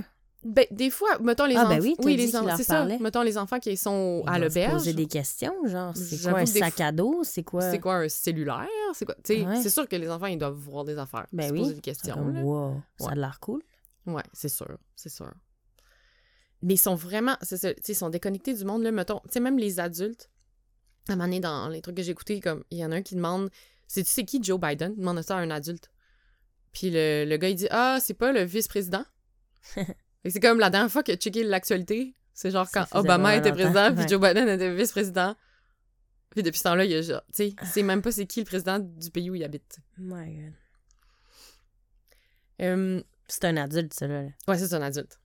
Ben, 0.45 0.65
des 0.71 0.89
fois, 0.89 1.19
mettons 1.19 1.47
les 1.47 1.57
Ah, 1.57 1.63
enfants. 1.65 1.71
ben 1.79 1.83
oui, 1.83 1.97
dit 1.99 2.17
les 2.17 2.37
enfants. 2.37 2.57
C'est 2.57 2.63
ça. 2.63 2.85
Mettons 2.85 3.23
les 3.23 3.37
enfants 3.37 3.59
qui 3.59 3.77
sont 3.77 4.23
Ils 4.25 4.31
à 4.31 4.39
l'auberge. 4.39 4.73
poser 4.73 4.93
des 4.93 5.07
questions, 5.07 5.53
genre, 5.67 5.97
c'est 5.97 6.23
quoi 6.31 6.39
un 6.41 6.47
sac 6.47 6.81
à 6.81 6.93
dos? 6.93 7.23
C'est 7.25 7.43
quoi? 7.43 7.69
C'est 7.71 7.81
quoi 7.81 7.97
un 7.97 8.09
cellulaire? 8.09 8.69
C'est 8.95 9.05
quoi? 9.05 9.17
Tu 9.25 9.35
sais, 9.35 9.45
Ouais. 9.47 9.61
c'est 9.63 9.69
sûr 9.71 9.89
que 9.89 9.97
les 9.97 10.09
enfants, 10.09 10.27
ils 10.27 10.39
doivent 10.39 10.55
voir 10.55 10.85
des 10.85 10.97
affaires. 10.97 11.27
Ben 11.33 11.51
oui. 11.51 11.59
poser 11.59 11.71
des 11.71 11.77
C'est 11.77 11.81
questions. 11.83 12.15
comme, 12.15 12.35
là. 12.35 12.41
wow, 12.43 12.81
ça 12.99 13.07
Ouais. 13.07 13.13
a 13.13 13.15
l'air 13.17 13.41
cool. 13.41 13.63
Ouais, 14.07 14.23
c'est 14.33 14.49
sûr, 14.49 14.79
c'est 14.95 15.09
sûr. 15.09 15.31
Mais 16.63 16.75
ils 16.75 16.79
sont 16.79 16.95
vraiment, 16.95 17.37
ça, 17.43 17.57
ils 17.89 17.95
sont 17.97 18.09
déconnectés 18.09 18.55
du 18.55 18.65
monde, 18.65 18.83
là, 18.83 18.93
mettons, 18.93 19.21
tu 19.25 19.33
sais, 19.33 19.41
même 19.41 19.59
les 19.59 19.81
adultes, 19.81 20.31
à 21.09 21.13
un 21.13 21.17
moment 21.17 21.27
donné, 21.27 21.41
dans 21.41 21.69
les 21.69 21.81
trucs 21.83 21.97
que 21.97 22.03
j'ai 22.03 22.13
écoutés, 22.13 22.41
comme, 22.41 22.63
il 22.71 22.79
y 22.79 22.85
en 22.85 22.93
a 22.93 22.97
un 22.97 23.03
qui 23.03 23.17
demande, 23.17 23.51
c'est 23.89 24.05
tu 24.05 24.11
sais 24.11 24.25
qui 24.25 24.43
Joe 24.43 24.59
Biden? 24.61 24.95
Demande 24.97 25.21
ça 25.23 25.37
à 25.37 25.41
un 25.41 25.51
adulte. 25.51 25.91
Puis 26.73 26.91
le, 26.91 27.25
le 27.25 27.37
gars, 27.39 27.49
il 27.49 27.57
dit, 27.57 27.67
ah, 27.71 27.99
c'est 28.01 28.15
pas 28.15 28.31
le 28.33 28.43
vice-président? 28.45 29.05
C'est 30.25 30.41
comme 30.41 30.59
la 30.59 30.71
dernière 30.71 30.91
fois 30.91 31.03
que 31.03 31.15
checké 31.15 31.43
l'actualité, 31.45 32.15
c'est 32.35 32.51
genre 32.51 32.69
quand 32.73 32.87
Obama 32.93 33.37
était 33.37 33.53
président, 33.53 33.91
puis 33.93 34.03
ouais. 34.03 34.09
Joe 34.09 34.21
Biden 34.21 34.49
était 34.49 34.75
vice-président. 34.75 35.35
Puis 36.31 36.43
depuis 36.43 36.59
ce 36.59 36.65
temps-là, 36.65 36.85
il 36.85 36.91
y 36.91 36.95
a 36.95 37.03
genre, 37.03 37.23
tu 37.35 37.49
sais, 37.51 37.55
c'est 37.65 37.83
même 37.83 38.03
pas 38.03 38.13
c'est 38.13 38.27
qui 38.27 38.41
le 38.41 38.47
président 38.47 38.79
du 38.79 39.11
pays 39.11 39.31
où 39.31 39.35
il 39.35 39.43
habite. 39.45 39.79
My 39.97 40.35
God. 40.35 40.53
Euh, 42.61 43.03
C'est 43.29 43.45
un 43.45 43.57
adulte, 43.57 43.95
ça, 43.95 44.07
là. 44.07 44.25
Ouais, 44.47 44.59
c'est 44.59 44.73
un 44.75 44.83
adulte. 44.83 45.19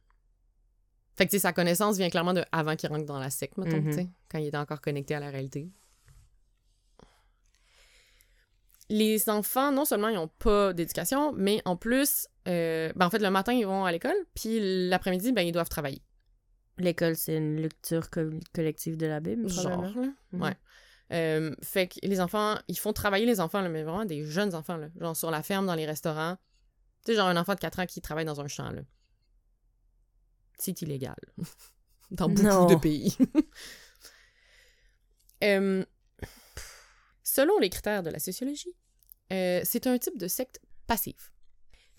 Fait 1.15 1.25
que, 1.25 1.32
tu 1.32 1.38
sais, 1.38 1.41
sa 1.41 1.53
connaissance 1.53 1.97
vient 1.97 2.10
clairement 2.10 2.34
de 2.34 2.43
avant 2.51 2.75
qu'il 2.75 2.89
rentre 2.89 3.06
dans 3.06 3.19
la 3.19 3.29
secte, 3.29 3.58
mettons, 3.58 3.77
Mhm. 3.82 3.89
tu 3.89 3.93
sais, 3.93 4.10
quand 4.29 4.39
il 4.39 4.47
était 4.47 4.58
encore 4.58 4.82
connecté 4.82 5.15
à 5.15 5.19
la 5.19 5.29
réalité. 5.29 5.69
Les 8.95 9.27
enfants, 9.27 9.71
non 9.71 9.86
seulement 9.86 10.10
ils 10.10 10.13
n'ont 10.15 10.27
pas 10.27 10.71
d'éducation, 10.71 11.34
mais 11.34 11.62
en 11.65 11.75
plus, 11.75 12.27
euh, 12.47 12.93
ben, 12.95 13.08
en 13.08 13.10
fait, 13.10 13.17
le 13.17 13.32
matin, 13.32 13.51
ils 13.51 13.65
vont 13.65 13.86
à 13.86 13.91
l'école, 13.91 14.15
puis 14.36 14.88
l'après-midi, 14.88 15.32
ben, 15.32 15.41
ils 15.41 15.51
doivent 15.51 15.67
travailler. 15.69 16.03
L'école, 16.77 17.15
c'est 17.15 17.36
une 17.38 17.60
lecture 17.60 18.10
co- 18.12 18.29
collective 18.53 18.95
de 18.95 19.08
la 19.08 19.19
Bible, 19.19 19.49
Genre. 19.49 19.82
Mhm. 19.84 20.13
Ouais. 20.34 20.56
Euh, 21.12 21.56
fait 21.63 21.88
que 21.88 21.95
les 22.03 22.19
enfants, 22.21 22.56
ils 22.67 22.77
font 22.77 22.93
travailler 22.93 23.25
les 23.25 23.39
enfants, 23.39 23.62
là, 23.62 23.69
mais 23.69 23.82
vraiment 23.84 24.06
des 24.06 24.25
jeunes 24.25 24.53
enfants, 24.53 24.77
là, 24.77 24.89
genre 24.99 25.15
sur 25.15 25.32
la 25.32 25.41
ferme, 25.41 25.65
dans 25.65 25.75
les 25.75 25.86
restaurants. 25.88 26.38
Tu 27.06 27.12
sais, 27.12 27.15
genre 27.17 27.27
un 27.27 27.38
enfant 27.38 27.56
de 27.56 27.60
4 27.60 27.79
ans 27.79 27.86
qui 27.88 27.99
travaille 27.99 28.25
dans 28.25 28.41
un 28.41 28.47
champ, 28.47 28.69
là. 28.69 28.82
C'est 30.60 30.82
illégal. 30.84 31.15
dans 32.12 32.29
beaucoup 32.29 32.43
Non. 32.47 32.65
de 32.67 32.75
pays. 32.75 33.17
Euh, 35.43 35.84
selon 37.21 37.60
les 37.60 37.69
critères 37.69 38.01
de 38.01 38.10
la 38.10 38.19
sociologie, 38.19 38.73
euh, 39.34 39.62
c'est 39.63 39.88
un 39.88 39.98
type 39.98 40.17
de 40.17 40.28
secte 40.28 40.62
passive. 40.88 41.32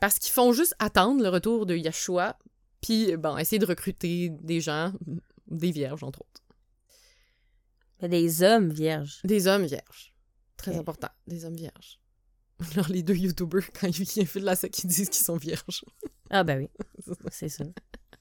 Parce 0.01 0.19
qu'ils 0.19 0.33
font 0.33 0.53
juste 0.53 0.75
attendre 0.79 1.23
le 1.23 1.29
retour 1.29 1.67
de 1.67 1.77
Yeshua, 1.77 2.39
puis 2.81 3.17
bon, 3.17 3.37
essayer 3.39 3.59
de 3.59 3.67
recruter 3.67 4.31
des 4.31 4.61
gens, 4.61 4.93
des 5.47 5.71
vierges 5.71 6.05
entre 6.05 6.21
autres. 6.21 6.43
Des 8.09 8.43
hommes 8.43 8.71
vierges. 8.71 9.21
Des 9.25 9.47
hommes 9.47 9.65
vierges. 9.65 10.13
Très 10.57 10.77
important, 10.77 11.09
des 11.27 11.45
hommes 11.45 11.57
vierges. 11.57 12.01
Alors, 12.73 12.89
les 12.89 13.03
deux 13.03 13.17
YouTubers, 13.17 13.73
quand 13.73 13.89
ils 13.89 14.05
viennent 14.05 14.29
de 14.35 14.41
la 14.41 14.57
secte, 14.57 14.85
ils 14.85 14.87
disent 14.87 15.09
qu'ils 15.09 15.25
sont 15.25 15.37
vierges. 15.37 15.85
Ah, 16.31 16.45
ben 16.45 16.59
oui. 16.59 17.15
C'est 17.31 17.49
ça. 17.49 17.65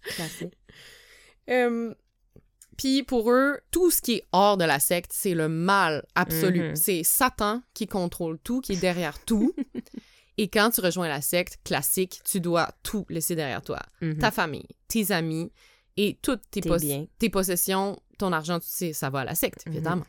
Classique. 0.02 0.58
Euh, 1.49 1.93
Puis 2.77 3.03
pour 3.03 3.31
eux, 3.31 3.59
tout 3.71 3.91
ce 3.91 4.01
qui 4.01 4.13
est 4.15 4.23
hors 4.31 4.57
de 4.57 4.65
la 4.65 4.79
secte, 4.79 5.12
c'est 5.13 5.33
le 5.36 5.47
mal 5.47 6.05
absolu. 6.15 6.69
Mhm. 6.69 6.75
C'est 6.75 7.03
Satan 7.03 7.62
qui 7.73 7.88
contrôle 7.88 8.39
tout, 8.39 8.62
qui 8.62 8.73
est 8.73 8.77
derrière 8.81 9.23
tout. 9.23 9.53
Et 10.38 10.47
quand 10.47 10.71
tu 10.71 10.81
rejoins 10.81 11.07
la 11.07 11.21
secte 11.21 11.59
classique, 11.63 12.21
tu 12.25 12.41
dois 12.41 12.71
tout 12.81 13.05
laisser 13.09 13.36
derrière 13.36 13.62
toi. 13.62 13.79
Mhm. 14.01 14.17
Ta 14.17 14.31
famille, 14.31 14.65
tes 14.88 15.12
amis 15.12 15.51
et 15.95 16.17
toutes 16.23 16.41
tes, 16.49 16.62
pos- 16.62 16.79
possessions, 17.31 17.99
ton 18.17 18.31
argent, 18.33 18.59
tu 18.59 18.67
sais, 18.67 18.93
ça 18.93 19.12
va 19.12 19.19
à 19.19 19.25
la 19.25 19.36
secte, 19.36 19.65
Mhm. 19.67 19.73
évidemment. 19.73 20.05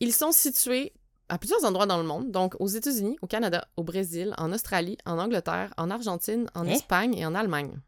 Ils 0.00 0.12
sont 0.12 0.32
situés 0.32 0.92
à 1.28 1.38
plusieurs 1.38 1.64
endroits 1.64 1.86
dans 1.86 1.98
le 1.98 2.04
monde, 2.04 2.30
donc 2.30 2.54
aux 2.60 2.66
États-Unis, 2.68 3.16
au 3.22 3.26
Canada, 3.26 3.66
au 3.76 3.82
Brésil, 3.84 4.34
en 4.36 4.52
Australie, 4.52 4.98
en 5.06 5.18
Angleterre, 5.18 5.72
en 5.76 5.90
Argentine, 5.90 6.50
en 6.54 6.66
Hein? 6.66 6.70
Espagne 6.70 7.14
et 7.16 7.24
en 7.26 7.34
Allemagne. 7.34 7.80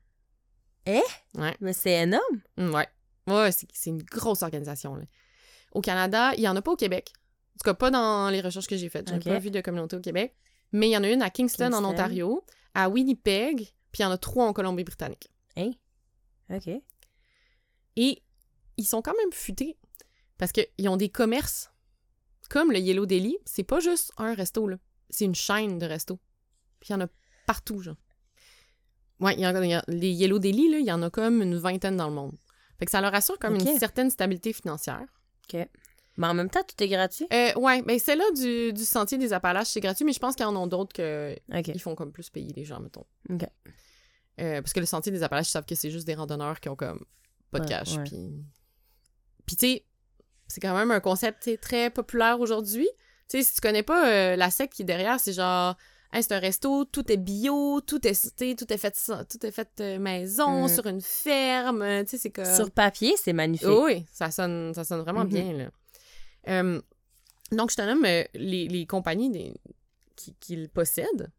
Mais 1.60 1.72
c'est 1.72 2.02
énorme. 2.02 2.40
Mm, 2.56 2.74
Ouais. 2.74 2.88
Ouais, 3.26 3.50
c'est 3.52 3.90
une 3.90 4.02
grosse 4.02 4.42
organisation. 4.42 4.94
Là. 4.96 5.04
Au 5.72 5.80
Canada, 5.80 6.32
il 6.34 6.40
n'y 6.40 6.48
en 6.48 6.56
a 6.56 6.62
pas 6.62 6.72
au 6.72 6.76
Québec. 6.76 7.12
En 7.16 7.58
tout 7.58 7.64
cas, 7.64 7.74
pas 7.74 7.90
dans 7.90 8.28
les 8.30 8.40
recherches 8.42 8.66
que 8.66 8.76
j'ai 8.76 8.88
faites. 8.90 9.08
J'ai 9.08 9.30
pas 9.30 9.38
vu 9.38 9.50
de 9.50 9.60
communauté 9.60 9.96
au 9.96 10.00
Québec. 10.00 10.34
Mais 10.72 10.88
il 10.88 10.92
y 10.92 10.96
en 10.96 11.04
a 11.04 11.08
une 11.08 11.22
à 11.22 11.30
Kingston, 11.30 11.72
en. 11.72 11.84
Ontario, 11.92 12.44
à 12.74 12.88
Winnipeg, 12.90 13.58
puis 13.92 14.00
il 14.00 14.02
y 14.02 14.04
en 14.04 14.10
a 14.10 14.18
trois 14.18 14.44
en 14.46 14.52
Colombie-Britannique. 14.52 15.30
Hein? 15.56 15.70
OK. 16.50 16.68
Et 17.96 18.22
ils 18.76 18.84
sont 18.84 19.00
quand 19.02 19.14
même 19.16 19.32
futés 19.32 19.78
parce 20.36 20.52
qu'ils 20.52 20.88
ont 20.88 20.96
des 20.96 21.08
commerces. 21.08 21.70
Comme 22.50 22.72
le 22.72 22.78
Yellow 22.78 23.06
Deli, 23.06 23.38
c'est 23.46 23.62
pas 23.62 23.80
juste 23.80 24.12
un 24.18 24.34
resto, 24.34 24.68
là. 24.68 24.76
C'est 25.08 25.24
une 25.24 25.34
chaîne 25.34 25.78
de 25.78 25.86
restos. 25.86 26.18
Puis 26.80 26.88
il 26.90 26.92
y 26.92 26.96
en 26.96 27.00
a 27.00 27.06
partout, 27.46 27.80
genre. 27.80 27.96
Ouais, 29.20 29.34
il 29.34 29.40
y 29.40 29.46
en 29.46 29.62
y 29.62 29.74
a- 29.74 29.84
les 29.88 30.10
Yellow 30.10 30.38
Deli, 30.38 30.70
là, 30.70 30.78
il 30.78 30.86
y 30.86 30.92
en 30.92 31.02
a 31.02 31.10
comme 31.10 31.40
une 31.42 31.56
vingtaine 31.56 31.96
dans 31.96 32.08
le 32.08 32.14
monde. 32.14 32.36
Fait 32.78 32.84
que 32.86 32.90
ça 32.90 33.00
leur 33.00 33.14
assure 33.14 33.38
comme 33.38 33.54
une 33.54 33.78
certaine 33.78 34.10
stabilité 34.10 34.52
financière. 34.52 35.04
OK. 35.52 35.68
Mais 36.16 36.26
en 36.28 36.34
même 36.34 36.48
temps, 36.50 36.62
tout 36.62 36.80
est 36.82 36.88
gratuit? 36.88 37.26
Euh, 37.32 37.52
ouais, 37.54 37.82
ben 37.82 37.98
celle-là 37.98 38.24
du, 38.36 38.72
du 38.72 38.84
Sentier 38.84 39.18
des 39.18 39.32
Appalaches, 39.32 39.68
c'est 39.68 39.80
gratuit, 39.80 40.04
mais 40.04 40.12
je 40.12 40.18
pense 40.20 40.36
qu'il 40.36 40.44
y 40.44 40.48
en 40.48 40.60
a 40.62 40.66
d'autres 40.66 40.92
que 40.92 41.34
OK. 41.52 41.68
ils 41.68 41.80
font 41.80 41.94
comme 41.96 42.12
plus 42.12 42.30
payer 42.30 42.52
les 42.54 42.64
gens, 42.64 42.78
mettons. 42.80 43.04
OK. 43.30 43.44
Euh, 44.40 44.60
parce 44.62 44.72
que 44.72 44.80
le 44.80 44.86
Sentier 44.86 45.10
des 45.12 45.22
Appalaches, 45.22 45.48
ils 45.48 45.52
savent 45.52 45.64
que 45.66 45.74
c'est 45.74 45.90
juste 45.90 46.06
des 46.06 46.14
randonneurs 46.14 46.60
qui 46.60 46.68
ont 46.68 46.76
comme 46.76 47.04
pas 47.50 47.60
de 47.60 47.68
cash. 47.68 47.96
Puis, 48.04 48.44
puis 49.46 49.56
tu 49.56 49.66
sais, 49.66 49.84
c'est 50.48 50.60
quand 50.60 50.76
même 50.76 50.90
un 50.90 51.00
concept 51.00 51.60
très 51.60 51.90
populaire 51.90 52.40
aujourd'hui. 52.40 52.88
Tu 53.28 53.38
sais, 53.38 53.42
si 53.42 53.54
tu 53.54 53.60
connais 53.60 53.82
pas 53.82 54.08
euh, 54.08 54.36
la 54.36 54.50
secte 54.50 54.74
qui 54.74 54.82
est 54.82 54.86
derrière, 54.86 55.18
c'est 55.20 55.32
genre, 55.32 55.76
Hey, 56.14 56.22
c'est 56.22 56.32
un 56.32 56.38
resto, 56.38 56.84
tout 56.84 57.10
est 57.10 57.16
bio, 57.16 57.80
tout 57.80 58.06
est, 58.06 58.14
tout 58.56 58.72
est 58.72 58.78
fait, 58.78 58.96
tout 59.28 59.44
est 59.46 59.50
fait 59.50 59.68
euh, 59.80 59.98
maison, 59.98 60.62
Mhm. 60.62 60.68
sur 60.68 60.86
une 60.86 61.00
ferme. 61.00 61.84
Tu 62.04 62.10
sais, 62.10 62.18
c'est 62.18 62.30
comme. 62.30 62.44
Sur 62.44 62.70
papier, 62.70 63.14
c'est 63.16 63.32
magnifique. 63.32 63.66
Oh 63.68 63.86
oui, 63.86 64.06
ça 64.12 64.30
sonne, 64.30 64.72
ça 64.74 64.84
sonne 64.84 65.00
vraiment 65.00 65.24
Mhm. 65.24 65.28
bien, 65.28 65.52
là. 65.54 65.70
Euh, 66.48 66.80
donc, 67.50 67.70
je 67.72 67.76
te 67.76 67.82
nomme 67.82 68.04
euh, 68.04 68.22
les, 68.34 68.68
les 68.68 68.86
compagnies 68.86 69.30
des- 69.30 69.54
qui, 70.14 70.34
qui 70.38 70.54
le 70.54 70.68
possèdent. 70.68 71.32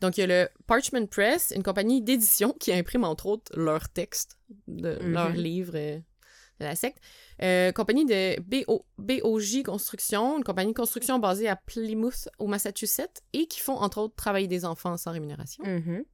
Donc, 0.00 0.16
il 0.16 0.20
y 0.20 0.24
a 0.24 0.26
le 0.26 0.48
Parchment 0.66 1.06
Press, 1.06 1.52
une 1.54 1.62
compagnie 1.62 2.00
d'édition 2.02 2.52
qui 2.58 2.72
imprime, 2.72 3.04
entre 3.04 3.26
autres, 3.26 3.52
leurs 3.58 3.88
textes 3.90 4.38
de 4.66 4.96
leurs 5.02 5.30
livres 5.32 5.72
euh, 5.76 5.98
de 6.60 6.64
la 6.64 6.74
secte. 6.76 6.98
Euh, 7.42 7.70
compagnie 7.72 8.04
de 8.06 8.40
BO, 8.40 8.86
BOJ 8.98 9.62
Construction, 9.62 10.38
une 10.38 10.44
compagnie 10.44 10.72
de 10.72 10.76
construction 10.76 11.18
basée 11.18 11.48
à 11.48 11.56
Plymouth, 11.56 12.28
au 12.38 12.46
Massachusetts, 12.46 13.22
et 13.32 13.46
qui 13.46 13.60
font, 13.60 13.74
entre 13.76 13.98
autres, 13.98 14.14
travailler 14.16 14.46
des 14.48 14.64
enfants 14.64 14.96
sans 14.96 15.12
rémunération. 15.12 15.64
Mhm. 15.64 16.04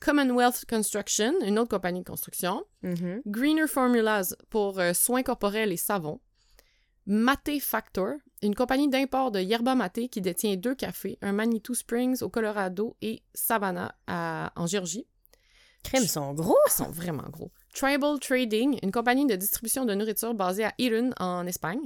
Commonwealth 0.00 0.64
Construction, 0.68 1.34
une 1.44 1.58
autre 1.58 1.70
compagnie 1.70 2.00
de 2.00 2.04
construction. 2.08 2.64
Mhm. 2.82 3.22
Greener 3.26 3.66
Formulas 3.66 4.34
pour 4.48 4.78
euh, 4.78 4.92
soins 4.94 5.22
corporels 5.22 5.72
et 5.72 5.76
savons. 5.76 6.20
Maté 7.06 7.58
Factor, 7.58 8.12
une 8.42 8.54
compagnie 8.54 8.88
d'import 8.88 9.30
de 9.32 9.40
yerba 9.40 9.74
maté 9.74 10.08
qui 10.08 10.20
détient 10.20 10.56
deux 10.56 10.74
cafés, 10.74 11.18
un 11.22 11.32
Manitou 11.32 11.74
Springs 11.74 12.22
au 12.22 12.28
Colorado 12.28 12.96
et 13.00 13.22
Savannah 13.34 13.94
à- 14.06 14.52
en 14.56 14.66
Géorgie. 14.66 15.06
Crème, 15.82 16.02
ils 16.02 16.08
sont 16.08 16.34
gros. 16.34 16.56
Ils 16.68 16.72
sont 16.72 16.90
vraiment 16.90 17.28
gros. 17.30 17.50
Tribal 17.78 18.18
Trading, 18.18 18.78
une 18.82 18.90
compagnie 18.90 19.26
de 19.26 19.36
distribution 19.36 19.84
de 19.84 19.94
nourriture 19.94 20.34
basée 20.34 20.64
à 20.64 20.72
Irun 20.78 21.10
en 21.20 21.46
Espagne. 21.46 21.80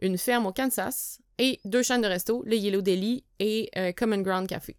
Une 0.00 0.18
ferme 0.18 0.46
au 0.46 0.52
Kansas. 0.52 1.20
Et 1.38 1.60
deux 1.64 1.82
chaînes 1.82 2.02
de 2.02 2.06
resto, 2.08 2.42
le 2.44 2.56
Yellow 2.56 2.82
Deli 2.82 3.24
et 3.38 3.70
euh, 3.76 3.92
Common 3.92 4.18
Ground 4.20 4.46
Café. 4.48 4.76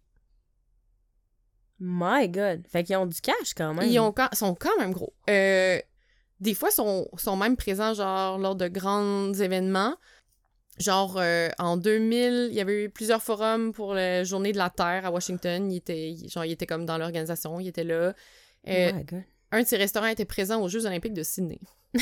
My 1.80 2.28
God. 2.28 2.66
Fait 2.68 2.84
qu'ils 2.84 2.96
ont 2.96 3.06
du 3.06 3.20
cash 3.20 3.54
quand 3.56 3.74
même. 3.74 3.88
Ils 3.90 3.98
ont 3.98 4.12
quand- 4.12 4.32
sont 4.34 4.54
quand 4.54 4.76
même 4.78 4.92
gros. 4.92 5.12
Euh, 5.28 5.78
des 6.40 6.54
fois, 6.54 6.70
sont, 6.70 7.08
sont 7.16 7.36
même 7.36 7.56
présents, 7.56 7.94
genre, 7.94 8.38
lors 8.38 8.54
de 8.54 8.68
grands 8.68 9.32
événements. 9.34 9.96
Genre, 10.78 11.16
euh, 11.18 11.48
en 11.58 11.76
2000, 11.76 12.48
il 12.50 12.54
y 12.54 12.60
avait 12.60 12.84
eu 12.84 12.90
plusieurs 12.90 13.22
forums 13.22 13.72
pour 13.72 13.94
la 13.94 14.24
Journée 14.24 14.52
de 14.52 14.58
la 14.58 14.70
Terre 14.70 15.06
à 15.06 15.10
Washington. 15.10 15.70
Il 15.70 15.76
était, 15.76 16.10
il- 16.10 16.28
genre, 16.28 16.44
il 16.44 16.52
était 16.52 16.66
comme 16.66 16.86
dans 16.86 16.98
l'organisation, 16.98 17.58
il 17.60 17.68
était 17.68 17.84
là. 17.84 18.14
Euh, 18.68 18.92
My 18.92 19.04
God. 19.04 19.22
Un 19.54 19.62
de 19.62 19.66
ses 19.66 19.76
restaurants 19.76 20.06
était 20.06 20.24
présent 20.24 20.60
aux 20.62 20.68
Jeux 20.68 20.86
olympiques 20.86 21.14
de 21.14 21.22
Sydney. 21.22 21.60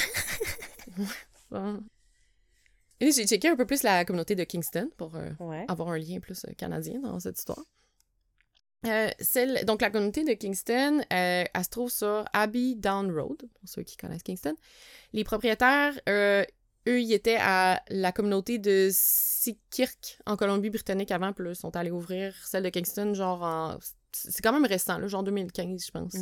Et 3.00 3.10
j'ai 3.10 3.26
checké 3.26 3.48
un 3.48 3.56
peu 3.56 3.66
plus 3.66 3.82
la 3.82 4.04
communauté 4.04 4.34
de 4.36 4.44
Kingston 4.44 4.88
pour 4.96 5.16
euh, 5.16 5.30
Ouais. 5.40 5.64
avoir 5.68 5.88
un 5.90 5.98
lien 5.98 6.20
plus 6.20 6.44
euh, 6.44 6.52
canadien 6.56 7.00
dans 7.00 7.18
cette 7.18 7.38
histoire. 7.38 7.64
Euh, 8.86 9.10
celle, 9.20 9.64
donc, 9.64 9.80
la 9.82 9.90
communauté 9.90 10.24
de 10.24 10.32
Kingston, 10.32 11.00
euh, 11.12 11.44
elle 11.52 11.64
se 11.64 11.68
trouve 11.68 11.90
sur 11.90 12.24
Abbey 12.32 12.74
Down 12.76 13.10
Road, 13.12 13.38
pour 13.38 13.68
ceux 13.68 13.82
qui 13.82 13.96
connaissent 13.96 14.22
Kingston. 14.22 14.54
Les 15.12 15.24
propriétaires, 15.24 15.94
euh, 16.08 16.44
eux, 16.88 17.00
ils 17.00 17.12
étaient 17.12 17.38
à 17.40 17.82
la 17.90 18.10
communauté 18.12 18.58
de 18.58 18.88
Sikirk 18.92 20.18
en 20.26 20.36
Colombie-Britannique 20.36 21.10
avant, 21.12 21.32
puis 21.32 21.44
là, 21.44 21.50
ils 21.52 21.56
sont 21.56 21.74
allés 21.76 21.90
ouvrir 21.92 22.34
celle 22.44 22.62
de 22.64 22.68
Kingston, 22.70 23.14
genre 23.14 23.42
en... 23.42 23.78
C'est 24.12 24.42
quand 24.42 24.52
même 24.52 24.66
récent, 24.66 24.98
là, 24.98 25.06
genre 25.08 25.22
2015, 25.22 25.84
je 25.86 25.90
pense. 25.90 26.14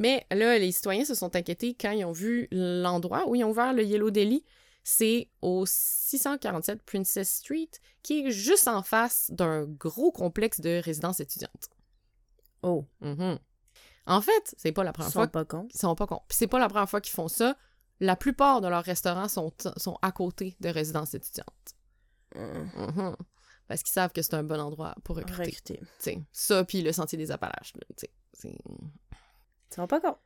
Mais 0.00 0.26
là, 0.32 0.58
les 0.58 0.72
citoyens 0.72 1.04
se 1.04 1.14
sont 1.14 1.36
inquiétés 1.36 1.74
quand 1.80 1.92
ils 1.92 2.04
ont 2.04 2.10
vu 2.12 2.48
l'endroit 2.50 3.28
où 3.28 3.34
ils 3.36 3.44
ont 3.44 3.50
ouvert 3.50 3.72
le 3.72 3.84
Yellow 3.84 4.10
Deli. 4.10 4.44
C'est 4.82 5.28
au 5.42 5.64
647 5.66 6.82
Princess 6.82 7.30
Street, 7.30 7.68
qui 8.02 8.20
est 8.26 8.30
juste 8.30 8.66
en 8.66 8.82
face 8.82 9.30
d'un 9.30 9.64
gros 9.66 10.10
complexe 10.10 10.60
de 10.60 10.80
résidences 10.82 11.20
étudiantes. 11.20 11.68
Oh, 12.62 12.86
Mhm. 13.00 13.38
En 14.06 14.22
fait, 14.22 14.54
c'est 14.56 14.72
pas 14.72 14.82
la 14.82 14.90
ils 14.90 14.94
première 14.94 15.12
sont 15.12 15.18
fois 15.20 15.28
pas 15.28 15.44
cons. 15.44 15.66
qu'ils 15.66 15.78
sont 15.78 15.94
pas 15.94 16.06
cons. 16.06 16.22
Puis 16.26 16.36
c'est 16.38 16.46
pas 16.48 16.58
la 16.58 16.68
première 16.68 16.88
fois 16.88 17.00
qu'ils 17.02 17.12
font 17.14 17.28
ça. 17.28 17.56
La 18.00 18.16
plupart 18.16 18.62
de 18.62 18.68
leurs 18.68 18.82
restaurants 18.82 19.28
sont, 19.28 19.52
sont 19.76 19.98
à 20.00 20.10
côté 20.10 20.56
de 20.60 20.70
résidences 20.70 21.12
étudiantes. 21.14 21.74
Mhm. 22.34 23.14
Parce 23.68 23.82
qu'ils 23.82 23.92
savent 23.92 24.12
que 24.12 24.22
c'est 24.22 24.34
un 24.34 24.42
bon 24.42 24.58
endroit 24.58 24.94
pour 25.04 25.16
recruter. 25.16 25.42
Recruter. 25.44 25.80
Ça, 26.32 26.64
puis 26.64 26.80
le 26.82 26.92
Sentier 26.92 27.18
des 27.18 27.30
Appalaches. 27.30 27.74
c'est... 28.32 28.56
Sont 29.74 29.86
pas 29.86 30.00
cons. 30.00 30.16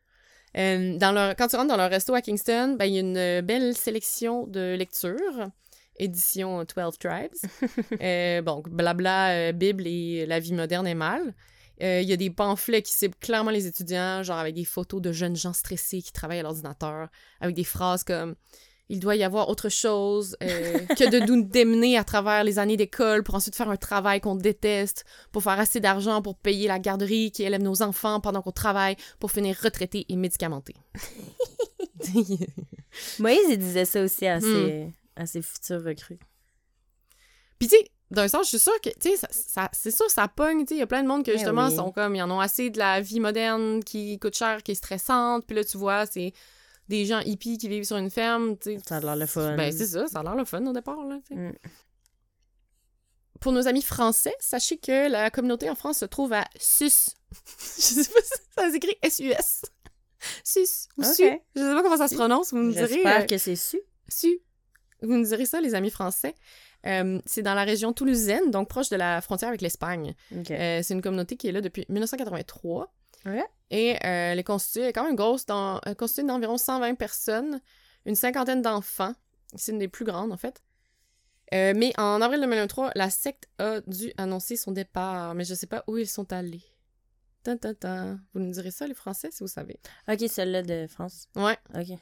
Euh, 0.57 0.97
dans 0.99 1.13
leur, 1.13 1.35
quand 1.37 1.49
tu 1.49 1.57
rentres 1.57 1.69
dans 1.69 1.77
leur 1.77 1.91
resto 1.91 2.15
à 2.15 2.23
Kingston, 2.23 2.77
ben, 2.79 2.85
il 2.87 2.95
y 2.95 2.97
a 2.99 3.01
une 3.01 3.41
belle 3.45 3.77
sélection 3.77 4.47
de 4.47 4.75
lectures, 4.75 5.51
édition 5.99 6.65
12 6.65 6.99
Tribes. 6.99 7.33
Euh, 8.01 8.43
bon, 8.43 8.63
blabla, 8.67 9.31
euh, 9.31 9.53
Bible 9.53 9.87
et 9.87 10.27
la 10.27 10.41
vie 10.41 10.53
moderne 10.53 10.87
est 10.87 10.95
mal. 10.95 11.35
Euh, 11.83 12.01
Il 12.03 12.09
y 12.09 12.13
a 12.13 12.17
des 12.17 12.31
pamphlets 12.31 12.83
qui 12.83 12.93
ciblent 12.93 13.17
clairement 13.17 13.51
les 13.51 13.67
étudiants, 13.67 14.23
genre 14.23 14.39
avec 14.39 14.55
des 14.55 14.65
photos 14.65 15.01
de 15.01 15.13
jeunes 15.13 15.37
gens 15.37 15.53
stressés 15.53 16.03
qui 16.03 16.13
travaillent 16.13 16.41
à 16.41 16.43
l'ordinateur, 16.43 17.09
avec 17.41 17.55
des 17.55 17.65
phrases 17.65 18.05
comme 18.05 18.35
il 18.95 19.01
doit 19.01 19.17
y 19.17 19.23
avoir 19.25 19.49
autre 19.49 19.69
chose 19.69 20.37
euh, 20.43 20.79
que 20.99 21.09
de 21.11 21.19
nous 21.21 21.43
démener 21.43 21.99
à 21.99 22.05
travers 22.05 22.45
les 22.45 22.59
années 22.59 22.77
d'école 22.77 23.23
pour 23.23 23.35
ensuite 23.35 23.55
faire 23.57 23.69
un 23.69 23.77
travail 23.77 24.21
qu'on 24.21 24.35
déteste, 24.37 25.05
pour 25.33 25.43
faire 25.43 25.59
assez 25.61 25.81
d'argent 25.81 26.23
pour 26.23 26.37
payer 26.37 26.69
la 26.69 26.79
garderie 26.79 27.31
qui 27.31 27.43
élève 27.43 27.61
nos 27.63 27.83
enfants 27.83 28.21
pendant 28.21 28.41
qu'on 28.43 28.53
travaille, 28.53 28.97
pour 29.21 29.31
finir 29.33 29.57
retraité 29.63 30.07
et 30.09 30.17
médicamenté. 30.17 30.75
Moïse, 33.19 33.41
il 33.51 33.59
disait 33.59 33.85
ça 33.85 34.03
aussi 34.03 34.27
à 34.27 34.39
Hmm. 34.39 34.41
ses, 34.43 34.93
à 35.17 35.27
ses 35.27 35.43
futurs 35.43 35.83
recrues. 35.85 36.19
Puis 37.59 37.69
tu 37.69 37.77
sais, 37.77 37.91
d'un 38.11 38.29
sens, 38.29 38.45
je 38.47 38.49
suis 38.51 38.59
sûre 38.59 38.81
que, 38.83 38.91
tu 38.91 39.11
sais, 39.11 39.17
ça, 39.17 39.29
ça- 39.31 39.71
c'est 39.73 39.91
sûr, 39.91 40.09
ça 40.11 40.29
pogne, 40.29 40.61
tu 40.65 40.69
sais, 40.71 40.75
il 40.77 40.79
y 40.81 40.83
a 40.83 40.87
plein 40.87 41.03
de 41.03 41.09
monde 41.09 41.25
que, 41.25 41.31
Eh 41.33 41.35
justement, 41.39 41.69
oui. 41.69 41.75
sont 41.75 41.91
comme, 41.93 42.15
ils 42.15 42.23
en 42.23 42.31
ont 42.31 42.41
assez 42.41 42.71
de 42.71 42.79
la 42.79 43.01
vie 43.01 43.21
moderne 43.21 43.83
qui 43.83 44.19
coûte 44.19 44.37
cher, 44.37 44.63
qui 44.63 44.73
est 44.73 44.77
stressante, 44.77 45.45
puis 45.47 45.57
là, 45.57 45.65
tu 45.65 45.77
vois, 45.79 46.07
c'est 46.07 46.33
des 46.89 47.07
gens 47.07 47.21
hippies 47.21 47.59
qui 47.59 47.69
vivent 47.69 47.85
sur 47.85 47.97
une 47.97 48.11
ferme, 48.11 48.57
tu 48.59 48.75
sais. 48.75 48.79
Ça 48.87 48.97
a 48.97 49.01
l'air 49.01 49.17
le 49.17 49.27
fun. 49.27 49.57
Ben, 49.57 49.73
c'est 49.73 49.87
ça, 49.87 50.07
ça 50.07 50.21
a 50.21 50.23
l'air 50.23 50.35
le 50.35 50.45
fun 50.45 50.65
au 50.67 50.73
départ, 50.73 51.05
là. 51.05 51.19
Mm. 51.31 51.53
Pour 53.41 53.53
nos 53.53 53.67
amis 53.69 53.83
français, 53.83 54.35
sachez 54.41 54.79
que 54.79 55.09
la 55.11 55.31
communauté 55.31 55.69
en 55.69 55.75
France 55.75 55.99
se 55.99 56.05
trouve 56.05 56.33
à 56.33 56.45
Sus. 56.59 57.11
je 57.77 57.83
sais 57.83 58.13
pas 58.13 58.21
si 58.23 58.33
ça 58.57 58.71
s'écrit 58.71 58.97
S-U-S. 59.03 59.63
Sus 60.43 60.89
ou 60.97 61.03
Ok. 61.03 61.15
Su. 61.15 61.23
Je 61.55 61.61
sais 61.61 61.75
pas 61.75 61.83
comment 61.83 61.97
ça 61.97 62.09
se 62.09 62.15
prononce, 62.15 62.53
vous 62.53 62.59
me 62.59 62.73
direz. 62.73 62.89
J'espère 62.89 63.23
euh, 63.23 63.27
que 63.27 63.39
c'est 63.39 63.57
su. 63.57 63.81
Su. 64.09 64.41
Vous 65.03 65.13
me 65.13 65.25
direz 65.25 65.45
ça, 65.45 65.61
les 65.61 65.75
amis 65.75 65.91
français. 65.91 66.35
Euh, 66.87 67.21
c'est 67.27 67.43
dans 67.43 67.55
la 67.55 67.65
région 67.65 67.93
toulousaine, 67.93 68.51
donc 68.51 68.69
proche 68.69 68.91
de 68.91 68.97
la 68.97 69.21
frontière 69.21 69.49
avec 69.49 69.63
l'Espagne. 69.63 70.15
OK. 70.33 70.51
Euh, 70.51 70.81
c'est 70.83 70.95
une 70.95 71.03
communauté 71.03 71.37
qui 71.37 71.49
est 71.49 71.53
là 71.53 71.61
depuis 71.61 71.85
1983. 71.89 72.93
Ouais. 73.27 73.45
Et 73.71 73.95
euh, 73.95 74.33
elle 74.33 74.39
est 74.39 74.45
constituée, 74.45 74.93
quand 74.93 75.05
même 75.05 75.17
grosse, 75.17 75.47
dans, 75.47 75.81
constituée 75.99 76.25
d'environ 76.25 76.59
120 76.59 76.95
personnes, 76.95 77.61
une 78.05 78.15
cinquantaine 78.15 78.63
d'enfants. 78.63 79.15
C'est 79.55 79.73
une 79.73 79.79
des 79.79 79.89
plus 79.89 80.05
grandes, 80.05 80.33
en 80.33 80.37
fait. 80.37 80.63
Euh, 81.53 81.73
mais 81.77 81.93
en 81.99 82.21
avril 82.21 82.41
2023, 82.41 82.93
la 82.95 83.11
secte 83.11 83.49
a 83.59 83.81
dû 83.83 84.13
annoncer 84.17 84.57
son 84.57 84.73
départ, 84.73 85.35
mais 85.35 85.45
je 85.45 85.55
sais 85.55 85.67
pas 85.67 85.85
où 85.87 85.97
ils 85.97 86.09
sont 86.09 86.33
allés. 86.33 86.65
Tan, 87.43 87.57
tan, 87.57 87.75
tan. 87.75 88.19
Vous 88.33 88.41
nous 88.41 88.53
direz 88.53 88.71
ça, 88.71 88.87
les 88.87 88.95
Français, 88.95 89.31
si 89.31 89.41
vous 89.41 89.49
savez. 89.49 89.79
OK, 90.09 90.25
celle-là 90.29 90.63
de 90.63 90.87
France. 90.87 91.29
Ouais, 91.37 91.59
OK. 91.75 91.99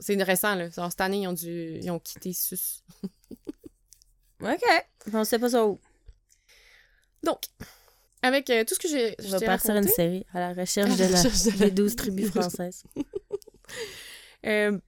c'est 0.00 0.20
récent, 0.22 0.54
là. 0.54 0.68
Genre, 0.68 0.90
cette 0.90 1.00
année, 1.00 1.22
ils 1.22 1.28
ont, 1.28 1.32
dû... 1.32 1.78
ils 1.80 1.90
ont 1.90 2.00
quitté 2.00 2.32
Sus. 2.32 2.82
OK. 4.42 4.64
On 5.12 5.24
sait 5.24 5.38
pas 5.38 5.50
ça 5.50 5.66
où. 5.66 5.80
Donc, 7.22 7.40
avec 8.24 8.48
euh, 8.50 8.64
tout 8.64 8.74
ce 8.74 8.80
que 8.80 8.88
j'ai 8.88 9.14
vais 9.18 9.38
t'ai 9.38 9.46
partir 9.46 9.70
une 9.70 9.76
raconté, 9.76 9.92
série 9.92 10.26
à 10.34 10.40
la 10.40 10.52
recherche 10.52 10.90
À 10.90 10.96
de 10.96 11.12
la 11.12 11.18
recherche 11.18 11.42
de 11.44 11.50
la- 11.60 11.66
des 11.66 11.70
12 11.70 11.94
tribus 11.96 12.30
françaises. 12.30 12.82
Euh, 14.46 14.78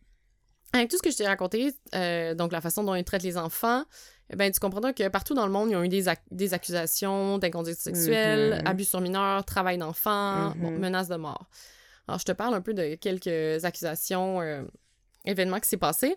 avec 0.72 0.91
tout 0.91 0.97
ce 0.99 1.03
que 1.03 1.11
je 1.11 1.16
t'ai 1.16 1.26
raconté, 1.26 1.72
euh, 1.95 2.34
donc 2.34 2.53
la 2.53 2.61
façon 2.61 2.84
dont 2.84 2.95
ils 2.95 3.05
traitent 3.05 3.22
les 3.22 3.39
enfants, 3.39 3.84
eh 4.30 4.37
ben, 4.37 4.51
tu 4.53 4.61
comprendras 4.61 4.93
que 4.93 5.09
partout 5.09 5.34
dans 5.34 5.47
le 5.47 5.53
monde, 5.53 5.70
ils 5.70 5.76
ont 5.76 5.82
eu 5.84 5.89
des, 5.89 6.07
ac- 6.09 6.20
des 6.30 6.53
accusations 6.53 7.39
d'inconduite 7.39 7.78
sexuelle, 7.78 8.59
Mhm. 8.61 8.66
abus 8.68 8.84
sur 8.84 9.01
mineurs, 9.01 9.45
travail 9.45 9.78
d'enfants, 9.78 10.53
bon, 10.57 10.70
menaces 10.72 11.09
de 11.09 11.16
mort. 11.16 11.47
Alors, 12.09 12.18
je 12.18 12.24
te 12.24 12.32
parle 12.32 12.55
un 12.55 12.61
peu 12.61 12.74
de 12.74 12.97
quelques 12.97 13.64
accusations, 13.64 14.41
euh, 14.43 14.62
événements 15.24 15.61
qui 15.61 15.68
s'est 15.68 15.76
passé. 15.76 16.16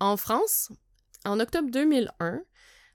En 0.00 0.16
France, 0.16 0.70
en 1.24 1.40
octobre 1.40 1.70
2001, 1.70 2.42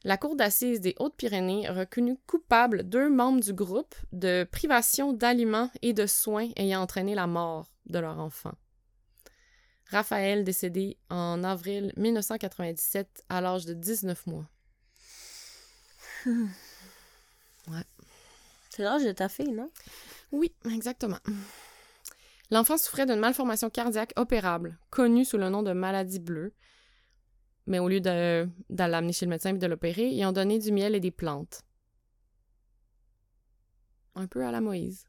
la 0.03 0.17
Cour 0.17 0.35
d'assises 0.35 0.81
des 0.81 0.95
Hautes-Pyrénées 0.99 1.67
a 1.67 1.73
reconnu 1.73 2.17
coupable 2.25 2.83
deux 2.83 3.09
membres 3.09 3.41
du 3.41 3.53
groupe 3.53 3.95
de 4.11 4.47
privation 4.51 5.13
d'aliments 5.13 5.69
et 5.81 5.93
de 5.93 6.07
soins 6.07 6.49
ayant 6.55 6.81
entraîné 6.81 7.13
la 7.13 7.27
mort 7.27 7.67
de 7.85 7.99
leur 7.99 8.19
enfant. 8.19 8.53
Raphaël, 9.89 10.43
décédé 10.43 10.97
en 11.09 11.43
avril 11.43 11.93
1997 11.97 13.25
à 13.29 13.41
l'âge 13.41 13.65
de 13.65 13.73
19 13.73 14.25
mois. 14.27 14.45
C'est 18.69 18.83
l'âge 18.83 19.03
de 19.03 19.11
ta 19.11 19.27
fille, 19.27 19.51
non? 19.51 19.69
Oui, 20.31 20.53
exactement. 20.65 21.19
L'enfant 22.51 22.77
souffrait 22.77 23.05
d'une 23.05 23.19
malformation 23.19 23.69
cardiaque 23.69 24.13
opérable, 24.15 24.77
connue 24.89 25.25
sous 25.25 25.37
le 25.37 25.49
nom 25.49 25.61
de 25.61 25.73
maladie 25.73 26.19
bleue. 26.19 26.53
Mais 27.71 27.79
au 27.79 27.87
lieu 27.87 28.01
de, 28.01 28.49
de 28.69 28.83
l'amener 28.83 29.13
chez 29.13 29.25
le 29.25 29.29
médecin 29.29 29.55
et 29.55 29.57
de 29.57 29.65
l'opérer, 29.65 30.07
ils 30.09 30.25
ont 30.25 30.33
donné 30.33 30.59
du 30.59 30.73
miel 30.73 30.93
et 30.93 30.99
des 30.99 31.09
plantes. 31.09 31.61
Un 34.15 34.27
peu 34.27 34.45
à 34.45 34.51
la 34.51 34.59
Moïse. 34.59 35.05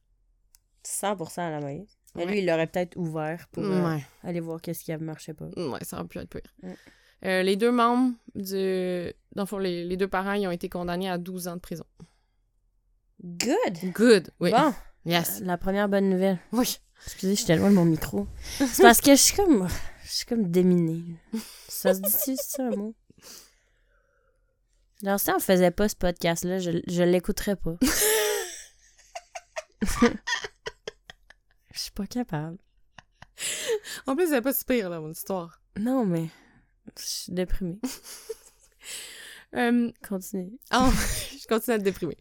100% 0.86 1.40
à 1.40 1.50
la 1.50 1.60
maïs. 1.60 1.88
Mais 2.14 2.24
Ouais. 2.24 2.30
lui, 2.30 2.38
il 2.38 2.46
l'aurait 2.46 2.68
peut-être 2.68 2.96
ouvert 2.96 3.48
pour 3.50 3.64
euh, 3.64 3.84
Ouais. 3.96 4.04
aller 4.22 4.38
voir 4.40 4.60
qu'est-ce 4.60 4.84
qui 4.84 4.92
ne 4.92 4.98
marchait 4.98 5.34
pas. 5.34 5.46
Ouais, 5.56 5.82
ça 5.82 5.96
aurait 5.98 6.06
pu 6.06 6.18
être 6.18 6.28
pire. 6.30 6.76
Euh, 7.24 7.42
les 7.42 7.56
deux 7.56 7.72
membres 7.72 8.14
du. 8.36 9.12
Dans 9.34 9.42
le 9.42 9.46
fond, 9.46 9.58
les, 9.58 9.84
les 9.84 9.96
deux 9.96 10.08
parents, 10.08 10.32
ils 10.34 10.46
ont 10.46 10.50
été 10.52 10.68
condamnés 10.68 11.08
à 11.10 11.18
12 11.18 11.48
ans 11.48 11.54
de 11.56 11.60
prison. 11.60 11.84
Good! 13.24 13.92
Good! 13.92 14.30
Oui. 14.40 14.50
Bon, 14.52 14.72
Yes. 15.04 15.40
la 15.40 15.56
première 15.58 15.88
bonne 15.88 16.08
nouvelle. 16.08 16.38
Oui. 16.52 16.78
Excusez, 17.06 17.34
je 17.34 17.42
suis 17.44 17.56
loin 17.56 17.70
de 17.70 17.74
mon 17.74 17.84
micro. 17.84 18.28
C'est 18.58 18.82
parce 18.82 19.00
que 19.00 19.10
je 19.12 19.20
suis 19.20 19.34
comme. 19.36 19.66
Je 20.05 20.11
suis 20.11 20.26
comme 20.26 20.50
déminée. 20.50 21.16
Ça 21.68 21.94
se 21.94 22.00
dit-tu, 22.00 22.36
c'est 22.36 22.36
ça 22.36 22.64
un 22.66 22.70
mot? 22.76 22.94
Alors, 25.05 25.18
si 25.20 25.30
on 25.30 25.38
faisait 25.40 25.70
pas 25.70 25.88
ce 25.88 25.96
podcast-là, 25.96 26.59
je, 26.59 26.70
je 26.86 27.03
l'écouterais 27.03 27.57
pas. 27.57 27.76
Je 31.74 31.80
suis 31.80 31.90
pas 31.90 32.07
capable. 32.07 32.59
En 34.07 34.14
plus, 34.14 34.28
c'est 34.28 34.42
pas 34.42 34.53
si 34.53 34.64
pire, 34.64 34.90
là, 34.90 35.00
mon 35.00 35.11
histoire. 35.11 35.61
Non, 35.76 36.05
mais. 36.05 36.28
Je 36.98 37.05
suis 37.05 37.32
déprimée. 37.32 37.78
Euh, 39.55 39.92
Continue. 40.09 40.59
En- 40.70 40.90
je 40.90 41.46
continue 41.46 41.74
à 41.74 41.76
être 41.76 41.82
déprimée. 41.82 42.16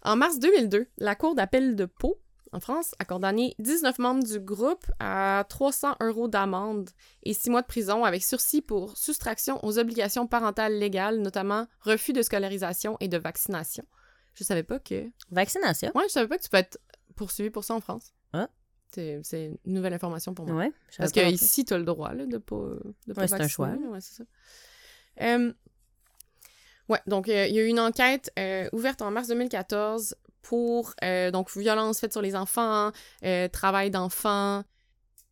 En 0.00 0.16
mars 0.16 0.38
2002, 0.38 0.88
la 0.96 1.14
Cour 1.14 1.34
d'appel 1.34 1.76
de 1.76 1.84
Pau, 1.84 2.18
en 2.52 2.60
France, 2.60 2.94
a 2.98 3.04
condamné 3.04 3.54
19 3.60 3.98
membres 3.98 4.24
du 4.24 4.40
groupe 4.40 4.84
à 4.98 5.44
300 5.48 5.96
euros 6.00 6.26
d'amende 6.26 6.90
et 7.22 7.32
6 7.32 7.50
mois 7.50 7.62
de 7.62 7.66
prison 7.66 8.04
avec 8.04 8.24
sursis 8.24 8.60
pour 8.60 8.96
soustraction 8.96 9.64
aux 9.64 9.78
obligations 9.78 10.26
parentales 10.26 10.76
légales, 10.76 11.20
notamment 11.20 11.66
refus 11.80 12.12
de 12.12 12.22
scolarisation 12.22 12.96
et 13.00 13.08
de 13.08 13.18
vaccination. 13.18 13.84
Je 14.34 14.42
savais 14.42 14.64
pas 14.64 14.80
que... 14.80 15.08
Vaccination? 15.30 15.92
Ouais, 15.94 16.04
je 16.08 16.12
savais 16.12 16.28
pas 16.28 16.38
que 16.38 16.42
tu 16.42 16.50
peux 16.50 16.56
être 16.56 16.78
poursuivi 17.14 17.50
pour 17.50 17.62
ça 17.62 17.74
en 17.74 17.80
France. 17.80 18.12
Ah. 18.32 18.48
C'est 18.92 19.58
une 19.64 19.74
nouvelle 19.74 19.94
information 19.94 20.34
pour 20.34 20.46
moi. 20.46 20.56
Ouais. 20.56 20.72
Parce 20.98 21.12
que 21.12 21.30
ici, 21.30 21.64
tu 21.64 21.74
as 21.74 21.78
le 21.78 21.84
droit 21.84 22.12
là, 22.12 22.26
de 22.26 22.38
pas, 22.38 22.56
de 23.06 23.12
pas 23.12 23.20
Ouais, 23.22 23.28
c'est 23.28 23.40
un 23.40 23.48
choix. 23.48 23.68
Ouais, 23.68 24.00
c'est 24.00 24.14
ça. 24.14 24.24
Euh, 25.20 25.52
ouais, 26.88 26.98
donc 27.06 27.28
euh, 27.28 27.46
il 27.46 27.54
y 27.54 27.60
a 27.60 27.62
eu 27.62 27.66
une 27.66 27.78
enquête 27.78 28.32
euh, 28.38 28.68
ouverte 28.72 29.02
en 29.02 29.10
mars 29.10 29.28
2014 29.28 30.16
pour 30.42 30.94
euh, 31.02 31.30
donc 31.30 31.50
violence 31.56 32.00
faite 32.00 32.12
sur 32.12 32.22
les 32.22 32.34
enfants, 32.36 32.92
euh, 33.24 33.48
travail 33.48 33.90
d'enfants. 33.90 34.62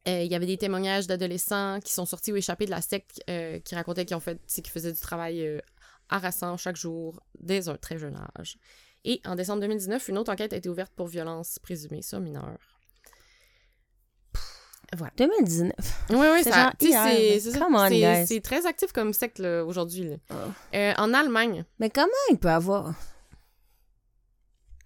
Euh, 0.06 0.22
Il 0.22 0.30
y 0.30 0.34
avait 0.34 0.46
des 0.46 0.56
témoignages 0.56 1.06
d'adolescents 1.06 1.80
qui 1.80 1.92
sont 1.92 2.06
sortis 2.06 2.32
ou 2.32 2.36
échappés 2.36 2.66
de 2.66 2.70
la 2.70 2.80
secte 2.80 3.22
qui 3.26 3.74
racontaient 3.74 4.04
qu'ils 4.04 4.16
ont 4.16 4.20
fait, 4.20 4.40
qu'ils 4.46 4.68
faisaient 4.68 4.92
du 4.92 5.00
travail 5.00 5.60
harassant 6.08 6.56
chaque 6.56 6.76
jour 6.76 7.20
dès 7.40 7.68
un 7.68 7.76
très 7.76 7.98
jeune 7.98 8.16
âge. 8.38 8.56
Et 9.04 9.20
en 9.26 9.34
décembre 9.34 9.60
2019, 9.60 10.08
une 10.08 10.18
autre 10.18 10.32
enquête 10.32 10.52
a 10.52 10.56
été 10.56 10.68
ouverte 10.68 10.92
pour 10.94 11.06
violence 11.06 11.58
présumée 11.58 12.02
sur 12.02 12.20
mineurs. 12.20 12.58
Voilà. 14.96 15.12
2019. 15.18 15.72
Oui, 16.10 16.26
oui, 16.32 16.42
C'est 16.44 16.50
C'est 18.26 18.40
très 18.40 18.64
actif 18.66 18.92
comme 18.92 19.12
secte 19.12 19.40
aujourd'hui. 19.40 20.12
Oh. 20.30 20.34
Euh, 20.74 20.94
en 20.96 21.12
Allemagne, 21.12 21.64
Mais 21.78 21.90
comment 21.90 22.08
il 22.30 22.38
peut 22.38 22.48
avoir. 22.48 22.94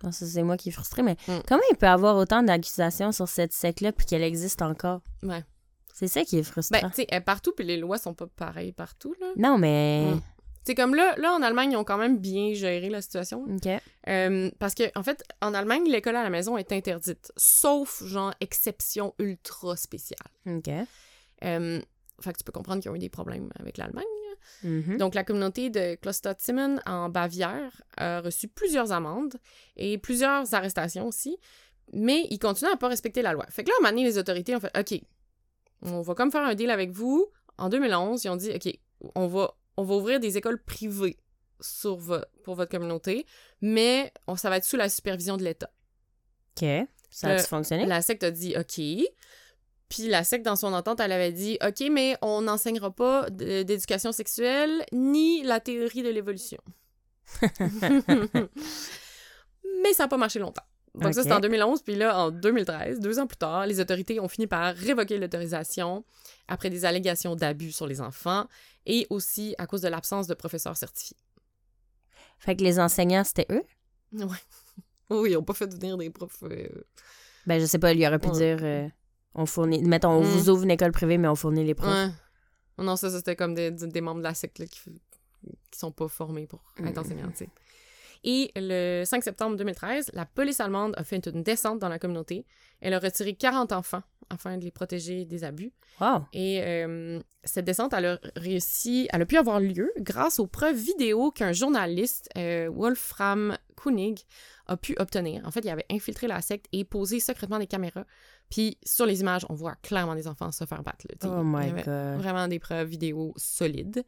Non, 0.02 0.12
ça, 0.12 0.26
c'est 0.26 0.42
moi 0.42 0.56
qui 0.56 0.68
est 0.70 0.72
frustrée, 0.72 1.02
mais 1.02 1.16
Mm. 1.28 1.38
comment 1.46 1.62
il 1.70 1.76
peut 1.76 1.86
avoir 1.86 2.16
autant 2.16 2.42
d'accusations 2.42 3.12
sur 3.12 3.28
cette 3.28 3.52
secte-là 3.52 3.92
puis 3.92 4.06
qu'elle 4.06 4.22
existe 4.22 4.62
encore? 4.62 5.00
ouais. 5.22 5.44
C'est 5.94 6.08
ça 6.08 6.24
qui 6.24 6.38
est 6.38 6.42
frustrant. 6.42 6.80
Ben, 6.80 6.88
tu 6.88 6.96
sais, 7.02 7.06
est 7.10 7.20
partout, 7.20 7.52
puis 7.54 7.66
les 7.66 7.76
lois 7.76 7.98
sont 7.98 8.14
pas 8.14 8.26
pareilles 8.26 8.72
partout, 8.72 9.14
là. 9.20 9.26
non, 9.36 9.58
mais. 9.58 10.06
Mm. 10.14 10.20
C'est 10.64 10.74
comme 10.74 10.94
là, 10.94 11.14
là, 11.18 11.32
en 11.32 11.42
Allemagne, 11.42 11.72
ils 11.72 11.76
ont 11.76 11.84
quand 11.84 11.98
même 11.98 12.18
bien 12.18 12.54
géré 12.54 12.88
la 12.88 13.02
situation. 13.02 13.44
OK. 13.44 13.68
Euh, 14.08 14.50
parce 14.58 14.74
que, 14.74 14.84
en 14.96 15.02
fait, 15.02 15.22
en 15.42 15.54
Allemagne, 15.54 15.84
l'école 15.88 16.16
à 16.16 16.22
la 16.22 16.30
maison 16.30 16.56
est 16.56 16.72
interdite, 16.72 17.30
sauf, 17.36 18.02
genre, 18.04 18.32
exception 18.40 19.12
ultra 19.18 19.76
spéciale. 19.76 20.18
OK. 20.46 20.68
Euh, 21.44 21.80
fait 22.20 22.32
que 22.32 22.38
tu 22.38 22.44
peux 22.44 22.52
comprendre 22.52 22.80
qu'ils 22.80 22.90
ont 22.90 22.94
eu 22.94 23.00
des 23.00 23.08
problèmes 23.08 23.50
avec 23.58 23.76
l'Allemagne. 23.76 24.04
Mhm. 24.62 24.96
Donc, 24.98 25.14
la 25.14 25.24
communauté 25.24 25.70
de 25.70 25.94
Klostertimmen 25.96 26.80
en 26.86 27.08
Bavière 27.08 27.82
a 27.96 28.20
reçu 28.20 28.48
plusieurs 28.48 28.92
amendes 28.92 29.34
et 29.76 29.98
plusieurs 29.98 30.52
arrestations 30.54 31.06
aussi, 31.06 31.36
mais 31.92 32.26
ils 32.30 32.38
continuent 32.38 32.70
à 32.72 32.76
pas 32.76 32.88
respecter 32.88 33.22
la 33.22 33.32
loi. 33.32 33.46
Fait 33.50 33.64
que 33.64 33.68
là, 33.68 33.74
à 33.76 33.78
un 33.80 33.82
moment 33.82 33.96
donné, 33.96 34.08
les 34.08 34.18
autorités 34.18 34.54
ont 34.56 34.60
fait 34.60 34.76
OK, 34.78 35.00
on 35.82 36.00
va 36.02 36.14
comme 36.14 36.30
faire 36.30 36.44
un 36.44 36.54
deal 36.54 36.70
avec 36.70 36.90
vous. 36.90 37.26
En 37.58 37.68
2011, 37.68 38.24
ils 38.24 38.28
ont 38.28 38.36
dit 38.36 38.50
OK, 38.54 38.78
on 39.14 39.26
va, 39.26 39.52
on 39.76 39.82
va 39.84 39.94
ouvrir 39.96 40.20
des 40.20 40.36
écoles 40.36 40.62
privées 40.62 41.16
sur 41.60 41.96
vo- 41.96 42.24
pour 42.44 42.54
votre 42.54 42.70
communauté, 42.70 43.26
mais 43.60 44.12
on, 44.26 44.36
ça 44.36 44.48
va 44.50 44.56
être 44.56 44.64
sous 44.64 44.76
la 44.76 44.88
supervision 44.88 45.36
de 45.36 45.44
l'État. 45.44 45.70
OK. 46.56 46.66
Ça 47.10 47.34
Le- 47.34 47.42
fonctionné? 47.42 47.84
La 47.86 48.00
secte 48.00 48.22
a 48.24 48.30
dit 48.30 48.54
OK. 48.56 48.80
Puis 49.94 50.08
la 50.08 50.24
secte, 50.24 50.44
dans 50.46 50.56
son 50.56 50.72
entente, 50.72 51.00
elle 51.00 51.12
avait 51.12 51.32
dit 51.32 51.58
OK, 51.62 51.82
mais 51.90 52.16
on 52.22 52.40
n'enseignera 52.40 52.90
pas 52.90 53.28
d'éducation 53.28 54.10
sexuelle 54.10 54.86
ni 54.90 55.42
la 55.42 55.60
théorie 55.60 56.02
de 56.02 56.08
l'évolution. 56.08 56.62
mais 59.82 59.92
ça 59.92 60.04
n'a 60.04 60.08
pas 60.08 60.16
marché 60.16 60.38
longtemps. 60.38 60.64
Donc 60.94 61.14
ça, 61.14 61.22
c'était 61.22 61.34
en 61.34 61.40
2011. 61.40 61.82
Puis 61.82 61.94
là, 61.94 62.18
en 62.18 62.30
2013, 62.30 63.00
deux 63.00 63.18
ans 63.18 63.26
plus 63.26 63.36
tard, 63.38 63.66
les 63.66 63.80
autorités 63.80 64.20
ont 64.20 64.28
fini 64.28 64.46
par 64.46 64.74
révoquer 64.74 65.18
l'autorisation 65.18 66.04
après 66.48 66.70
des 66.70 66.84
allégations 66.84 67.34
d'abus 67.34 67.72
sur 67.72 67.86
les 67.86 68.00
enfants 68.00 68.46
et 68.86 69.06
aussi 69.10 69.54
à 69.58 69.66
cause 69.66 69.80
de 69.82 69.88
l'absence 69.88 70.26
de 70.26 70.34
professeurs 70.34 70.76
certifiés. 70.76 71.16
Fait 72.38 72.56
que 72.56 72.62
les 72.62 72.78
enseignants, 72.80 73.24
c'était 73.24 73.46
eux? 73.50 73.62
Ouais. 74.12 74.26
Oui, 75.10 75.32
ils 75.32 75.36
ont 75.36 75.42
pas 75.42 75.52
fait 75.52 75.70
venir 75.70 75.98
des 75.98 76.08
profs. 76.08 76.42
euh, 76.44 76.66
Ben, 77.46 77.60
je 77.60 77.66
sais 77.66 77.78
pas, 77.78 77.92
il 77.92 78.06
aurait 78.06 78.18
pu 78.18 78.28
Ouais. 78.28 78.32
dire 78.56 78.58
euh, 78.62 78.88
on 79.34 79.46
fournit. 79.46 79.82
Mettons, 79.82 80.10
on 80.10 80.20
Mm. 80.22 80.24
vous 80.24 80.50
ouvre 80.50 80.62
une 80.64 80.70
école 80.70 80.92
privée, 80.92 81.18
mais 81.18 81.28
on 81.28 81.34
fournit 81.34 81.64
les 81.64 81.74
profs. 81.74 81.88
Ouais. 81.88 82.08
Non, 82.78 82.96
ça, 82.96 83.10
ça, 83.10 83.18
c'était 83.18 83.36
comme 83.36 83.54
des, 83.54 83.70
des 83.70 84.00
membres 84.00 84.18
de 84.18 84.24
la 84.24 84.34
secte 84.34 84.58
là, 84.58 84.66
qui, 84.66 84.80
qui 85.70 85.78
sont 85.78 85.92
pas 85.92 86.08
formés 86.08 86.46
pour 86.46 86.60
être 86.78 86.84
Mhm. 86.90 86.98
enseignants. 86.98 87.32
Et 88.24 88.52
le 88.54 89.04
5 89.04 89.24
septembre 89.24 89.56
2013, 89.56 90.10
la 90.14 90.24
police 90.26 90.60
allemande 90.60 90.94
a 90.96 91.02
fait 91.02 91.26
une 91.26 91.42
descente 91.42 91.80
dans 91.80 91.88
la 91.88 91.98
communauté. 91.98 92.46
Elle 92.80 92.94
a 92.94 93.00
retiré 93.00 93.34
40 93.34 93.72
enfants 93.72 94.02
afin 94.30 94.56
de 94.58 94.64
les 94.64 94.70
protéger 94.70 95.24
des 95.24 95.42
abus. 95.42 95.72
Wow. 96.00 96.24
Et 96.32 96.62
euh, 96.62 97.20
cette 97.42 97.64
descente, 97.64 97.92
elle 97.92 98.06
a 98.06 98.18
réussi, 98.36 99.08
elle 99.12 99.22
a 99.22 99.26
pu 99.26 99.36
avoir 99.36 99.58
lieu 99.58 99.92
grâce 99.98 100.38
aux 100.38 100.46
preuves 100.46 100.76
vidéo 100.76 101.32
qu'un 101.32 101.52
journaliste, 101.52 102.28
euh, 102.38 102.70
Wolfram 102.72 103.58
Kunig, 103.76 104.20
a 104.66 104.76
pu 104.76 104.94
obtenir. 105.00 105.44
En 105.44 105.50
fait, 105.50 105.60
il 105.64 105.68
avait 105.70 105.84
infiltré 105.90 106.28
la 106.28 106.40
secte 106.40 106.66
et 106.72 106.84
posé 106.84 107.18
secrètement 107.18 107.58
des 107.58 107.66
caméras. 107.66 108.06
Puis 108.52 108.76
sur 108.84 109.06
les 109.06 109.22
images, 109.22 109.46
on 109.48 109.54
voit 109.54 109.76
clairement 109.76 110.14
des 110.14 110.28
enfants 110.28 110.52
se 110.52 110.66
faire 110.66 110.82
battre. 110.82 111.06
là. 111.08 111.38
Oh 111.38 111.42
my 111.42 111.70
god. 111.72 112.18
Vraiment 112.20 112.48
des 112.48 112.58
preuves 112.58 112.86
vidéo 112.86 113.32
solides. 113.38 114.04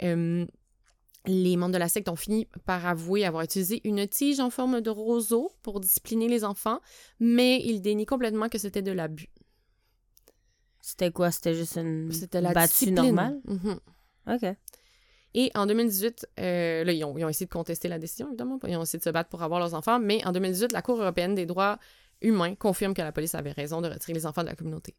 Euh, 0.00 0.46
les 1.26 1.56
membres 1.56 1.72
de 1.72 1.78
la 1.78 1.88
secte 1.88 2.08
ont 2.08 2.14
fini 2.14 2.46
par 2.66 2.86
avouer 2.86 3.24
avoir 3.24 3.42
utilisé 3.42 3.80
une 3.82 4.06
tige 4.06 4.38
en 4.38 4.50
forme 4.50 4.80
de 4.80 4.90
roseau 4.90 5.50
pour 5.62 5.80
discipliner 5.80 6.28
les 6.28 6.44
enfants, 6.44 6.78
mais 7.18 7.60
ils 7.64 7.80
dénient 7.82 8.06
complètement 8.06 8.48
que 8.48 8.58
c'était 8.58 8.80
de 8.82 8.92
l'abus. 8.92 9.28
C'était 10.80 11.10
quoi? 11.10 11.32
C'était 11.32 11.54
juste 11.54 11.76
une 11.76 12.12
C'était 12.12 12.40
la 12.40 12.52
battue 12.52 12.68
discipline. 12.68 12.94
normale? 12.94 13.40
Mhm. 13.44 13.80
OK. 14.34 14.56
Et 15.36 15.50
en 15.56 15.66
2018, 15.66 16.28
euh, 16.38 16.84
là, 16.84 16.92
ils 16.92 17.02
ont, 17.04 17.18
ils 17.18 17.24
ont 17.24 17.28
essayé 17.28 17.46
de 17.46 17.50
contester 17.50 17.88
la 17.88 17.98
décision, 17.98 18.28
évidemment. 18.28 18.60
Ils 18.68 18.76
ont 18.76 18.82
essayé 18.82 19.00
de 19.00 19.04
se 19.04 19.10
battre 19.10 19.30
pour 19.30 19.42
avoir 19.42 19.58
leurs 19.58 19.74
enfants, 19.74 19.98
mais 19.98 20.24
en 20.24 20.30
2018, 20.30 20.70
la 20.70 20.80
Cour 20.80 21.00
européenne 21.02 21.34
des 21.34 21.44
droits 21.46 21.80
humains 22.22 22.54
confirme 22.54 22.94
que 22.94 23.02
la 23.02 23.12
police 23.12 23.34
avait 23.34 23.52
raison 23.52 23.80
de 23.80 23.88
retirer 23.88 24.12
les 24.12 24.26
enfants 24.26 24.42
de 24.42 24.48
la 24.48 24.54
communauté. 24.56 24.94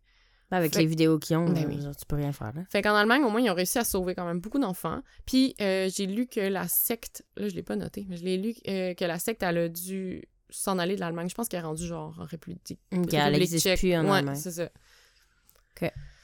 Avec 0.51 0.74
Fait- 0.74 0.82
les 0.82 0.86
vidéos 0.86 1.18
qu'ils 1.18 1.38
ont, 1.38 1.45
Ben 1.49 1.63
euh, 1.63 1.68
oui. 1.68 1.80
tu 1.97 2.05
peux 2.07 2.16
rien 2.18 2.32
faire, 2.32 2.53
là. 2.53 2.61
Fait 2.70 2.84
qu'en 2.84 2.93
Allemagne, 2.95 3.24
au 3.24 3.30
moins, 3.32 3.41
ils 3.41 3.49
ont 3.49 3.55
réussi 3.55 3.80
à 3.80 3.84
sauver 3.84 4.13
quand 4.13 4.26
même 4.28 4.39
beaucoup 4.41 4.59
d'enfants. 4.59 5.01
Puis 5.26 5.55
euh, 5.59 5.89
j'ai 5.91 6.05
lu 6.05 6.28
que 6.28 6.39
la 6.39 6.68
secte, 6.68 7.26
là, 7.36 7.49
je 7.49 7.55
l'ai 7.55 7.63
pas 7.63 7.76
noté, 7.76 8.05
mais 8.07 8.16
je 8.16 8.24
l'ai 8.24 8.38
lu 8.38 8.53
euh, 8.68 8.93
que 8.93 9.05
la 9.05 9.18
secte, 9.18 9.41
elle 9.41 9.57
a 9.57 9.70
dû 9.70 10.24
s'en 10.51 10.78
aller 10.78 10.95
de 10.95 10.99
l'Allemagne. 10.99 11.28
Je 11.30 11.34
pense 11.34 11.47
qu'elle 11.49 11.61
est 11.61 11.63
rendue 11.63 11.88
genre 11.88 12.16
en 12.20 12.26
République. 12.26 12.78
OK, 12.95 13.11
elle 13.13 13.34
n'existe 13.34 13.76
plus 13.80 13.95
en 13.95 14.05
ouais, 14.05 14.18
Allemagne. 14.20 14.36
c'est 14.36 14.51
ça. 14.51 14.70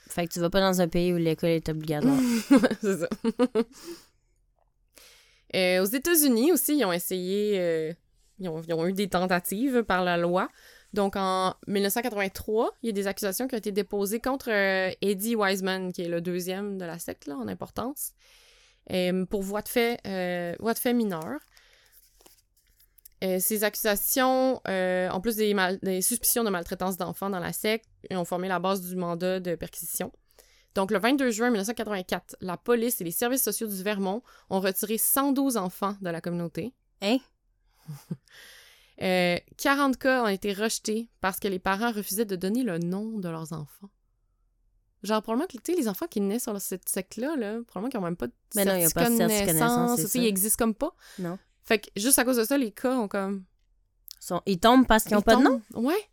Fait 0.08 0.28
que 0.28 0.34
tu 0.34 0.40
vas 0.40 0.50
pas 0.52 0.60
dans 0.62 0.82
un 0.82 0.88
pays 0.88 1.14
où 1.14 1.18
l'école 1.18 1.50
est 1.50 1.70
obligatoire. 1.70 2.20
c'est 2.82 2.98
ça. 3.00 3.10
Euh, 5.54 5.82
aux 5.82 5.86
États-Unis 5.86 6.54
aussi, 6.54 6.78
ils 6.78 6.86
ont 6.86 6.94
essayé, 6.94 7.94
ils, 8.40 8.48
ont, 8.48 8.62
ils 8.62 8.74
ont 8.74 8.88
eu 8.88 8.94
des 8.94 9.10
tentatives 9.10 9.84
par 9.84 10.02
la 10.02 10.16
loi. 10.16 10.48
Donc 10.94 11.16
en 11.16 11.56
1983, 11.68 12.72
il 12.84 12.88
y 12.88 12.90
a 12.90 12.92
des 12.94 13.08
accusations 13.08 13.48
qui 13.48 13.56
ont 13.56 13.58
été 13.58 13.72
déposées 13.72 14.20
contre 14.20 14.50
euh, 14.52 14.92
Eddie 15.02 15.36
Wiseman, 15.36 15.94
qui 15.94 16.02
est 16.02 16.10
le 16.10 16.20
deuxième 16.22 16.78
de 16.78 16.86
la 16.86 17.00
secte 17.00 17.28
là, 17.28 17.38
en 17.38 17.48
importance, 17.48 18.12
euh, 18.92 19.26
pour 19.26 19.42
voie 19.42 19.62
de 19.62 19.70
fait, 19.70 20.00
euh, 20.06 20.54
voie 20.60 20.74
de 20.74 20.80
fait 20.80 20.94
mineure. 20.94 21.40
Ces 23.40 23.64
accusations, 23.64 24.60
en 24.66 25.22
plus 25.22 25.36
des, 25.36 25.54
mal- 25.54 25.78
des 25.84 26.02
suspicions 26.02 26.44
de 26.44 26.50
maltraitance 26.50 26.98
d'enfants 26.98 27.30
dans 27.30 27.40
la 27.40 27.54
secte, 27.54 27.86
ont 28.10 28.26
formé 28.26 28.48
la 28.48 28.58
base 28.58 28.82
du 28.82 28.96
mandat 28.96 29.40
de 29.40 29.54
perquisition. 29.54 30.12
Donc, 30.74 30.90
le 30.90 30.98
22 30.98 31.30
juin 31.30 31.52
1984, 31.52 32.38
la 32.42 32.58
police 32.58 33.00
et 33.00 33.04
les 33.04 33.12
services 33.12 33.44
sociaux 33.44 33.68
du 33.68 33.84
Vermont 33.84 34.24
ont 34.50 34.60
retiré 34.60 34.98
112 34.98 35.56
enfants 35.58 35.96
de 36.02 36.10
la 36.10 36.20
communauté. 36.20 36.74
Hein? 37.04 37.20
Euh, 39.02 39.38
40 39.58 39.98
cas 39.98 40.24
ont 40.24 40.28
été 40.28 40.54
rejetés 40.54 41.10
parce 41.22 41.40
que 41.40 41.48
les 41.48 41.60
parents 41.60 41.92
refusaient 41.92 42.26
de 42.26 42.36
donner 42.36 42.64
le 42.64 42.78
nom 42.78 43.18
de 43.18 43.30
leurs 43.30 43.54
enfants. 43.54 43.90
Genre, 45.04 45.22
probablement 45.24 45.48
que, 45.48 45.72
les 45.72 45.88
enfants 45.88 46.06
qui 46.08 46.22
naissent 46.22 46.44
sur 46.44 46.62
cette 46.62 46.88
secte-là, 46.88 47.36
là, 47.36 47.60
probablement 47.68 47.90
qu'ils 47.90 48.00
n'ont 48.00 48.06
même 48.06 48.16
pas 48.16 48.28
de 48.28 48.34
Ben 48.56 48.68
non, 48.68 48.76
il 48.76 48.82
y 48.82 48.86
a 48.86 48.90
pas 48.92 49.10
de 49.10 49.16
certificat 49.18 49.54
de 49.54 49.60
naissance, 49.60 49.90
c'est 49.98 50.04
tu 50.06 50.10
sais, 50.10 50.18
ça. 50.20 50.24
ils 50.24 50.28
existent 50.28 50.64
comme 50.64 50.76
pas. 50.76 50.94
Non. 51.18 51.40
Fait 51.64 51.80
que 51.80 51.90
juste 51.96 52.20
à 52.20 52.26
cause 52.26 52.38
de 52.38 52.44
ça, 52.44 52.58
les 52.58 52.72
cas 52.72 52.96
ont 52.96 53.08
comme... 53.08 53.44
Ils, 54.22 54.26
sont- 54.26 54.42
ils 54.46 54.60
tombent 54.60 54.86
parce 54.86 55.04
qu'ils 55.06 55.16
ont 55.16 55.22
ils 55.22 55.24
pas 55.24 55.36
de 55.38 55.44
nom? 55.44 55.62
Ouais. 55.74 56.10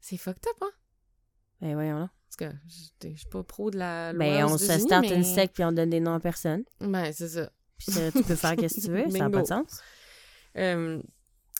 C'est 0.00 0.16
fucked 0.16 0.44
up, 0.48 0.56
hein? 0.62 0.70
Ben 1.60 1.74
voyons 1.74 1.98
là. 2.00 2.10
Parce 2.28 2.50
que 2.50 2.56
je 3.04 3.14
suis 3.16 3.26
pas 3.30 3.44
pro 3.44 3.70
de 3.70 3.78
la 3.78 4.12
loi 4.12 4.18
Ben 4.18 4.44
on 4.46 4.58
se 4.58 4.64
starte 4.78 5.02
mais- 5.02 5.14
une 5.14 5.22
secte 5.22 5.54
puis 5.54 5.62
on 5.64 5.70
donne 5.70 5.90
des 5.90 6.00
noms 6.00 6.14
à 6.14 6.18
personne. 6.20 6.64
Ben, 6.80 7.12
c'est 7.12 7.28
ça. 7.28 7.50
Puis 7.78 7.92
tu 8.12 8.22
peux 8.24 8.34
faire 8.34 8.56
qu'est-ce 8.56 8.76
que 8.76 8.80
tu 8.80 8.90
veux, 8.90 9.08
ça 9.10 9.18
n'a 9.18 9.30
pas 9.30 9.42
de 9.42 9.46
sens. 9.46 9.80
Euh, 10.56 11.00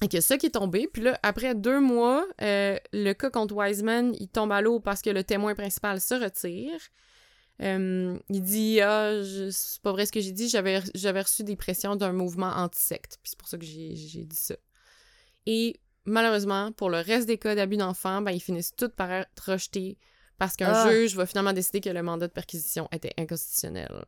et 0.03 0.09
que 0.09 0.21
ça 0.21 0.37
qui 0.37 0.47
est 0.47 0.51
tombé. 0.51 0.89
Puis 0.93 1.03
là, 1.03 1.19
après 1.23 1.55
deux 1.55 1.81
mois, 1.81 2.27
euh, 2.43 2.77
le 2.93 3.13
cas 3.15 3.31
contre 3.31 3.55
Wiseman, 3.55 4.15
il 4.19 4.29
tombe 4.29 4.53
à 4.53 4.61
l'eau 4.61 4.81
parce 4.81 5.01
que 5.01 5.11
le 5.11 5.23
témoin 5.25 5.55
principal 5.55 6.01
se 6.01 6.15
retire. 6.15 6.79
Euh, 7.63 8.19
il 8.29 8.43
dit 8.43 8.81
Ah, 8.81 9.23
je- 9.23 9.51
c'est 9.51 9.81
pas 9.83 9.93
vrai 9.93 10.05
ce 10.07 10.13
que 10.13 10.21
j'ai 10.21 10.33
dit, 10.33 10.49
j'avais 10.49 10.81
j'avais 10.95 11.21
reçu 11.23 11.45
des 11.45 11.55
pressions 11.57 11.95
d'un 11.97 12.13
mouvement 12.13 12.51
anti-secte. 12.51 13.19
Puis 13.23 13.31
c'est 13.31 13.39
pour 13.39 13.47
ça 13.49 13.57
que 13.59 13.65
j'ai 13.65 13.95
j'ai 13.95 14.25
dit 14.25 14.37
ça. 14.37 14.57
Et 15.47 15.79
malheureusement, 16.05 16.73
pour 16.73 16.91
le 16.91 16.99
reste 16.99 17.27
des 17.29 17.39
cas 17.39 17.55
d'abus 17.55 17.77
d'enfants, 17.77 18.23
ben, 18.23 18.33
ils 18.33 18.41
finissent 18.41 18.75
tous 18.75 18.89
par 18.89 19.11
être 19.13 19.51
rejetés 19.53 19.99
parce 20.39 20.57
qu'un 20.57 20.73
Ah. 20.73 20.91
juge 20.91 21.15
va 21.15 21.27
finalement 21.27 21.53
décider 21.53 21.81
que 21.81 21.91
le 21.91 22.03
mandat 22.03 22.27
de 22.27 22.33
perquisition 22.33 22.89
était 22.91 23.13
inconstitutionnel. 23.19 24.05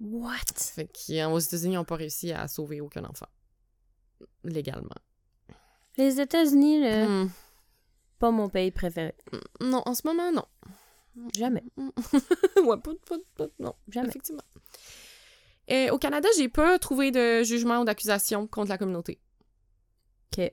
What? 0.00 0.36
Fait 0.56 0.86
qu'aux 0.88 1.38
États-Unis, 1.38 1.74
ils 1.74 1.76
n'ont 1.76 1.84
pas 1.84 1.96
réussi 1.96 2.32
à 2.32 2.48
sauver 2.48 2.80
aucun 2.80 3.04
enfant. 3.04 3.28
Légalement. 4.44 4.88
Les 5.96 6.20
États-Unis, 6.20 6.80
là, 6.80 7.06
Hmm. 7.08 7.30
pas 8.18 8.30
mon 8.30 8.48
pays 8.48 8.70
préféré. 8.70 9.14
Non, 9.60 9.82
en 9.86 9.94
ce 9.94 10.02
moment, 10.06 10.32
non. 10.32 10.44
Jamais. 11.36 11.62
ouais, 11.76 12.76
pas, 12.78 12.90
pas, 13.08 13.16
pas- 13.36 13.46
non, 13.60 13.74
Jamais. 13.88 14.08
effectivement. 14.08 14.42
Et 15.68 15.90
au 15.90 15.98
Canada, 15.98 16.28
j'ai 16.36 16.48
pas 16.48 16.78
trouvé 16.78 17.10
de 17.10 17.42
jugement 17.44 17.80
ou 17.80 17.84
d'accusation 17.84 18.46
contre 18.46 18.70
la 18.70 18.78
communauté. 18.78 19.20
OK. 20.36 20.52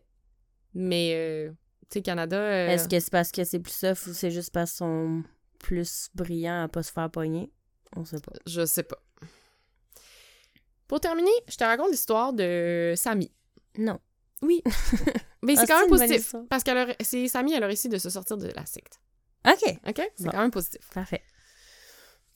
Mais, 0.74 1.12
euh, 1.16 1.50
tu 1.90 1.96
sais, 1.96 2.02
Canada... 2.02 2.38
euh, 2.38 2.68
Est-ce 2.70 2.88
que 2.88 3.00
c'est 3.00 3.12
parce 3.12 3.32
que 3.32 3.44
c'est 3.44 3.60
plus 3.60 3.74
soft 3.74 4.06
ou 4.08 4.14
c'est 4.14 4.32
juste 4.32 4.52
parce 4.52 4.72
qu'ils 4.72 4.78
sont 4.78 5.24
plus 5.60 6.08
brillants 6.16 6.64
à 6.64 6.68
pas 6.70 6.84
se 6.84 6.92
faire 6.92 7.10
pogner? 7.10 7.52
On 7.96 8.06
sait 8.06 8.22
pas. 8.22 8.32
Je 8.46 8.66
sais 8.66 8.84
pas. 8.84 9.00
Pour 10.88 11.00
terminer, 11.00 11.32
je 11.50 11.56
te 11.58 11.64
raconte 11.64 11.90
l'histoire 11.92 12.32
de 12.34 12.94
Samy. 12.96 13.32
Non. 13.78 14.00
Oui. 14.42 14.62
Mais 15.44 15.56
c'est 15.56 15.62
Ah, 15.64 15.68
quand 15.68 15.76
même 15.76 15.84
une 15.86 15.90
bonne 15.98 16.08
positif. 16.08 16.36
Parce 16.50 16.64
que 16.64 16.72
c'est 17.02 17.28
Samy, 17.28 17.54
elle 17.54 17.64
a 17.64 17.68
réussi 17.68 17.90
de 17.90 17.98
se 17.98 18.10
sortir 18.10 18.38
de 18.38 18.48
la 18.48 18.66
secte. 18.66 19.00
OK. 19.48 19.78
OK? 19.88 20.12
C'est 20.16 20.26
Bon. 20.26 20.32
quand 20.32 20.40
même 20.42 20.52
positif. 20.52 20.82
Parfait. 20.94 21.22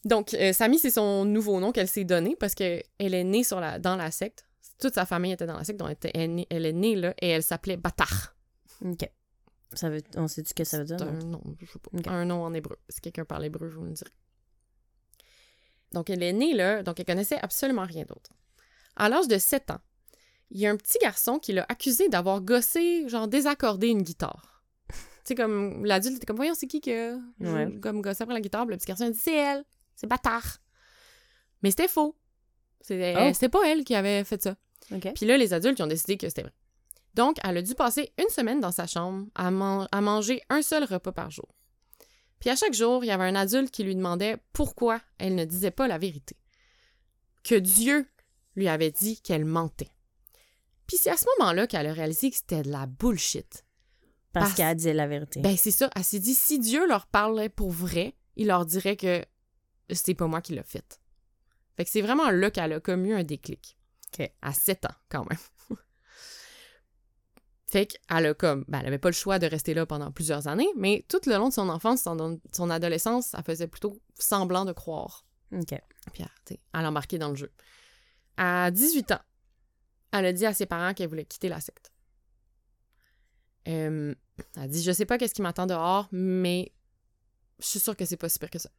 Donc, 0.04 0.34
euh, 0.34 0.52
Samy, 0.52 0.78
c'est 0.78 0.90
son 0.90 1.24
nouveau 1.24 1.58
nom 1.60 1.72
qu'elle 1.72 1.88
s'est 1.88 2.04
donné 2.04 2.36
parce 2.36 2.54
qu'elle 2.54 2.82
est 2.98 3.24
née 3.24 3.42
sur 3.44 3.58
la, 3.60 3.78
dans 3.78 3.96
la 3.96 4.10
secte. 4.10 4.44
Toute 4.80 4.94
sa 4.94 5.04
famille 5.06 5.32
était 5.32 5.46
dans 5.46 5.56
la 5.56 5.64
secte, 5.64 5.78
donc 5.80 5.88
elle, 5.88 5.94
était- 5.94 6.10
elle 6.14 6.20
est 6.22 6.28
née- 6.28 6.46
elle 6.50 6.66
est 6.66 6.72
née 6.72 6.94
là 6.96 7.14
et 7.20 7.28
elle 7.30 7.42
s'appelait 7.42 7.76
Batar. 7.76 8.36
OK. 8.84 9.10
Ça 9.72 9.90
veut... 9.90 10.02
On 10.16 10.28
sait-tu 10.28 10.50
ce 10.50 10.54
que 10.54 10.64
ça 10.64 10.78
veut 10.78 10.84
dire? 10.84 10.96
Un 11.02 11.12
nom, 11.12 11.42
je 11.60 11.66
sais 11.66 11.78
pas. 11.78 11.90
Ok. 11.92 12.06
Un 12.06 12.24
nom 12.24 12.44
en 12.44 12.54
hébreu. 12.54 12.78
Si 12.88 13.00
quelqu'un 13.00 13.24
parle 13.24 13.46
hébreu, 13.46 13.68
je 13.68 13.76
vous 13.76 13.84
le 13.84 13.92
dirai. 13.92 14.10
Donc, 15.92 16.10
elle 16.10 16.22
est 16.22 16.32
née 16.32 16.54
là, 16.54 16.82
donc 16.82 16.98
elle 17.00 17.06
connaissait 17.06 17.38
absolument 17.40 17.84
rien 17.84 18.04
d'autre. 18.04 18.30
À 18.96 19.08
l'âge 19.08 19.28
de 19.28 19.38
7 19.38 19.70
ans, 19.70 19.80
il 20.50 20.60
y 20.60 20.66
a 20.66 20.70
un 20.70 20.76
petit 20.76 20.98
garçon 21.00 21.38
qui 21.38 21.52
l'a 21.52 21.66
accusé 21.68 22.08
d'avoir 22.08 22.40
gossé, 22.40 23.08
genre 23.08 23.28
désaccordé 23.28 23.88
une 23.88 24.02
guitare. 24.02 24.62
tu 24.88 24.94
sais, 25.24 25.34
comme 25.34 25.84
l'adulte 25.84 26.16
était 26.16 26.26
comme, 26.26 26.36
voyons, 26.36 26.54
c'est 26.54 26.66
qui 26.66 26.80
Ouais. 26.86 27.78
comme 27.82 28.00
gossé 28.02 28.22
après 28.22 28.34
la 28.34 28.40
guitare? 28.40 28.66
Le 28.66 28.76
petit 28.76 28.86
garçon 28.86 29.04
a 29.04 29.10
dit, 29.10 29.18
c'est 29.18 29.34
elle, 29.36 29.64
c'est 29.96 30.06
bâtard. 30.06 30.58
Mais 31.62 31.70
c'était 31.70 31.88
faux. 31.88 32.16
C'était 32.80 33.14
Oh. 33.18 33.30
c'était 33.32 33.48
pas 33.48 33.66
elle 33.68 33.84
qui 33.84 33.94
avait 33.94 34.22
fait 34.24 34.40
ça. 34.42 34.56
Puis 35.14 35.26
là, 35.26 35.36
les 35.36 35.52
adultes 35.52 35.78
ils 35.78 35.82
ont 35.82 35.86
décidé 35.88 36.16
que 36.16 36.28
c'était 36.28 36.42
vrai. 36.42 36.52
Donc, 37.14 37.38
elle 37.42 37.56
a 37.56 37.62
dû 37.62 37.74
passer 37.74 38.12
une 38.22 38.28
semaine 38.28 38.60
dans 38.60 38.70
sa 38.70 38.86
chambre 38.86 39.26
à, 39.34 39.50
man- 39.50 39.88
à 39.90 40.00
manger 40.00 40.42
un 40.50 40.62
seul 40.62 40.84
repas 40.84 41.12
par 41.12 41.30
jour. 41.30 41.48
Puis 42.38 42.50
à 42.50 42.56
chaque 42.56 42.74
jour, 42.74 43.02
il 43.02 43.08
y 43.08 43.10
avait 43.10 43.24
un 43.24 43.34
adulte 43.34 43.70
qui 43.70 43.82
lui 43.82 43.96
demandait 43.96 44.36
pourquoi 44.52 45.00
elle 45.18 45.34
ne 45.34 45.44
disait 45.46 45.70
pas 45.70 45.88
la 45.88 45.96
vérité. 45.98 46.36
Que 47.42 47.54
Dieu 47.54 48.06
lui 48.54 48.68
avait 48.68 48.90
dit 48.90 49.20
qu'elle 49.22 49.46
mentait. 49.46 49.90
Puis 50.86 50.96
c'est 50.96 51.10
à 51.10 51.16
ce 51.16 51.26
moment-là 51.38 51.66
qu'elle 51.66 51.86
a 51.86 51.92
réalisé 51.92 52.30
que 52.30 52.36
c'était 52.36 52.62
de 52.62 52.70
la 52.70 52.86
bullshit. 52.86 53.64
Parce 54.32 54.46
parce- 54.46 54.56
qu'elle 54.56 54.66
a 54.66 54.74
dit 54.74 54.92
la 54.92 55.06
vérité. 55.06 55.40
Ben 55.40 55.56
c'est 55.56 55.70
ça, 55.70 55.90
elle 55.96 56.04
s'est 56.04 56.20
dit 56.20 56.34
si 56.34 56.58
Dieu 56.58 56.86
leur 56.86 57.06
parlait 57.06 57.48
pour 57.48 57.70
vrai, 57.70 58.16
il 58.36 58.48
leur 58.48 58.66
dirait 58.66 58.96
que 58.96 59.24
c'est 59.90 60.14
pas 60.14 60.26
moi 60.26 60.40
qui 60.42 60.52
l'ai 60.52 60.62
fait. 60.62 61.00
Fait 61.76 61.84
que 61.84 61.90
c'est 61.90 62.02
vraiment 62.02 62.30
là 62.30 62.50
qu'elle 62.50 62.72
a 62.72 62.80
comme 62.80 63.04
eu 63.06 63.14
un 63.14 63.24
déclic. 63.24 63.78
OK. 64.18 64.30
À 64.42 64.52
7 64.52 64.84
ans, 64.86 64.94
quand 65.08 65.28
même. 65.28 65.38
fait 67.66 67.86
qu'elle 67.86 68.26
a 68.26 68.34
comme... 68.34 68.64
Ben, 68.68 68.80
elle 68.80 68.86
avait 68.86 68.98
pas 68.98 69.08
le 69.10 69.14
choix 69.14 69.38
de 69.38 69.46
rester 69.46 69.74
là 69.74 69.84
pendant 69.86 70.10
plusieurs 70.10 70.48
années, 70.48 70.68
mais 70.76 71.04
tout 71.08 71.20
le 71.26 71.36
long 71.36 71.48
de 71.48 71.54
son 71.54 71.68
enfance, 71.68 72.02
son, 72.02 72.40
son 72.52 72.70
adolescence, 72.70 73.34
elle 73.34 73.44
faisait 73.44 73.68
plutôt 73.68 74.00
semblant 74.18 74.64
de 74.64 74.72
croire. 74.72 75.26
OK. 75.52 75.74
Puis 76.12 76.22
elle, 76.22 76.56
elle 76.74 76.86
embarquait 76.86 77.18
dans 77.18 77.30
le 77.30 77.36
jeu. 77.36 77.52
À 78.36 78.70
18 78.70 79.12
ans, 79.12 79.20
elle 80.12 80.26
a 80.26 80.32
dit 80.32 80.46
à 80.46 80.54
ses 80.54 80.66
parents 80.66 80.94
qu'elle 80.94 81.08
voulait 81.08 81.24
quitter 81.24 81.48
la 81.48 81.60
secte. 81.60 81.90
Euh, 83.68 84.14
elle 84.56 84.62
a 84.62 84.68
dit 84.68 84.82
Je 84.82 84.92
sais 84.92 85.06
pas 85.06 85.18
qu'est-ce 85.18 85.34
qui 85.34 85.42
m'attend 85.42 85.66
dehors, 85.66 86.08
mais 86.12 86.72
je 87.58 87.66
suis 87.66 87.80
sûre 87.80 87.96
que 87.96 88.04
c'est 88.04 88.16
pas 88.16 88.28
si 88.28 88.38
pire 88.38 88.50
que 88.50 88.58
ça. 88.58 88.70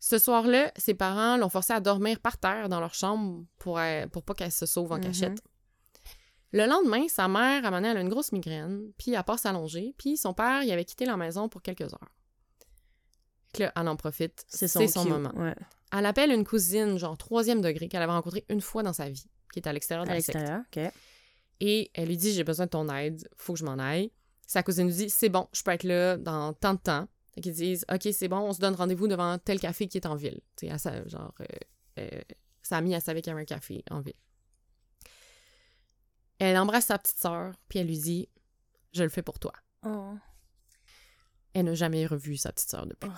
Ce 0.00 0.18
soir-là, 0.18 0.70
ses 0.76 0.94
parents 0.94 1.36
l'ont 1.36 1.48
forcée 1.48 1.72
à 1.72 1.80
dormir 1.80 2.20
par 2.20 2.38
terre 2.38 2.68
dans 2.68 2.80
leur 2.80 2.94
chambre 2.94 3.44
pour, 3.58 3.78
euh, 3.78 4.06
pour 4.08 4.22
pas 4.22 4.34
qu'elle 4.34 4.52
se 4.52 4.66
sauve 4.66 4.92
en 4.92 4.96
Mhm. 4.96 5.02
cachette. 5.04 5.42
Le 6.52 6.66
lendemain, 6.66 7.08
sa 7.08 7.26
mère, 7.26 7.64
à 7.64 7.78
elle 7.78 7.96
a 7.96 8.00
une 8.00 8.08
grosse 8.08 8.30
migraine, 8.30 8.92
puis 8.96 9.12
elle 9.14 9.24
part 9.24 9.38
s'allonger, 9.38 9.94
puis 9.98 10.16
son 10.16 10.34
père, 10.34 10.62
il 10.62 10.70
avait 10.70 10.84
quitté 10.84 11.04
la 11.04 11.16
maison 11.16 11.48
pour 11.48 11.62
quelques 11.62 11.92
heures. 11.92 12.12
Là, 13.58 13.72
elle 13.74 13.88
en 13.88 13.96
profite. 13.96 14.44
C'est 14.46 14.68
son, 14.68 15.04
moment. 15.08 15.32
Ouais. 15.36 15.54
Elle 15.92 16.06
appelle 16.06 16.30
une 16.30 16.44
cousine, 16.44 16.98
genre 16.98 17.16
troisième 17.16 17.60
degré, 17.60 17.88
qu'elle 17.88 18.02
avait 18.02 18.12
rencontrée 18.12 18.44
une 18.48 18.60
fois 18.60 18.82
dans 18.82 18.92
sa 18.92 19.08
vie, 19.08 19.26
qui 19.54 19.60
est 19.60 19.68
à 19.68 19.72
l'extérieur 19.72 20.04
de 20.04 20.10
À 20.10 20.14
la 20.14 20.20
secte. 20.20 20.36
l'extérieur, 20.38 20.64
OK. 20.76 20.92
Et 21.60 21.90
elle 21.94 22.08
lui 22.08 22.16
dit 22.16 22.32
J'ai 22.34 22.42
besoin 22.44 22.66
de 22.66 22.70
ton 22.70 22.88
aide, 22.88 23.28
faut 23.36 23.52
que 23.54 23.60
je 23.60 23.64
m'en 23.64 23.78
aille. 23.78 24.10
Sa 24.46 24.62
cousine 24.62 24.86
lui 24.88 24.94
dit 24.94 25.08
C'est 25.10 25.28
bon, 25.28 25.48
je 25.52 25.62
peux 25.62 25.70
être 25.70 25.84
là 25.84 26.16
dans 26.16 26.52
tant 26.52 26.74
de 26.74 26.80
temps. 26.80 27.08
Fait 27.34 27.40
qu'ils 27.40 27.52
disent 27.54 27.84
Ok, 27.92 28.08
c'est 28.12 28.28
bon, 28.28 28.38
on 28.38 28.52
se 28.52 28.58
donne 28.60 28.74
rendez-vous 28.74 29.06
devant 29.08 29.38
tel 29.38 29.60
café 29.60 29.86
qui 29.86 29.96
est 29.98 30.06
en 30.06 30.16
ville. 30.16 30.40
Tu 30.56 30.68
sais, 30.76 31.08
genre, 31.08 31.32
euh, 31.40 31.44
euh, 32.00 32.20
sa 32.62 32.78
amie, 32.78 32.92
elle 32.92 33.00
savait 33.00 33.22
qu'il 33.22 33.30
y 33.30 33.32
avait 33.32 33.42
un 33.42 33.46
café 33.46 33.84
en 33.90 34.00
ville. 34.00 34.14
Elle 36.40 36.56
embrasse 36.58 36.86
sa 36.86 36.98
petite 36.98 37.18
sœur, 37.18 37.54
puis 37.68 37.78
elle 37.78 37.86
lui 37.86 37.98
dit 37.98 38.28
Je 38.92 39.04
le 39.04 39.08
fais 39.08 39.22
pour 39.22 39.38
toi. 39.38 39.52
Oh. 39.86 40.14
Elle 41.52 41.66
n'a 41.66 41.74
jamais 41.74 42.04
revu 42.06 42.36
sa 42.36 42.52
petite 42.52 42.68
sœur 42.70 42.86
depuis. 42.86 43.10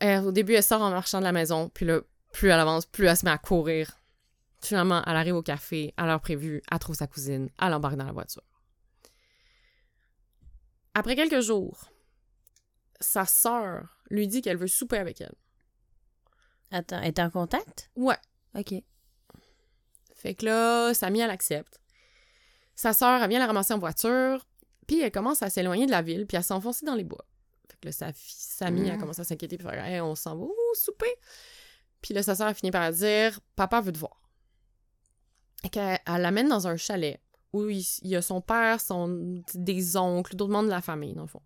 Elle- 0.00 0.24
au 0.24 0.32
début, 0.32 0.54
elle 0.54 0.62
sort 0.62 0.82
en 0.82 0.90
marchant 0.90 1.18
de 1.18 1.24
la 1.24 1.32
maison, 1.32 1.68
puis 1.68 1.84
là, 1.86 2.00
plus 2.32 2.48
elle 2.48 2.60
avance, 2.60 2.86
plus 2.86 3.06
elle 3.06 3.16
se 3.16 3.24
met 3.24 3.30
à 3.30 3.38
courir. 3.38 3.92
Finalement, 4.60 5.02
elle 5.06 5.16
arrive 5.16 5.36
au 5.36 5.42
café, 5.42 5.94
à 5.96 6.06
l'heure 6.06 6.20
prévue, 6.20 6.62
elle 6.70 6.78
trouve 6.78 6.96
sa 6.96 7.06
cousine, 7.06 7.48
elle 7.60 7.74
embarque 7.74 7.96
dans 7.96 8.06
la 8.06 8.12
voiture. 8.12 8.42
Après 10.94 11.14
quelques 11.14 11.40
jours, 11.40 11.90
sa 13.00 13.24
sœur 13.24 14.00
lui 14.10 14.26
dit 14.26 14.42
qu'elle 14.42 14.56
veut 14.56 14.66
souper 14.66 14.98
avec 14.98 15.20
elle. 15.20 15.34
Attends, 16.70 17.00
elle 17.00 17.08
est 17.08 17.18
en 17.20 17.30
contact? 17.30 17.90
Ouais. 17.96 18.16
OK. 18.54 18.74
Fait 20.16 20.34
que 20.34 20.44
là, 20.46 20.92
Samy, 20.94 21.20
elle 21.20 21.30
accepte. 21.30 21.80
Sa 22.74 22.92
sœur, 22.92 23.22
elle 23.22 23.28
vient 23.30 23.38
la 23.38 23.46
ramasser 23.46 23.74
en 23.74 23.78
voiture, 23.78 24.44
puis 24.86 25.00
elle 25.00 25.12
commence 25.12 25.42
à 25.42 25.50
s'éloigner 25.50 25.86
de 25.86 25.90
la 25.92 26.02
ville, 26.02 26.26
puis 26.26 26.36
à 26.36 26.42
s'enfoncer 26.42 26.84
dans 26.84 26.94
les 26.94 27.04
bois. 27.04 27.24
Fait 27.70 27.76
que 27.80 27.86
là, 27.86 27.92
sa 27.92 28.12
fille, 28.12 28.34
Samy, 28.36 28.88
elle 28.88 28.96
Mm. 28.96 29.00
commence 29.00 29.18
à 29.20 29.24
s'inquiéter, 29.24 29.56
puis 29.56 29.66
faire 29.66 29.84
Hey, 29.84 30.00
on 30.00 30.14
s'en 30.16 30.36
va, 30.36 30.44
ouh, 30.44 30.74
souper. 30.74 31.14
Puis 32.02 32.14
là, 32.14 32.22
sa 32.22 32.34
sœur, 32.34 32.52
finit 32.54 32.70
par 32.70 32.90
dire 32.92 33.40
Papa 33.56 33.80
veut 33.80 33.92
te 33.92 33.98
voir. 33.98 34.20
Et 35.64 35.68
qu'elle 35.68 35.98
elle 36.06 36.22
l'amène 36.22 36.48
dans 36.48 36.66
un 36.68 36.76
chalet 36.76 37.20
où 37.52 37.68
il, 37.68 37.80
il 38.02 38.10
y 38.10 38.16
a 38.16 38.22
son 38.22 38.40
père, 38.40 38.80
son, 38.80 39.42
des 39.54 39.96
oncles, 39.96 40.36
d'autres 40.36 40.52
membres 40.52 40.66
de 40.68 40.72
la 40.74 40.80
famille, 40.82 41.14
dans 41.14 41.22
le 41.22 41.28
fond. 41.28 41.42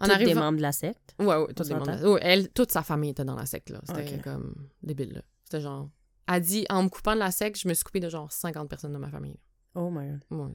En 0.00 0.06
Toutes 0.08 0.18
des 0.18 0.34
membres 0.34 0.56
de 0.58 0.62
la 0.62 0.72
secte. 0.72 1.14
Ouais, 1.18 1.26
ouais, 1.36 1.46
toutes 1.54 1.60
les 1.68 1.74
s'entend? 1.74 1.86
membres 1.92 2.02
de- 2.02 2.08
ouais, 2.08 2.20
elle, 2.22 2.48
toute 2.50 2.72
sa 2.72 2.82
famille 2.82 3.10
était 3.10 3.24
dans 3.24 3.36
la 3.36 3.46
secte, 3.46 3.70
là. 3.70 3.80
C'était 3.84 4.18
comme 4.20 4.54
débile, 4.82 5.12
là. 5.14 5.22
C'était 5.44 5.60
genre. 5.60 5.88
Elle 6.26 6.40
dit, 6.42 6.64
en 6.70 6.82
me 6.84 6.88
coupant 6.88 7.14
de 7.14 7.18
la 7.20 7.30
secte, 7.30 7.60
je 7.60 7.68
me 7.68 7.74
suis 7.74 7.84
coupée 7.84 8.00
de 8.00 8.08
genre 8.08 8.32
50 8.32 8.68
personnes 8.68 8.92
de 8.92 8.98
ma 8.98 9.10
famille. 9.10 9.38
Oh 9.74 9.90
my 9.90 10.08
god. 10.08 10.24
Ouais, 10.30 10.52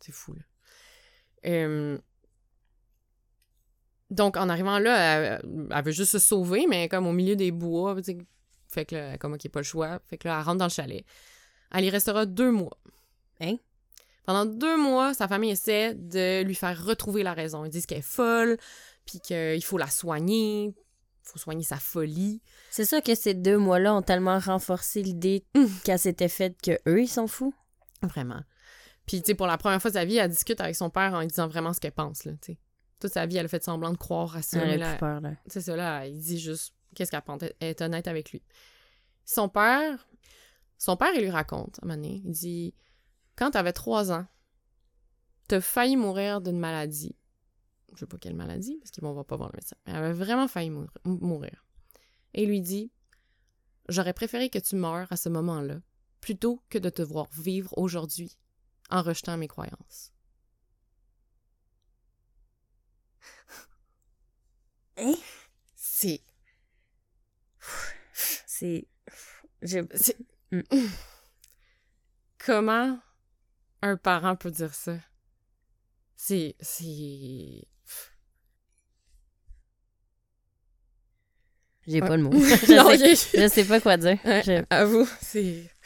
c'est, 0.00 0.12
fou, 0.12 0.32
là. 0.34 0.42
Euh, 1.46 1.98
Donc, 4.10 4.36
en 4.36 4.48
arrivant 4.48 4.78
là, 4.78 4.96
elle, 4.98 5.68
elle 5.70 5.84
veut 5.84 5.90
juste 5.92 6.12
se 6.12 6.18
sauver, 6.18 6.66
mais 6.68 6.88
comme 6.88 7.06
au 7.06 7.12
milieu 7.12 7.34
des 7.36 7.50
bois, 7.50 7.94
fait 8.72 8.84
que 8.86 8.94
là, 8.96 9.18
comme, 9.18 9.34
OK, 9.34 9.48
pas 9.48 9.60
le 9.60 9.64
choix. 9.64 10.00
Fait 10.08 10.18
que 10.18 10.26
là, 10.28 10.38
elle 10.38 10.44
rentre 10.44 10.58
dans 10.58 10.66
le 10.66 10.70
chalet. 10.70 11.04
Elle 11.72 11.84
y 11.84 11.90
restera 11.90 12.26
deux 12.26 12.50
mois. 12.50 12.76
Hein? 13.40 13.56
Pendant 14.24 14.46
deux 14.46 14.76
mois, 14.76 15.14
sa 15.14 15.26
famille 15.28 15.50
essaie 15.50 15.94
de 15.94 16.42
lui 16.42 16.54
faire 16.54 16.84
retrouver 16.84 17.22
la 17.22 17.32
raison. 17.34 17.64
Ils 17.64 17.70
disent 17.70 17.86
qu'elle 17.86 17.98
est 17.98 18.02
folle, 18.02 18.56
puis 19.04 19.20
qu'il 19.20 19.62
faut 19.64 19.78
la 19.78 19.88
soigner, 19.88 20.64
il 20.66 20.74
faut 21.24 21.38
soigner 21.38 21.64
sa 21.64 21.76
folie. 21.76 22.40
C'est 22.70 22.84
sûr 22.84 23.02
que 23.02 23.14
ces 23.14 23.34
deux 23.34 23.58
mois-là 23.58 23.94
ont 23.94 24.02
tellement 24.02 24.38
renforcé 24.38 25.02
l'idée 25.02 25.44
Mm. 25.54 25.66
qu'elle 25.84 25.98
s'était 25.98 26.28
faite 26.28 26.56
que 26.62 26.78
eux 26.88 27.02
ils 27.02 27.08
sont 27.08 27.26
fous. 27.26 27.54
Vraiment. 28.02 28.40
Puis, 29.06 29.20
tu 29.20 29.26
sais, 29.28 29.34
pour 29.34 29.48
la 29.48 29.58
première 29.58 29.82
fois 29.82 29.90
de 29.90 29.96
sa 29.96 30.04
vie, 30.04 30.16
elle 30.16 30.30
discute 30.30 30.60
avec 30.60 30.76
son 30.76 30.88
père 30.88 31.12
en 31.14 31.20
lui 31.20 31.26
disant 31.26 31.48
vraiment 31.48 31.72
ce 31.72 31.80
qu'elle 31.80 31.92
pense, 31.92 32.24
là, 32.24 32.32
tu 32.40 32.52
sais. 32.52 32.58
Toute 33.00 33.12
sa 33.12 33.26
vie, 33.26 33.36
elle 33.36 33.46
a 33.46 33.48
fait 33.48 33.64
semblant 33.64 33.90
de 33.90 33.96
croire 33.96 34.36
à 34.36 34.42
ça. 34.42 34.60
Elle 34.60 34.80
a 34.82 34.94
peur, 34.94 35.20
là. 35.20 35.32
C'est 35.48 35.60
ça, 35.60 35.74
là, 35.74 36.06
il 36.06 36.20
dit 36.20 36.38
juste 36.38 36.72
qu'est-ce 36.94 37.10
qu'elle 37.10 37.22
pense. 37.22 37.42
Elle 37.42 37.68
est 37.68 37.80
honnête 37.82 38.08
avec 38.08 38.32
lui. 38.32 38.42
Son 39.24 39.48
père, 39.48 40.08
son 40.78 40.96
père, 40.96 41.12
il 41.14 41.22
lui 41.22 41.30
raconte, 41.30 41.78
à 41.80 41.84
un 41.84 41.88
moment 41.88 42.02
donné, 42.02 42.22
il 42.24 42.32
dit 42.32 42.74
Quand 43.36 43.52
t'avais 43.52 43.72
trois 43.72 44.12
ans, 44.12 44.26
t'as 45.48 45.60
failli 45.60 45.96
mourir 45.96 46.40
d'une 46.40 46.58
maladie. 46.58 47.16
Je 47.94 48.00
sais 48.00 48.06
pas 48.06 48.18
quelle 48.18 48.34
maladie, 48.34 48.78
parce 48.78 48.90
qu'on 48.90 49.12
va 49.12 49.24
pas 49.24 49.36
voir 49.36 49.50
le 49.52 49.56
médecin. 49.56 49.76
Mais 49.86 49.92
elle 49.92 49.98
avait 49.98 50.12
vraiment 50.12 50.48
failli 50.48 50.70
mourir. 50.70 50.90
mourir. 51.04 51.64
Et 52.34 52.44
il 52.44 52.48
lui 52.48 52.60
dit 52.60 52.90
J'aurais 53.88 54.14
préféré 54.14 54.48
que 54.48 54.58
tu 54.58 54.76
meures 54.76 55.10
à 55.12 55.16
ce 55.16 55.28
moment-là, 55.28 55.80
plutôt 56.20 56.62
que 56.68 56.78
de 56.78 56.88
te 56.88 57.02
voir 57.02 57.28
vivre 57.32 57.76
aujourd'hui 57.76 58.38
en 58.90 59.02
rejetant 59.02 59.36
mes 59.36 59.48
croyances. 59.48 60.12
Hein? 64.98 65.14
C'est. 65.74 66.22
C'est. 68.54 68.86
Je... 69.62 69.78
c'est- 69.94 70.18
Mm. 70.50 70.60
Comment 72.44 72.98
un 73.80 73.96
parent 73.96 74.36
peut 74.36 74.50
dire 74.50 74.74
ça? 74.74 74.96
C'est. 76.14 76.54
C'est. 76.60 77.66
J'ai 81.86 82.00
pas 82.00 82.16
le 82.18 82.22
mot. 82.24 82.30
non, 82.34 82.38
je, 82.40 83.14
sais, 83.16 83.40
je 83.40 83.48
sais 83.48 83.64
pas 83.64 83.80
quoi 83.80 83.96
dire. 83.96 84.18
Ouais, 84.24 84.42
Je- 84.44 84.62
Avoue, 84.70 85.08
c'est. 85.20 85.70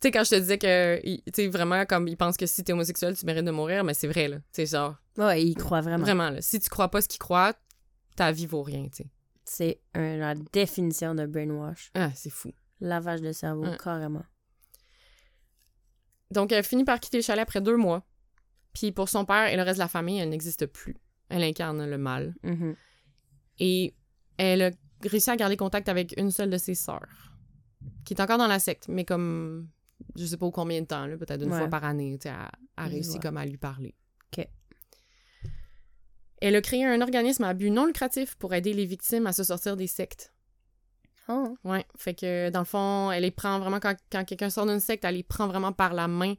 Tu 0.00 0.08
sais, 0.08 0.10
quand 0.10 0.24
je 0.24 0.30
te 0.30 0.34
disais 0.34 0.58
que, 0.58 1.00
tu 1.00 1.22
sais, 1.32 1.46
vraiment, 1.48 1.86
comme 1.86 2.08
ils 2.08 2.16
pensent 2.16 2.36
que 2.36 2.44
si 2.46 2.64
t'es 2.64 2.72
homosexuel, 2.72 3.16
tu 3.16 3.24
mérites 3.24 3.44
de 3.44 3.52
mourir, 3.52 3.84
mais 3.84 3.94
c'est 3.94 4.08
vrai, 4.08 4.26
là. 4.26 4.38
Tu 4.38 4.42
sais, 4.54 4.66
genre, 4.66 4.96
Ouais, 5.16 5.44
il 5.44 5.54
croit 5.54 5.80
vraiment. 5.80 6.02
vraiment, 6.04 6.30
là. 6.30 6.42
Si 6.42 6.58
tu 6.58 6.68
crois 6.68 6.88
pas 6.90 7.00
ce 7.02 7.06
qu'ils 7.06 7.20
croient, 7.20 7.54
ta 8.16 8.32
vie 8.32 8.46
vaut 8.46 8.62
rien, 8.64 8.88
tu 8.88 9.04
sais. 9.04 9.10
C'est 9.54 9.82
la 9.94 10.34
définition 10.34 11.14
de 11.14 11.26
brainwash. 11.26 11.90
Ah, 11.94 12.10
c'est 12.14 12.30
fou. 12.30 12.52
Lavage 12.80 13.20
de 13.20 13.32
cerveau, 13.32 13.66
Ouais. 13.66 13.76
carrément. 13.76 14.24
Donc, 16.30 16.52
elle 16.52 16.64
finit 16.64 16.84
par 16.84 16.98
quitter 17.00 17.18
le 17.18 17.22
chalet 17.22 17.42
après 17.42 17.60
deux 17.60 17.76
mois. 17.76 18.02
Puis 18.72 18.92
pour 18.92 19.10
son 19.10 19.26
père 19.26 19.48
et 19.52 19.56
le 19.56 19.62
reste 19.62 19.76
de 19.76 19.82
la 19.84 19.88
famille, 19.88 20.18
elle 20.18 20.30
n'existe 20.30 20.64
plus. 20.64 20.96
Elle 21.28 21.42
incarne 21.42 21.84
le 21.84 21.98
mal. 21.98 22.34
Mhm. 22.42 22.74
Et 23.58 23.94
elle 24.38 24.62
a 24.62 24.70
réussi 25.02 25.28
à 25.30 25.36
garder 25.36 25.58
contact 25.58 25.90
avec 25.90 26.14
une 26.16 26.30
seule 26.30 26.48
de 26.48 26.56
ses 26.56 26.74
sœurs, 26.74 27.34
qui 28.06 28.14
est 28.14 28.20
encore 28.22 28.38
dans 28.38 28.46
la 28.46 28.58
secte, 28.58 28.88
mais 28.88 29.04
comme, 29.04 29.68
je 30.16 30.24
sais 30.24 30.38
pas 30.38 30.50
combien 30.50 30.80
de 30.80 30.86
temps, 30.86 31.06
peut-être 31.18 31.42
une 31.42 31.52
Ouais. 31.52 31.58
fois 31.58 31.68
par 31.68 31.84
année, 31.84 32.16
tu 32.18 32.28
sais, 32.28 32.34
elle 32.34 32.84
a 32.84 32.86
réussi 32.86 33.20
comme 33.20 33.36
à 33.36 33.44
lui 33.44 33.58
parler. 33.58 33.94
Elle 36.44 36.56
a 36.56 36.60
créé 36.60 36.84
un 36.84 37.00
organisme 37.00 37.44
à 37.44 37.54
but 37.54 37.70
non 37.70 37.86
lucratif 37.86 38.34
pour 38.34 38.52
aider 38.52 38.72
les 38.72 38.84
victimes 38.84 39.26
à 39.26 39.32
se 39.32 39.44
sortir 39.44 39.76
des 39.76 39.86
sectes. 39.86 40.32
Oh. 41.28 41.54
Ouais, 41.64 41.84
fait 41.96 42.14
que 42.14 42.50
dans 42.50 42.58
le 42.58 42.64
fond, 42.64 43.12
elle 43.12 43.22
les 43.22 43.30
prend 43.30 43.60
vraiment 43.60 43.78
quand, 43.78 43.94
quand 44.10 44.24
quelqu'un 44.24 44.50
sort 44.50 44.66
d'une 44.66 44.80
secte, 44.80 45.04
elle 45.04 45.14
les 45.14 45.22
prend 45.22 45.46
vraiment 45.46 45.72
par 45.72 45.94
la 45.94 46.08
main 46.08 46.34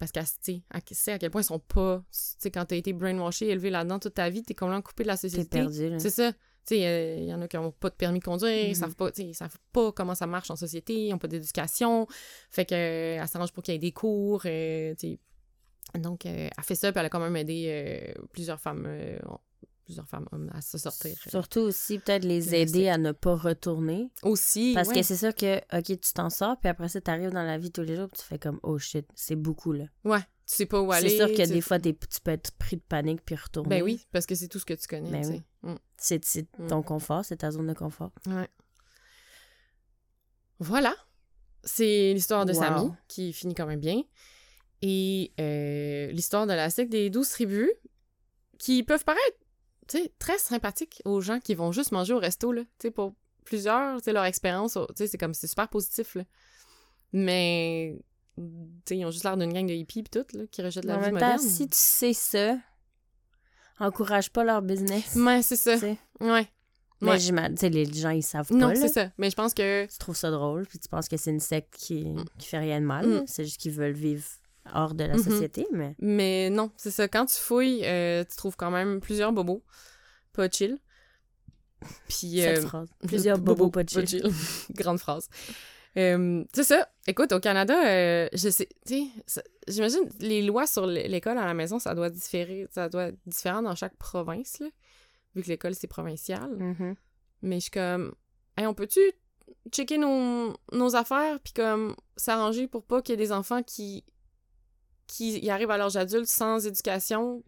parce 0.00 0.10
qu'elle 0.10 0.26
sait 0.26 0.62
à 0.70 0.80
quel 0.80 1.30
point 1.30 1.40
ils 1.42 1.44
sont 1.44 1.60
pas, 1.60 1.98
tu 2.00 2.04
sais, 2.10 2.50
quand 2.50 2.64
t'as 2.64 2.74
été 2.76 2.92
brainwashé, 2.92 3.46
élevé 3.48 3.70
là-dedans 3.70 4.00
toute 4.00 4.14
ta 4.14 4.28
vie, 4.28 4.42
t'es 4.42 4.54
complètement 4.54 4.82
coupé 4.82 5.04
de 5.04 5.08
la 5.08 5.16
T'es 5.16 5.28
société. 5.28 5.48
perdu, 5.60 5.88
là. 5.88 5.98
C'est 6.00 6.10
ça. 6.10 6.32
Tu 6.66 6.76
sais, 6.76 7.18
il 7.20 7.28
y 7.28 7.32
en 7.34 7.40
a 7.42 7.46
qui 7.46 7.56
n'ont 7.56 7.70
pas 7.70 7.90
de 7.90 7.94
permis 7.94 8.18
de 8.18 8.24
conduire, 8.24 8.50
ils 8.64 8.68
Mhm. 8.70 8.74
savent 8.74 8.96
pas, 8.96 9.10
sais, 9.12 9.22
ils 9.22 9.34
savent 9.34 9.56
pas 9.72 9.92
comment 9.92 10.14
ça 10.16 10.26
marche 10.26 10.50
en 10.50 10.56
société, 10.56 10.94
ils 11.06 11.10
n'ont 11.10 11.18
pas 11.18 11.28
d'éducation. 11.28 12.08
Fait 12.50 12.64
que 12.64 12.74
euh, 12.74 13.20
elle 13.22 13.28
s'arrange 13.28 13.52
pour 13.52 13.62
qu'il 13.62 13.72
y 13.72 13.76
ait 13.76 13.78
des 13.80 13.92
cours, 13.92 14.42
euh. 14.46 14.94
Donc, 15.98 16.26
euh, 16.26 16.48
elle 16.56 16.64
fait 16.64 16.74
ça, 16.74 16.90
puis 16.92 17.00
elle 17.00 17.06
a 17.06 17.10
quand 17.10 17.20
même 17.20 17.36
aidé 17.36 17.66
euh, 17.68 18.22
plusieurs 18.32 18.60
femmes, 18.60 18.84
euh, 18.86 19.18
plusieurs 19.84 20.08
femmes 20.08 20.26
hommes 20.32 20.50
à 20.54 20.60
se 20.60 20.76
sortir. 20.78 21.14
euh, 21.26 21.30
Surtout 21.30 21.60
aussi, 21.60 21.98
peut-être 21.98 22.24
les 22.24 22.46
de 22.46 22.54
aider 22.54 22.88
à 22.88 22.98
ne 22.98 23.12
pas 23.12 23.36
retourner. 23.36 24.10
Aussi, 24.22 24.72
Parce 24.74 24.88
ouais. 24.88 24.94
que 24.96 25.02
c'est 25.02 25.16
sûr 25.16 25.34
que, 25.34 25.58
OK, 25.76 25.84
tu 25.84 26.12
t'en 26.14 26.30
sors, 26.30 26.58
puis 26.58 26.68
après 26.68 26.88
ça, 26.88 27.00
t'arrives 27.00 27.30
dans 27.30 27.42
la 27.44 27.58
vie 27.58 27.70
tous 27.70 27.82
les 27.82 27.96
jours, 27.96 28.08
puis 28.08 28.20
tu 28.20 28.26
fais 28.26 28.38
comme, 28.38 28.58
oh 28.62 28.78
shit, 28.78 29.06
c'est 29.14 29.36
beaucoup, 29.36 29.72
là. 29.72 29.84
Ouais, 30.04 30.20
tu 30.20 30.26
sais 30.46 30.66
pas 30.66 30.80
où 30.80 30.90
aller. 30.90 31.10
C'est 31.10 31.16
sûr 31.16 31.28
que 31.28 31.42
tu- 31.46 31.52
des 31.52 31.60
fois, 31.60 31.78
t'es- 31.78 31.94
tu 31.94 32.20
peux 32.22 32.30
être 32.32 32.50
pris 32.52 32.76
de 32.76 32.82
panique 32.82 33.20
puis 33.24 33.34
retourner. 33.36 33.68
Ben 33.68 33.82
oui, 33.82 34.04
parce 34.10 34.26
que 34.26 34.34
c'est 34.34 34.48
tout 34.48 34.58
ce 34.58 34.64
que 34.66 34.74
tu 34.74 34.86
connais, 34.88 35.10
Ben 35.10 35.22
tu 35.22 35.28
oui. 35.28 35.36
sais. 35.62 35.68
Mm. 35.70 35.78
C'est 35.96 36.24
c'est 36.24 36.58
Mm. 36.58 36.66
ton 36.66 36.82
confort, 36.82 37.24
c'est 37.24 37.36
ta 37.36 37.50
zone 37.50 37.66
de 37.68 37.72
confort. 37.74 38.10
Ouais. 38.26 38.48
Voilà. 40.58 40.94
C'est 41.62 42.12
l'histoire 42.14 42.44
de 42.46 42.52
Wow. 42.52 42.58
Samy, 42.60 42.90
qui 43.08 43.32
finit 43.32 43.54
quand 43.54 43.66
même 43.66 43.80
bien. 43.80 44.02
Et 44.86 45.32
euh, 45.40 46.12
l'histoire 46.12 46.46
de 46.46 46.52
la 46.52 46.68
secte 46.68 46.92
des 46.92 47.08
douze 47.08 47.30
tribus, 47.30 47.70
qui 48.58 48.82
peuvent 48.82 49.04
paraître, 49.04 49.38
très 50.18 50.36
sympathiques 50.38 51.00
aux 51.06 51.20
gens 51.22 51.40
qui 51.40 51.54
vont 51.54 51.72
juste 51.72 51.90
manger 51.92 52.12
au 52.12 52.18
resto, 52.18 52.52
là. 52.52 52.62
Tu 52.62 52.68
sais, 52.82 52.90
pour 52.90 53.14
plusieurs, 53.46 53.96
tu 53.98 54.04
sais, 54.04 54.12
leur 54.12 54.24
expérience, 54.24 54.74
tu 54.74 54.80
sais, 54.96 55.06
c'est 55.06 55.16
comme, 55.18 55.32
c'est 55.32 55.46
super 55.46 55.68
positif, 55.68 56.14
là. 56.16 56.24
Mais, 57.12 57.96
tu 58.36 58.42
sais, 58.86 58.96
ils 58.98 59.04
ont 59.06 59.10
juste 59.10 59.24
l'air 59.24 59.36
d'une 59.38 59.52
gang 59.52 59.66
de 59.66 59.72
hippies 59.72 60.02
pis 60.02 60.10
tout, 60.10 60.26
là, 60.36 60.44
qui 60.50 60.60
rejettent 60.62 60.84
la 60.84 60.96
en 60.96 61.00
vie 61.00 61.06
même 61.12 61.18
temps, 61.18 61.32
moderne. 61.32 61.48
si 61.48 61.66
tu 61.68 61.76
sais 61.78 62.12
ça, 62.12 62.58
encourage 63.80 64.30
pas 64.30 64.44
leur 64.44 64.60
business. 64.62 65.14
Ouais, 65.16 65.40
c'est 65.42 65.56
ça. 65.56 65.76
Ouais. 66.20 66.48
Mais 67.00 67.10
Ouais. 67.12 67.18
j'imagine, 67.18 67.56
les 67.70 67.92
gens, 67.92 68.10
ils 68.10 68.22
savent 68.22 68.52
Non, 68.52 68.68
pas, 68.68 68.74
là. 68.74 68.80
c'est 68.80 68.88
ça. 68.88 69.10
Mais 69.18 69.30
je 69.30 69.36
pense 69.36 69.54
que, 69.54 69.86
Tu 69.86 69.98
trouves 69.98 70.16
ça 70.16 70.30
drôle, 70.30 70.66
puis 70.66 70.78
tu 70.78 70.88
penses 70.88 71.08
que 71.08 71.16
c'est 71.16 71.30
une 71.30 71.40
secte 71.40 71.74
qui, 71.76 72.06
qui 72.38 72.48
fait 72.48 72.58
rien 72.58 72.80
de 72.80 72.86
mal. 72.86 73.06
Mm. 73.06 73.24
C'est 73.26 73.44
juste 73.44 73.60
qu'ils 73.60 73.72
veulent 73.72 73.92
vivre 73.92 74.24
hors 74.72 74.94
de 74.94 75.04
la 75.04 75.14
Mhm. 75.16 75.22
société, 75.22 75.66
mais... 75.72 75.94
mais 75.98 76.50
non, 76.50 76.70
c'est 76.76 76.90
ça. 76.90 77.06
Quand 77.08 77.26
tu 77.26 77.36
fouilles, 77.36 77.82
euh, 77.84 78.24
tu 78.24 78.36
trouves 78.36 78.56
quand 78.56 78.70
même 78.70 79.00
plusieurs 79.00 79.32
bobos. 79.32 79.62
Pas 80.32 80.48
chill. 80.48 80.78
Puis, 82.08 82.38
Cette 82.40 82.58
euh, 82.58 82.62
phrase. 82.62 82.88
Plusieurs 83.06 83.38
bobos 83.38 83.70
pas 83.70 83.84
chill. 83.86 84.22
Grande 84.74 84.98
phrase. 84.98 85.28
Euh, 85.96 86.42
c'est 86.52 86.64
ça. 86.64 86.88
Écoute, 87.06 87.32
au 87.32 87.40
Canada, 87.40 87.74
je 88.32 88.48
sais, 88.50 88.68
tu 88.86 89.04
sais, 89.26 89.42
j'imagine 89.68 90.08
les 90.18 90.42
lois 90.42 90.66
sur 90.66 90.86
l'école 90.86 91.38
à 91.38 91.44
la 91.44 91.54
maison, 91.54 91.78
ça 91.78 91.94
doit 91.94 92.10
différer, 92.10 92.66
ça 92.72 92.88
doit 92.88 93.04
être 93.08 93.18
différent 93.26 93.62
dans 93.62 93.76
chaque 93.76 93.94
province, 93.96 94.58
là, 94.58 94.66
vu 95.36 95.42
que 95.42 95.48
l'école 95.48 95.74
c'est 95.76 95.86
provincial. 95.86 96.50
Mhm. 96.56 96.96
Mais 97.42 97.56
je 97.56 97.60
suis 97.62 97.70
comme, 97.70 98.12
hey, 98.56 98.66
on 98.66 98.74
peut-tu 98.74 99.00
checker 99.70 99.98
nos, 99.98 100.56
nos 100.72 100.96
affaires 100.96 101.38
puis 101.40 101.52
comme 101.52 101.94
s'arranger 102.16 102.66
pour 102.66 102.82
pas 102.84 103.00
qu'il 103.02 103.12
y 103.12 103.14
ait 103.14 103.24
des 103.24 103.30
enfants 103.32 103.62
qui 103.62 104.04
qui 105.06 105.38
y 105.40 105.50
arrivent 105.50 105.70
à 105.70 105.76
l'âge 105.78 105.96
adulte 105.96 106.26
sans 106.28 106.66
éducation. 106.66 107.42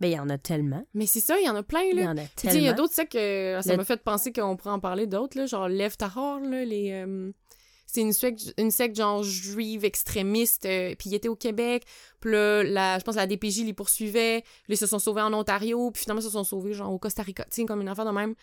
Mais 0.00 0.10
il 0.10 0.14
y 0.14 0.18
en 0.20 0.28
a 0.30 0.38
tellement. 0.38 0.86
Mais 0.94 1.06
c'est 1.06 1.20
ça, 1.20 1.38
il 1.40 1.44
y 1.44 1.48
en 1.48 1.56
a 1.56 1.62
plein 1.64 1.82
Il 1.82 1.98
y 1.98 2.02
là. 2.02 2.10
en 2.10 2.16
a 2.16 2.22
sais, 2.22 2.28
il 2.44 2.44
y 2.44 2.48
a 2.48 2.52
tellement. 2.52 2.76
d'autres 2.76 2.94
sectes 2.94 3.12
que 3.12 3.58
ça 3.62 3.72
Le- 3.72 3.78
m'a 3.78 3.84
fait 3.84 4.00
penser 4.02 4.32
qu'on 4.32 4.56
pourrait 4.56 4.70
en 4.74 4.80
parler 4.80 5.06
d'autres, 5.08 5.36
là, 5.36 5.46
genre 5.46 5.68
Lev 5.68 5.96
Tahor, 5.96 6.38
là, 6.40 6.64
les... 6.64 6.92
euh, 6.92 7.32
c'est 7.90 8.02
une 8.02 8.12
secte, 8.12 8.52
une 8.58 8.70
secte 8.70 8.96
genre 8.96 9.22
juive 9.24 9.84
extrémiste, 9.84 10.66
euh, 10.66 10.94
puis 10.98 11.08
ils 11.10 11.14
étaient 11.14 11.28
au 11.28 11.34
Québec, 11.36 11.84
puis 12.20 12.30
là, 12.32 12.62
la, 12.62 12.98
je 12.98 13.04
pense 13.04 13.14
que 13.16 13.20
la 13.20 13.26
DPJ 13.26 13.64
les 13.64 13.72
poursuivait, 13.72 14.42
puis 14.64 14.74
ils 14.74 14.76
se 14.76 14.86
sont 14.86 14.98
sauvés 14.98 15.22
en 15.22 15.32
Ontario, 15.32 15.90
puis 15.90 16.02
finalement 16.02 16.20
ils 16.20 16.24
se 16.24 16.30
sont 16.30 16.44
sauvés 16.44 16.74
genre 16.74 16.92
au 16.92 16.98
Costa 16.98 17.22
Rica, 17.22 17.44
tu 17.44 17.62
sais, 17.62 17.64
comme 17.64 17.80
une 17.80 17.88
affaire 17.88 18.04
de 18.04 18.10
même. 18.10 18.34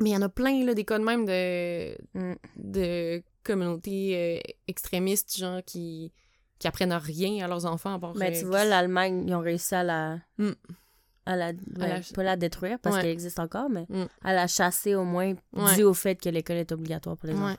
Mais 0.00 0.10
il 0.10 0.12
y 0.14 0.16
en 0.16 0.22
a 0.22 0.28
plein, 0.30 0.64
là, 0.64 0.72
des 0.74 0.84
cas 0.84 0.98
de 0.98 1.04
même 1.04 1.26
de, 1.26 1.96
Mm. 2.14 2.34
de 2.56 3.22
communautés 3.44 4.40
euh, 4.46 4.50
extrémistes, 4.68 5.36
genre, 5.36 5.60
qui, 5.64 6.10
qui 6.60 6.68
apprennent 6.68 6.92
rien 6.92 7.44
à 7.44 7.48
leurs 7.48 7.66
enfants. 7.66 7.94
à 7.94 7.98
part, 7.98 8.14
Mais 8.14 8.36
euh, 8.36 8.38
tu 8.40 8.46
vois, 8.46 8.64
l'Allemagne, 8.64 9.24
ils 9.26 9.34
ont 9.34 9.40
réussi 9.40 9.74
à 9.74 9.82
la... 9.82 10.18
Mm. 10.38 10.50
À 11.26 11.36
la, 11.36 11.46
ouais, 11.48 11.54
la- 11.76 12.00
Pas 12.14 12.22
la 12.22 12.36
détruire, 12.36 12.78
parce 12.80 12.94
Ouais. 12.96 13.02
qu'elle 13.02 13.10
existe 13.10 13.38
encore, 13.40 13.68
mais 13.68 13.86
Mm. 13.88 14.06
à 14.22 14.32
la 14.32 14.46
chasser 14.46 14.94
au 14.94 15.04
moins, 15.04 15.34
Ouais. 15.52 15.74
dû 15.76 15.82
au 15.82 15.94
fait 15.94 16.16
que 16.16 16.28
l'école 16.28 16.56
est 16.56 16.70
obligatoire 16.72 17.16
pour 17.16 17.28
les 17.28 17.34
enfants. 17.34 17.56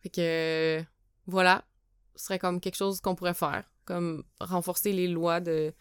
Fait 0.00 0.10
que 0.10 0.84
voilà, 1.26 1.64
ce 2.14 2.24
serait 2.26 2.38
comme 2.38 2.60
quelque 2.60 2.76
chose 2.76 3.00
qu'on 3.00 3.14
pourrait 3.14 3.34
faire, 3.34 3.64
comme 3.84 4.22
renforcer 4.40 4.92
les 4.92 5.08
lois 5.08 5.40
de 5.40 5.72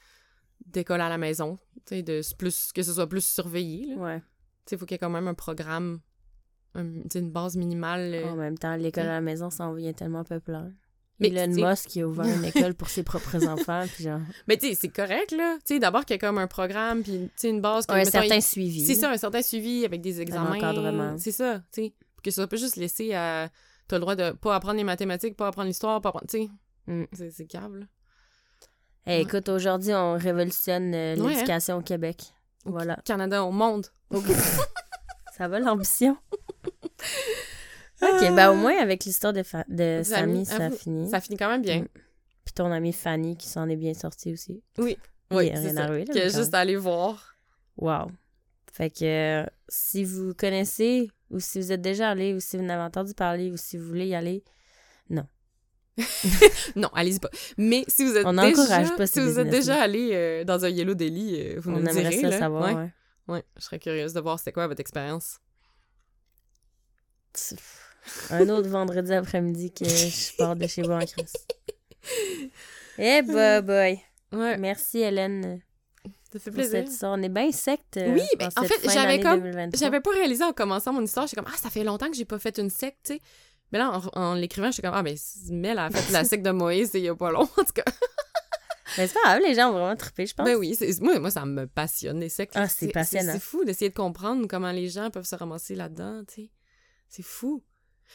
d'école 0.65 1.01
à 1.01 1.09
la 1.09 1.17
maison, 1.17 1.57
tu 1.85 1.95
sais, 1.97 2.03
de 2.03 2.21
plus 2.37 2.71
que 2.71 2.83
ce 2.83 2.93
soit 2.93 3.07
plus 3.07 3.23
surveillé. 3.25 3.87
là. 3.87 3.95
Ouais. 4.01 4.19
Tu 4.19 4.25
sais, 4.69 4.75
il 4.75 4.79
faut 4.79 4.85
qu'il 4.85 4.93
y 4.93 4.95
ait 4.95 4.99
quand 4.99 5.09
même 5.09 5.27
un 5.27 5.33
programme, 5.33 5.99
un- 6.75 7.09
sais, 7.11 7.19
une 7.19 7.31
base 7.31 7.55
minimale. 7.55 8.13
euh. 8.13 8.31
En 8.31 8.35
même 8.35 8.57
temps, 8.57 8.75
l'école 8.75 9.03
à 9.05 9.13
la 9.13 9.21
maison, 9.21 9.49
ça 9.49 9.65
en 9.65 9.73
vient 9.73 9.93
tellement 9.93 10.23
populaire. 10.23 10.69
Mais, 11.19 11.27
Elon 11.29 11.69
Musk 11.69 11.89
qui 11.89 12.01
a 12.01 12.07
ouvert 12.07 12.25
une 12.25 12.43
école 12.45 12.73
pour 12.73 12.89
ses 12.89 13.03
propres 13.03 13.47
enfants, 13.47 13.83
puis 13.93 14.03
genre... 14.05 14.19
Mais 14.47 14.57
tu 14.57 14.67
sais, 14.69 14.75
c'est 14.75 14.89
correct 14.89 15.31
là. 15.31 15.57
Tu 15.65 15.75
sais, 15.75 15.79
d'abord 15.79 16.03
qu'il 16.05 16.15
y 16.15 16.17
ait 16.17 16.19
comme 16.19 16.39
un 16.39 16.47
programme 16.47 17.03
puis 17.03 17.11
tu 17.11 17.29
sais 17.35 17.49
une 17.49 17.61
base. 17.61 17.85
que, 17.85 17.93
un 17.93 17.97
mettons, 17.97 18.11
certain 18.11 18.35
il- 18.35 18.41
suivi. 18.41 18.81
C'est 18.83 18.95
ça, 18.95 19.11
un 19.11 19.17
certain 19.17 19.41
suivi 19.43 19.85
avec 19.85 20.01
des 20.01 20.19
examens. 20.21 20.55
encadrement. 20.57 21.15
C'est 21.19 21.31
ça, 21.31 21.59
tu 21.71 21.83
sais, 21.83 21.93
que 22.23 22.31
ça 22.31 22.47
pas 22.47 22.55
juste 22.57 22.77
laissé 22.77 23.13
à. 23.13 23.49
T'as 23.87 23.97
le 23.97 24.01
droit 24.01 24.15
de 24.15 24.31
pas 24.31 24.55
apprendre 24.55 24.77
les 24.77 24.83
mathématiques, 24.83 25.35
pas 25.37 25.47
apprendre 25.47 25.67
l'histoire, 25.67 26.01
pas 26.01 26.09
apprendre. 26.09 26.25
Tu 26.29 26.43
sais, 26.45 26.49
Mm. 26.87 27.05
c'est 27.13 27.53
là. 27.53 27.85
Hey, 29.05 29.21
écoute, 29.23 29.47
aujourd'hui, 29.49 29.93
on 29.93 30.17
révolutionne 30.17 30.93
euh, 30.95 31.15
Ouais, 31.15 31.21
hein? 31.21 31.29
l'éducation 31.35 31.77
au 31.77 31.81
Québec. 31.81 32.23
Au 32.65 32.71
Voilà. 32.71 32.97
Canada, 33.05 33.43
au 33.43 33.51
monde. 33.51 33.85
Ça 35.37 35.47
va 35.47 35.59
l'ambition? 35.59 36.17
Ok, 38.01 38.35
ben 38.35 38.49
au 38.51 38.55
moins 38.55 38.77
avec 38.77 39.05
l'histoire 39.05 39.33
de, 39.33 39.43
Fa- 39.43 39.65
de 39.67 40.01
Samy, 40.03 40.45
ça 40.45 40.69
finit. 40.69 41.09
Ça 41.09 41.19
finit 41.21 41.37
quand 41.37 41.49
même 41.49 41.61
bien. 41.61 41.81
Mm. 41.81 41.87
Puis 42.45 42.53
ton 42.53 42.71
amie 42.71 42.93
Fanny 42.93 43.37
qui 43.37 43.47
s'en 43.47 43.69
est 43.69 43.75
bien 43.77 43.93
sortie 43.93 44.33
aussi. 44.33 44.61
Oui. 44.77 44.97
Oui, 45.31 45.51
c'est 45.55 45.73
ça. 45.73 45.83
arrivé, 45.85 46.05
là, 46.05 46.13
mais 46.13 46.21
quand 46.31 46.37
juste 46.37 46.53
à 46.53 46.59
aller 46.59 46.75
voir. 46.75 47.35
Wow. 47.77 48.11
Fait 48.71 48.89
que 48.89 49.05
euh, 49.43 49.45
si 49.69 50.03
vous 50.03 50.33
connaissez, 50.33 51.09
ou 51.29 51.39
si 51.39 51.59
vous 51.59 51.71
êtes 51.71 51.81
déjà 51.81 52.09
allé, 52.09 52.33
ou 52.33 52.39
si 52.39 52.57
vous 52.57 52.63
n'avez 52.63 52.83
entendu 52.83 53.13
parler, 53.13 53.49
ou 53.51 53.57
si 53.57 53.77
vous 53.77 53.85
voulez 53.87 54.07
y 54.07 54.15
aller, 54.15 54.43
Non, 56.75 56.89
allez-y 56.93 57.19
pas. 57.19 57.29
Mais 57.57 57.83
si 57.87 58.03
vous 58.05 58.15
êtes 58.17 58.25
On 58.25 58.33
déjà, 58.33 58.81
pas 58.97 59.07
si 59.07 59.19
vous 59.19 59.39
êtes 59.39 59.49
déjà 59.49 59.81
allé 59.81 60.09
euh, 60.13 60.43
dans 60.43 60.65
un 60.65 60.69
Yellow 60.69 60.95
Deli, 60.95 61.35
euh, 61.39 61.59
vous 61.59 61.69
on 61.71 61.73
nous 61.77 61.83
le 61.83 61.89
aimerait 61.89 62.09
direz. 62.09 62.21
ça 62.21 62.29
là. 62.29 62.39
savoir. 62.39 62.63
Ouais. 62.63 62.73
ouais. 62.81 62.89
Ouais, 63.27 63.43
je 63.57 63.63
serais 63.63 63.79
curieuse 63.79 64.13
de 64.13 64.19
voir 64.19 64.37
c'était 64.37 64.51
quoi 64.51 64.67
votre 64.67 64.81
expérience. 64.81 65.37
Un 68.31 68.49
autre 68.49 68.67
vendredi 68.69 69.13
après-midi 69.13 69.71
que 69.71 69.85
je 69.85 70.35
pars 70.37 70.55
de 70.55 70.67
chez 70.67 70.81
vous 70.81 70.91
en 70.91 70.99
crise. 70.99 71.33
Eh 72.97 73.21
bah 73.27 73.61
boy. 73.61 73.99
Ouais, 74.31 74.57
Merci 74.57 74.99
Hélène 74.99 75.61
ça 76.31 76.39
fait 76.39 76.49
plaisir. 76.51 76.71
cette 76.79 76.89
histoire. 76.89 77.13
On 77.17 77.21
est 77.21 77.29
bien 77.29 77.51
secte. 77.51 77.97
euh, 77.97 78.11
Oui, 78.15 78.23
mais 78.39 78.45
en 78.45 78.47
en 78.47 78.63
cette 78.67 78.73
fait, 78.81 78.89
j'avais 78.89 79.19
comme- 79.19 79.39
2023. 79.39 79.79
J'avais 79.79 80.01
pas 80.01 80.09
réalisé 80.11 80.43
en 80.43 80.51
commençant 80.51 80.91
mon 80.91 81.03
histoire, 81.03 81.27
j'étais 81.27 81.35
comme 81.41 81.51
ah 81.53 81.57
ça 81.57 81.69
fait 81.69 81.83
longtemps 81.83 82.09
que 82.09 82.15
j'ai 82.17 82.25
pas 82.25 82.39
fait 82.39 82.57
une 82.57 82.71
secte, 82.71 82.97
tu 83.05 83.13
sais. 83.13 83.21
Mais 83.71 83.77
là 83.77 83.91
en, 84.15 84.19
en 84.19 84.33
l'écrivant, 84.33 84.71
j'étais 84.71 84.81
comme 84.87 84.95
ah 84.95 85.03
mais 85.03 85.13
Mel 85.51 85.77
a 85.77 85.91
fait 85.91 86.11
la 86.11 86.23
secte 86.25 86.43
de 86.43 86.49
Moïse 86.49 86.89
il 86.95 87.01
y 87.01 87.07
a 87.09 87.15
pas 87.15 87.31
long 87.31 87.41
en 87.43 87.63
tout 87.63 87.73
cas. 87.75 87.83
Mais 88.97 89.07
c'est 89.07 89.13
pas 89.13 89.19
grave, 89.25 89.41
les 89.47 89.53
gens 89.53 89.69
ont 89.69 89.73
vraiment 89.73 89.95
trippé, 89.95 90.25
je 90.25 90.33
pense. 90.33 90.45
Ben 90.45 90.55
oui, 90.55 90.75
moi 91.01 91.19
moi 91.19 91.29
ça 91.31 91.45
me 91.45 91.67
passionne 91.67 92.19
les 92.19 92.29
sectes. 92.29 92.53
Ah, 92.55 92.67
c'est 92.67 92.87
passionnant. 92.87 93.33
C'est 93.33 93.39
fou 93.39 93.63
d'essayer 93.63 93.89
de 93.89 93.95
comprendre 93.95 94.47
comment 94.47 94.71
les 94.71 94.89
gens 94.89 95.11
peuvent 95.11 95.25
se 95.25 95.35
ramasser 95.35 95.75
là-dedans, 95.75 96.23
tu 96.27 96.33
sais. 96.45 96.49
C'est 97.15 97.21
fou. 97.23 97.63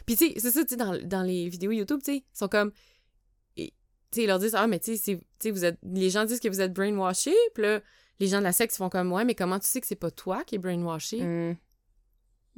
Puis 0.07 0.16
tu 0.16 0.28
sais, 0.28 0.34
c'est 0.38 0.51
ça 0.51 0.62
tu 0.64 0.70
sais 0.70 0.76
dans, 0.76 0.99
dans 1.07 1.22
les 1.22 1.49
vidéos 1.49 1.70
YouTube, 1.70 2.01
tu 2.05 2.12
sais, 2.12 2.16
ils 2.18 2.24
sont 2.38 2.49
comme 2.49 2.72
tu 3.57 3.64
sais 4.11 4.22
ils 4.22 4.26
leur 4.26 4.38
disent 4.38 4.55
ah 4.55 4.66
mais 4.66 4.78
tu 4.80 4.96
sais 4.96 5.20
vous 5.44 5.64
êtes 5.64 5.78
les 5.82 6.11
gens 6.11 6.24
disent 6.24 6.40
que 6.40 6.49
vous 6.49 6.61
êtes 6.61 6.72
brainwashés, 6.72 7.34
puis 7.55 7.62
là 7.62 7.80
les 8.20 8.26
gens 8.26 8.38
de 8.38 8.44
la 8.44 8.53
secte 8.53 8.74
ils 8.74 8.78
font 8.78 8.88
comme 8.88 9.12
ouais 9.12 9.24
mais 9.24 9.34
comment 9.34 9.59
tu 9.59 9.66
sais 9.66 9.80
que 9.80 9.86
c'est 9.86 9.94
pas 9.96 10.11
toi 10.11 10.42
qui 10.44 10.57
est 10.57 10.59
brainwashé 10.59 11.22
Hum. 11.22 11.57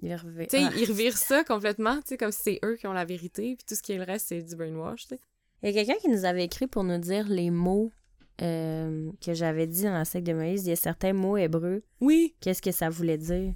Il 0.02 0.14
revient. 0.14 0.46
Tu 0.46 0.56
sais, 0.56 0.64
Ah. 0.64 0.72
ils 0.78 0.86
revirent 0.88 1.18
ça 1.18 1.44
complètement, 1.44 1.96
tu 1.96 2.08
sais, 2.08 2.16
comme 2.16 2.32
si 2.32 2.40
c'est 2.42 2.58
eux 2.64 2.76
qui 2.76 2.86
ont 2.86 2.94
la 2.94 3.04
vérité, 3.04 3.54
puis 3.56 3.64
tout 3.68 3.74
ce 3.74 3.82
qui 3.82 3.92
est 3.92 3.98
le 3.98 4.04
reste, 4.04 4.28
c'est 4.28 4.40
du 4.42 4.56
brainwash, 4.56 5.02
tu 5.02 5.08
sais. 5.16 5.20
Il 5.62 5.70
y 5.74 5.78
a 5.78 5.84
quelqu'un 5.84 6.00
qui 6.00 6.08
nous 6.08 6.24
avait 6.24 6.44
écrit 6.44 6.66
pour 6.66 6.84
nous 6.84 6.96
dire 6.96 7.28
les 7.28 7.50
mots 7.50 7.92
euh, 8.40 9.10
que 9.20 9.34
j'avais 9.34 9.66
dit 9.66 9.82
dans 9.82 9.92
la 9.92 10.06
secte 10.06 10.26
de 10.26 10.32
Moïse. 10.32 10.64
Il 10.64 10.70
y 10.70 10.72
a 10.72 10.76
certains 10.76 11.12
mots 11.12 11.36
hébreux. 11.36 11.82
Oui. 12.00 12.34
Qu'est-ce 12.40 12.62
que 12.62 12.72
ça 12.72 12.88
voulait 12.88 13.18
dire? 13.18 13.52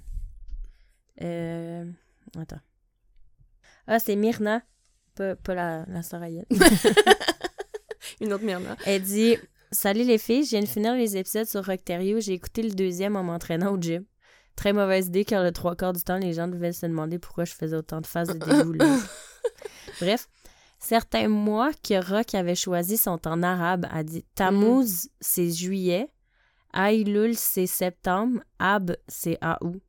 Euh... 1.21 1.89
Attends. 2.37 2.59
Ah, 3.87 3.99
c'est 3.99 4.15
Myrna. 4.15 4.61
Pas, 5.15 5.35
pas 5.35 5.53
la, 5.53 5.85
la. 5.87 6.01
Une 8.21 8.33
autre 8.33 8.45
là. 8.45 8.75
Elle 8.85 9.01
dit 9.01 9.37
Salut 9.71 10.03
les 10.03 10.17
filles, 10.17 10.43
je 10.43 10.51
viens 10.51 10.61
de 10.61 10.67
finir 10.67 10.95
les 10.95 11.17
épisodes 11.17 11.47
sur 11.47 11.65
Rockterio. 11.65 12.19
J'ai 12.19 12.33
écouté 12.33 12.63
le 12.63 12.71
deuxième 12.71 13.15
en 13.15 13.23
m'entraînant 13.23 13.73
au 13.73 13.81
gym. 13.81 14.05
Très 14.55 14.73
mauvaise 14.73 15.07
idée 15.07 15.25
car 15.25 15.43
le 15.43 15.51
trois 15.51 15.75
quarts 15.75 15.93
du 15.93 16.01
temps, 16.01 16.17
les 16.17 16.33
gens 16.33 16.47
devaient 16.47 16.71
se 16.71 16.85
demander 16.85 17.19
pourquoi 17.19 17.45
je 17.45 17.53
faisais 17.53 17.75
autant 17.75 17.99
de 17.99 18.07
phases 18.07 18.29
de 18.29 18.37
dégoût. 18.37 18.77
Bref, 19.99 20.29
certains 20.79 21.27
mois 21.27 21.71
que 21.73 22.01
Rock 22.09 22.35
avait 22.35 22.55
choisis 22.55 23.01
sont 23.01 23.27
en 23.27 23.43
arabe. 23.43 23.85
Elle 23.93 24.05
dit 24.05 24.25
Tammuz, 24.35 25.09
c'est 25.19 25.51
juillet. 25.51 26.09
Aïlul, 26.71 27.35
c'est 27.35 27.67
septembre. 27.67 28.41
Ab, 28.59 28.95
c'est 29.07 29.37
août. 29.61 29.81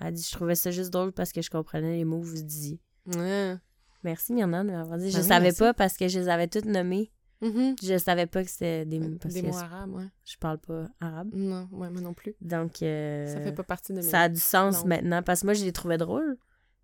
Elle 0.00 0.12
dit 0.12 0.22
Je 0.28 0.36
trouvais 0.36 0.54
ça 0.54 0.70
juste 0.70 0.90
drôle 0.90 1.12
parce 1.12 1.32
que 1.32 1.42
je 1.42 1.50
comprenais 1.50 1.96
les 1.96 2.04
mots 2.04 2.20
que 2.20 2.26
vous 2.26 2.42
disiez. 2.42 2.80
Ouais. 3.14 3.56
Merci 4.02 4.32
Myrna 4.32 4.62
de 4.64 4.70
m'avoir 4.70 4.98
dit. 4.98 5.10
Je 5.10 5.16
Ben 5.16 5.22
oui, 5.22 5.28
savais 5.28 5.44
merci. 5.46 5.58
pas 5.58 5.74
parce 5.74 5.96
que 5.96 6.08
je 6.08 6.18
les 6.20 6.28
avais 6.28 6.48
toutes 6.48 6.64
nommées. 6.66 7.10
Mhm. 7.42 7.76
Je 7.82 7.98
savais 7.98 8.26
pas 8.26 8.42
que 8.44 8.50
c'était 8.50 8.86
des 8.86 8.98
mots 8.98 9.18
parce 9.20 9.34
Des 9.34 9.42
mots 9.42 9.56
arabes, 9.56 9.92
ouais. 9.94 10.06
je 10.24 10.36
parle 10.38 10.58
pas 10.58 10.86
arabe. 11.00 11.28
Non, 11.34 11.68
ouais, 11.72 11.90
moi 11.90 12.00
non 12.00 12.14
plus. 12.14 12.34
Donc, 12.40 12.82
euh, 12.82 13.26
Ça 13.32 13.40
fait 13.42 13.52
pas 13.52 13.62
partie 13.62 13.92
de 13.92 13.98
mes... 13.98 14.02
ça 14.02 14.22
a 14.22 14.28
du 14.28 14.40
sens 14.40 14.84
maintenant 14.86 15.22
parce 15.22 15.40
que 15.40 15.46
moi, 15.46 15.54
je 15.54 15.64
les 15.64 15.72
trouvais 15.72 15.98
drôles. 15.98 16.36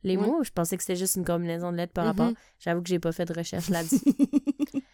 Les 0.04 0.16
Ouais. 0.16 0.26
mots, 0.26 0.42
je 0.42 0.50
pensais 0.50 0.76
que 0.76 0.82
c'était 0.82 0.96
juste 0.96 1.14
une 1.16 1.24
combinaison 1.24 1.70
de 1.72 1.76
lettres 1.78 1.92
par 1.94 2.04
Mhm. 2.04 2.10
rapport. 2.10 2.32
J'avoue 2.58 2.82
que 2.82 2.88
j'ai 2.88 2.98
pas 2.98 3.12
fait 3.12 3.24
de 3.24 3.32
recherche 3.32 3.68
là-dessus. 3.70 4.00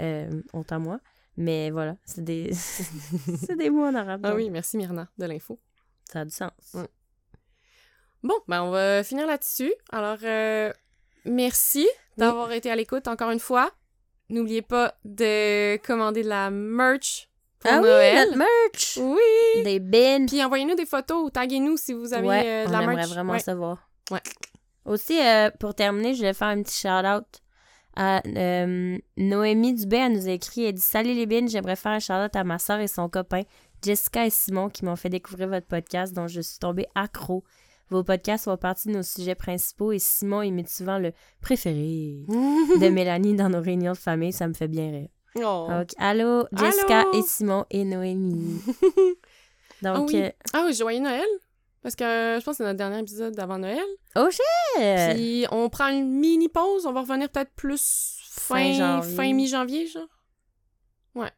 euh, 0.00 0.42
honte 0.52 0.70
à 0.72 0.78
moi. 0.78 1.00
Mais 1.36 1.70
voilà, 1.70 1.96
c'est 2.04 2.22
des... 2.24 2.50
c'est 2.52 3.56
des 3.56 3.70
mots 3.70 3.86
en 3.86 3.94
arabe. 3.94 4.20
ah 4.24 4.28
donc 4.30 4.38
oui, 4.38 4.50
merci 4.50 4.76
Myrna 4.76 5.08
de 5.18 5.24
l'info. 5.26 5.58
Ça 6.04 6.20
a 6.20 6.24
du 6.24 6.30
sens. 6.30 6.50
Ouais. 6.74 6.86
Bon, 8.22 8.34
ben 8.48 8.62
on 8.62 8.70
va 8.70 9.02
finir 9.04 9.26
là-dessus. 9.26 9.72
Alors, 9.92 10.18
euh, 10.22 10.72
merci 11.24 11.86
d'avoir 12.16 12.50
été 12.52 12.70
à 12.70 12.76
l'écoute 12.76 13.06
encore 13.08 13.30
une 13.30 13.38
fois. 13.40 13.70
N'oubliez 14.28 14.62
pas 14.62 14.94
de 15.04 15.76
commander 15.86 16.22
de 16.22 16.28
la 16.28 16.50
merch 16.50 17.28
pour 17.60 17.70
ah 17.72 17.80
Noël. 17.80 18.14
oui, 18.14 18.24
notre 18.26 18.38
merch! 18.38 18.98
Oui! 19.00 19.62
Des 19.64 19.80
bins. 19.80 20.26
Puis 20.26 20.44
envoyez-nous 20.44 20.74
des 20.74 20.84
photos, 20.86 21.30
taguez-nous 21.32 21.76
si 21.76 21.92
vous 21.92 22.12
avez 22.12 22.28
ouais, 22.28 22.42
euh, 22.46 22.64
de 22.64 22.68
on 22.68 22.72
la 22.72 22.82
aimerait 22.82 22.96
merch. 22.96 23.08
vraiment 23.10 23.32
Ouais. 23.32 23.38
savoir. 23.38 23.88
Ouais. 24.10 24.20
Aussi, 24.84 25.18
euh, 25.20 25.50
pour 25.58 25.74
terminer, 25.74 26.14
je 26.14 26.22
vais 26.22 26.34
faire 26.34 26.48
un 26.48 26.62
petit 26.62 26.78
shout-out 26.78 27.24
à 27.96 28.22
Noémie 29.16 29.74
Dubé. 29.74 29.96
Elle 29.96 30.12
nous 30.12 30.28
a 30.28 30.32
écrit, 30.32 30.64
elle 30.66 30.74
dit 30.74 30.80
«Salut 30.82 31.14
les 31.14 31.26
bines, 31.26 31.48
j'aimerais 31.48 31.76
faire 31.76 31.92
un 31.92 31.98
shout-out 31.98 32.34
à 32.34 32.44
ma 32.44 32.58
soeur 32.58 32.78
et 32.80 32.86
son 32.88 33.08
copain, 33.08 33.42
Jessica 33.82 34.24
et 34.26 34.30
Simon, 34.30 34.68
qui 34.68 34.84
m'ont 34.84 34.96
fait 34.96 35.08
découvrir 35.08 35.48
votre 35.48 35.66
podcast 35.66 36.12
dont 36.14 36.26
je 36.28 36.40
suis 36.40 36.58
tombée 36.58 36.86
accro. 36.94 37.44
Vos 37.90 38.02
podcasts 38.04 38.44
font 38.44 38.56
partie 38.56 38.88
de 38.88 38.94
nos 38.94 39.02
sujets 39.02 39.34
principaux 39.34 39.92
et 39.92 39.98
Simon 39.98 40.42
imite 40.42 40.68
souvent 40.68 40.98
le 40.98 41.12
préféré 41.40 42.24
de 42.28 42.88
Mélanie 42.88 43.34
dans 43.34 43.48
nos 43.48 43.60
réunions 43.62 43.92
de 43.92 43.96
famille. 43.98 44.32
Ça 44.32 44.46
me 44.48 44.52
fait 44.54 44.68
bien 44.68 44.90
rire. 44.90 45.08
Oh. 45.36 45.66
Donc, 45.70 45.90
allô, 45.98 46.46
Jessica 46.52 47.00
Allô? 47.00 47.12
et 47.14 47.22
Simon 47.22 47.64
et 47.70 47.84
Noémie. 47.84 48.60
Ah 49.84 49.94
Donc, 49.94 50.08
oui. 50.08 50.22
euh, 50.22 50.30
Ah 50.54 50.64
oui, 50.66 50.74
joyeux 50.74 50.98
Noël! 50.98 51.24
Parce 51.82 51.94
que 51.94 52.02
euh, 52.02 52.40
je 52.40 52.44
pense 52.44 52.54
que 52.54 52.56
c'est 52.58 52.64
notre 52.64 52.78
dernier 52.78 52.98
épisode 52.98 53.32
d'avant 53.36 53.58
Noël. 53.58 53.78
oh 54.16 54.28
shit! 54.28 55.14
Puis 55.14 55.46
on 55.52 55.68
prend 55.68 55.86
une 55.88 56.10
mini 56.18 56.48
pause, 56.48 56.84
on 56.84 56.92
va 56.92 57.02
revenir 57.02 57.28
peut-être 57.28 57.52
plus 57.54 58.16
fin, 58.28 58.56
Fin 58.56 58.72
janvier. 58.72 59.14
fin 59.16 59.32
mi-janvier, 59.32 59.86
genre. 59.86 60.08
Ouais. 61.14 61.30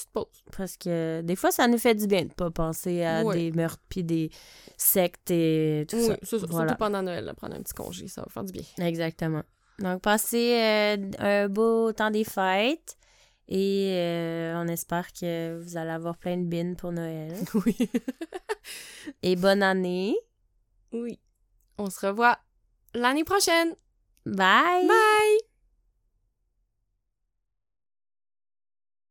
Petite 0.00 0.12
pause. 0.12 0.44
Parce 0.56 0.76
que 0.78 1.20
des 1.22 1.36
fois, 1.36 1.50
ça 1.50 1.68
nous 1.68 1.76
fait 1.76 1.94
du 1.94 2.06
bien 2.06 2.24
de 2.24 2.32
pas 2.32 2.50
penser 2.50 3.02
à 3.04 3.22
des 3.24 3.52
meurtres 3.52 3.82
puis 3.88 4.02
des 4.02 4.30
sectes 4.76 5.30
et 5.30 5.86
tout 5.88 5.96
Oui, 5.96 6.06
ça. 6.06 6.16
Voilà. 6.48 6.68
Surtout 6.68 6.78
pendant 6.78 7.02
Noël, 7.02 7.24
là, 7.24 7.34
prendre 7.34 7.54
un 7.54 7.60
petit 7.62 7.74
congé, 7.74 8.08
ça 8.08 8.22
va 8.22 8.28
faire 8.30 8.44
du 8.44 8.52
bien. 8.52 8.62
Exactement. 8.86 9.42
Donc, 9.78 10.00
passez 10.02 10.54
euh, 10.58 10.96
un 11.18 11.48
beau 11.48 11.92
temps 11.92 12.10
des 12.10 12.24
fêtes 12.24 12.96
et 13.48 13.92
euh, 13.94 14.54
on 14.56 14.68
espère 14.68 15.12
que 15.12 15.58
vous 15.60 15.76
allez 15.76 15.90
avoir 15.90 16.16
plein 16.16 16.36
de 16.36 16.44
bines 16.44 16.76
pour 16.76 16.92
Noël. 16.92 17.34
Oui. 17.54 17.76
et 19.22 19.36
bonne 19.36 19.62
année. 19.62 20.16
oui. 20.92 21.18
On 21.78 21.88
se 21.88 22.06
revoit 22.06 22.38
l'année 22.94 23.24
prochaine. 23.24 23.74
Bye! 24.26 24.86
Bye! 24.86 25.49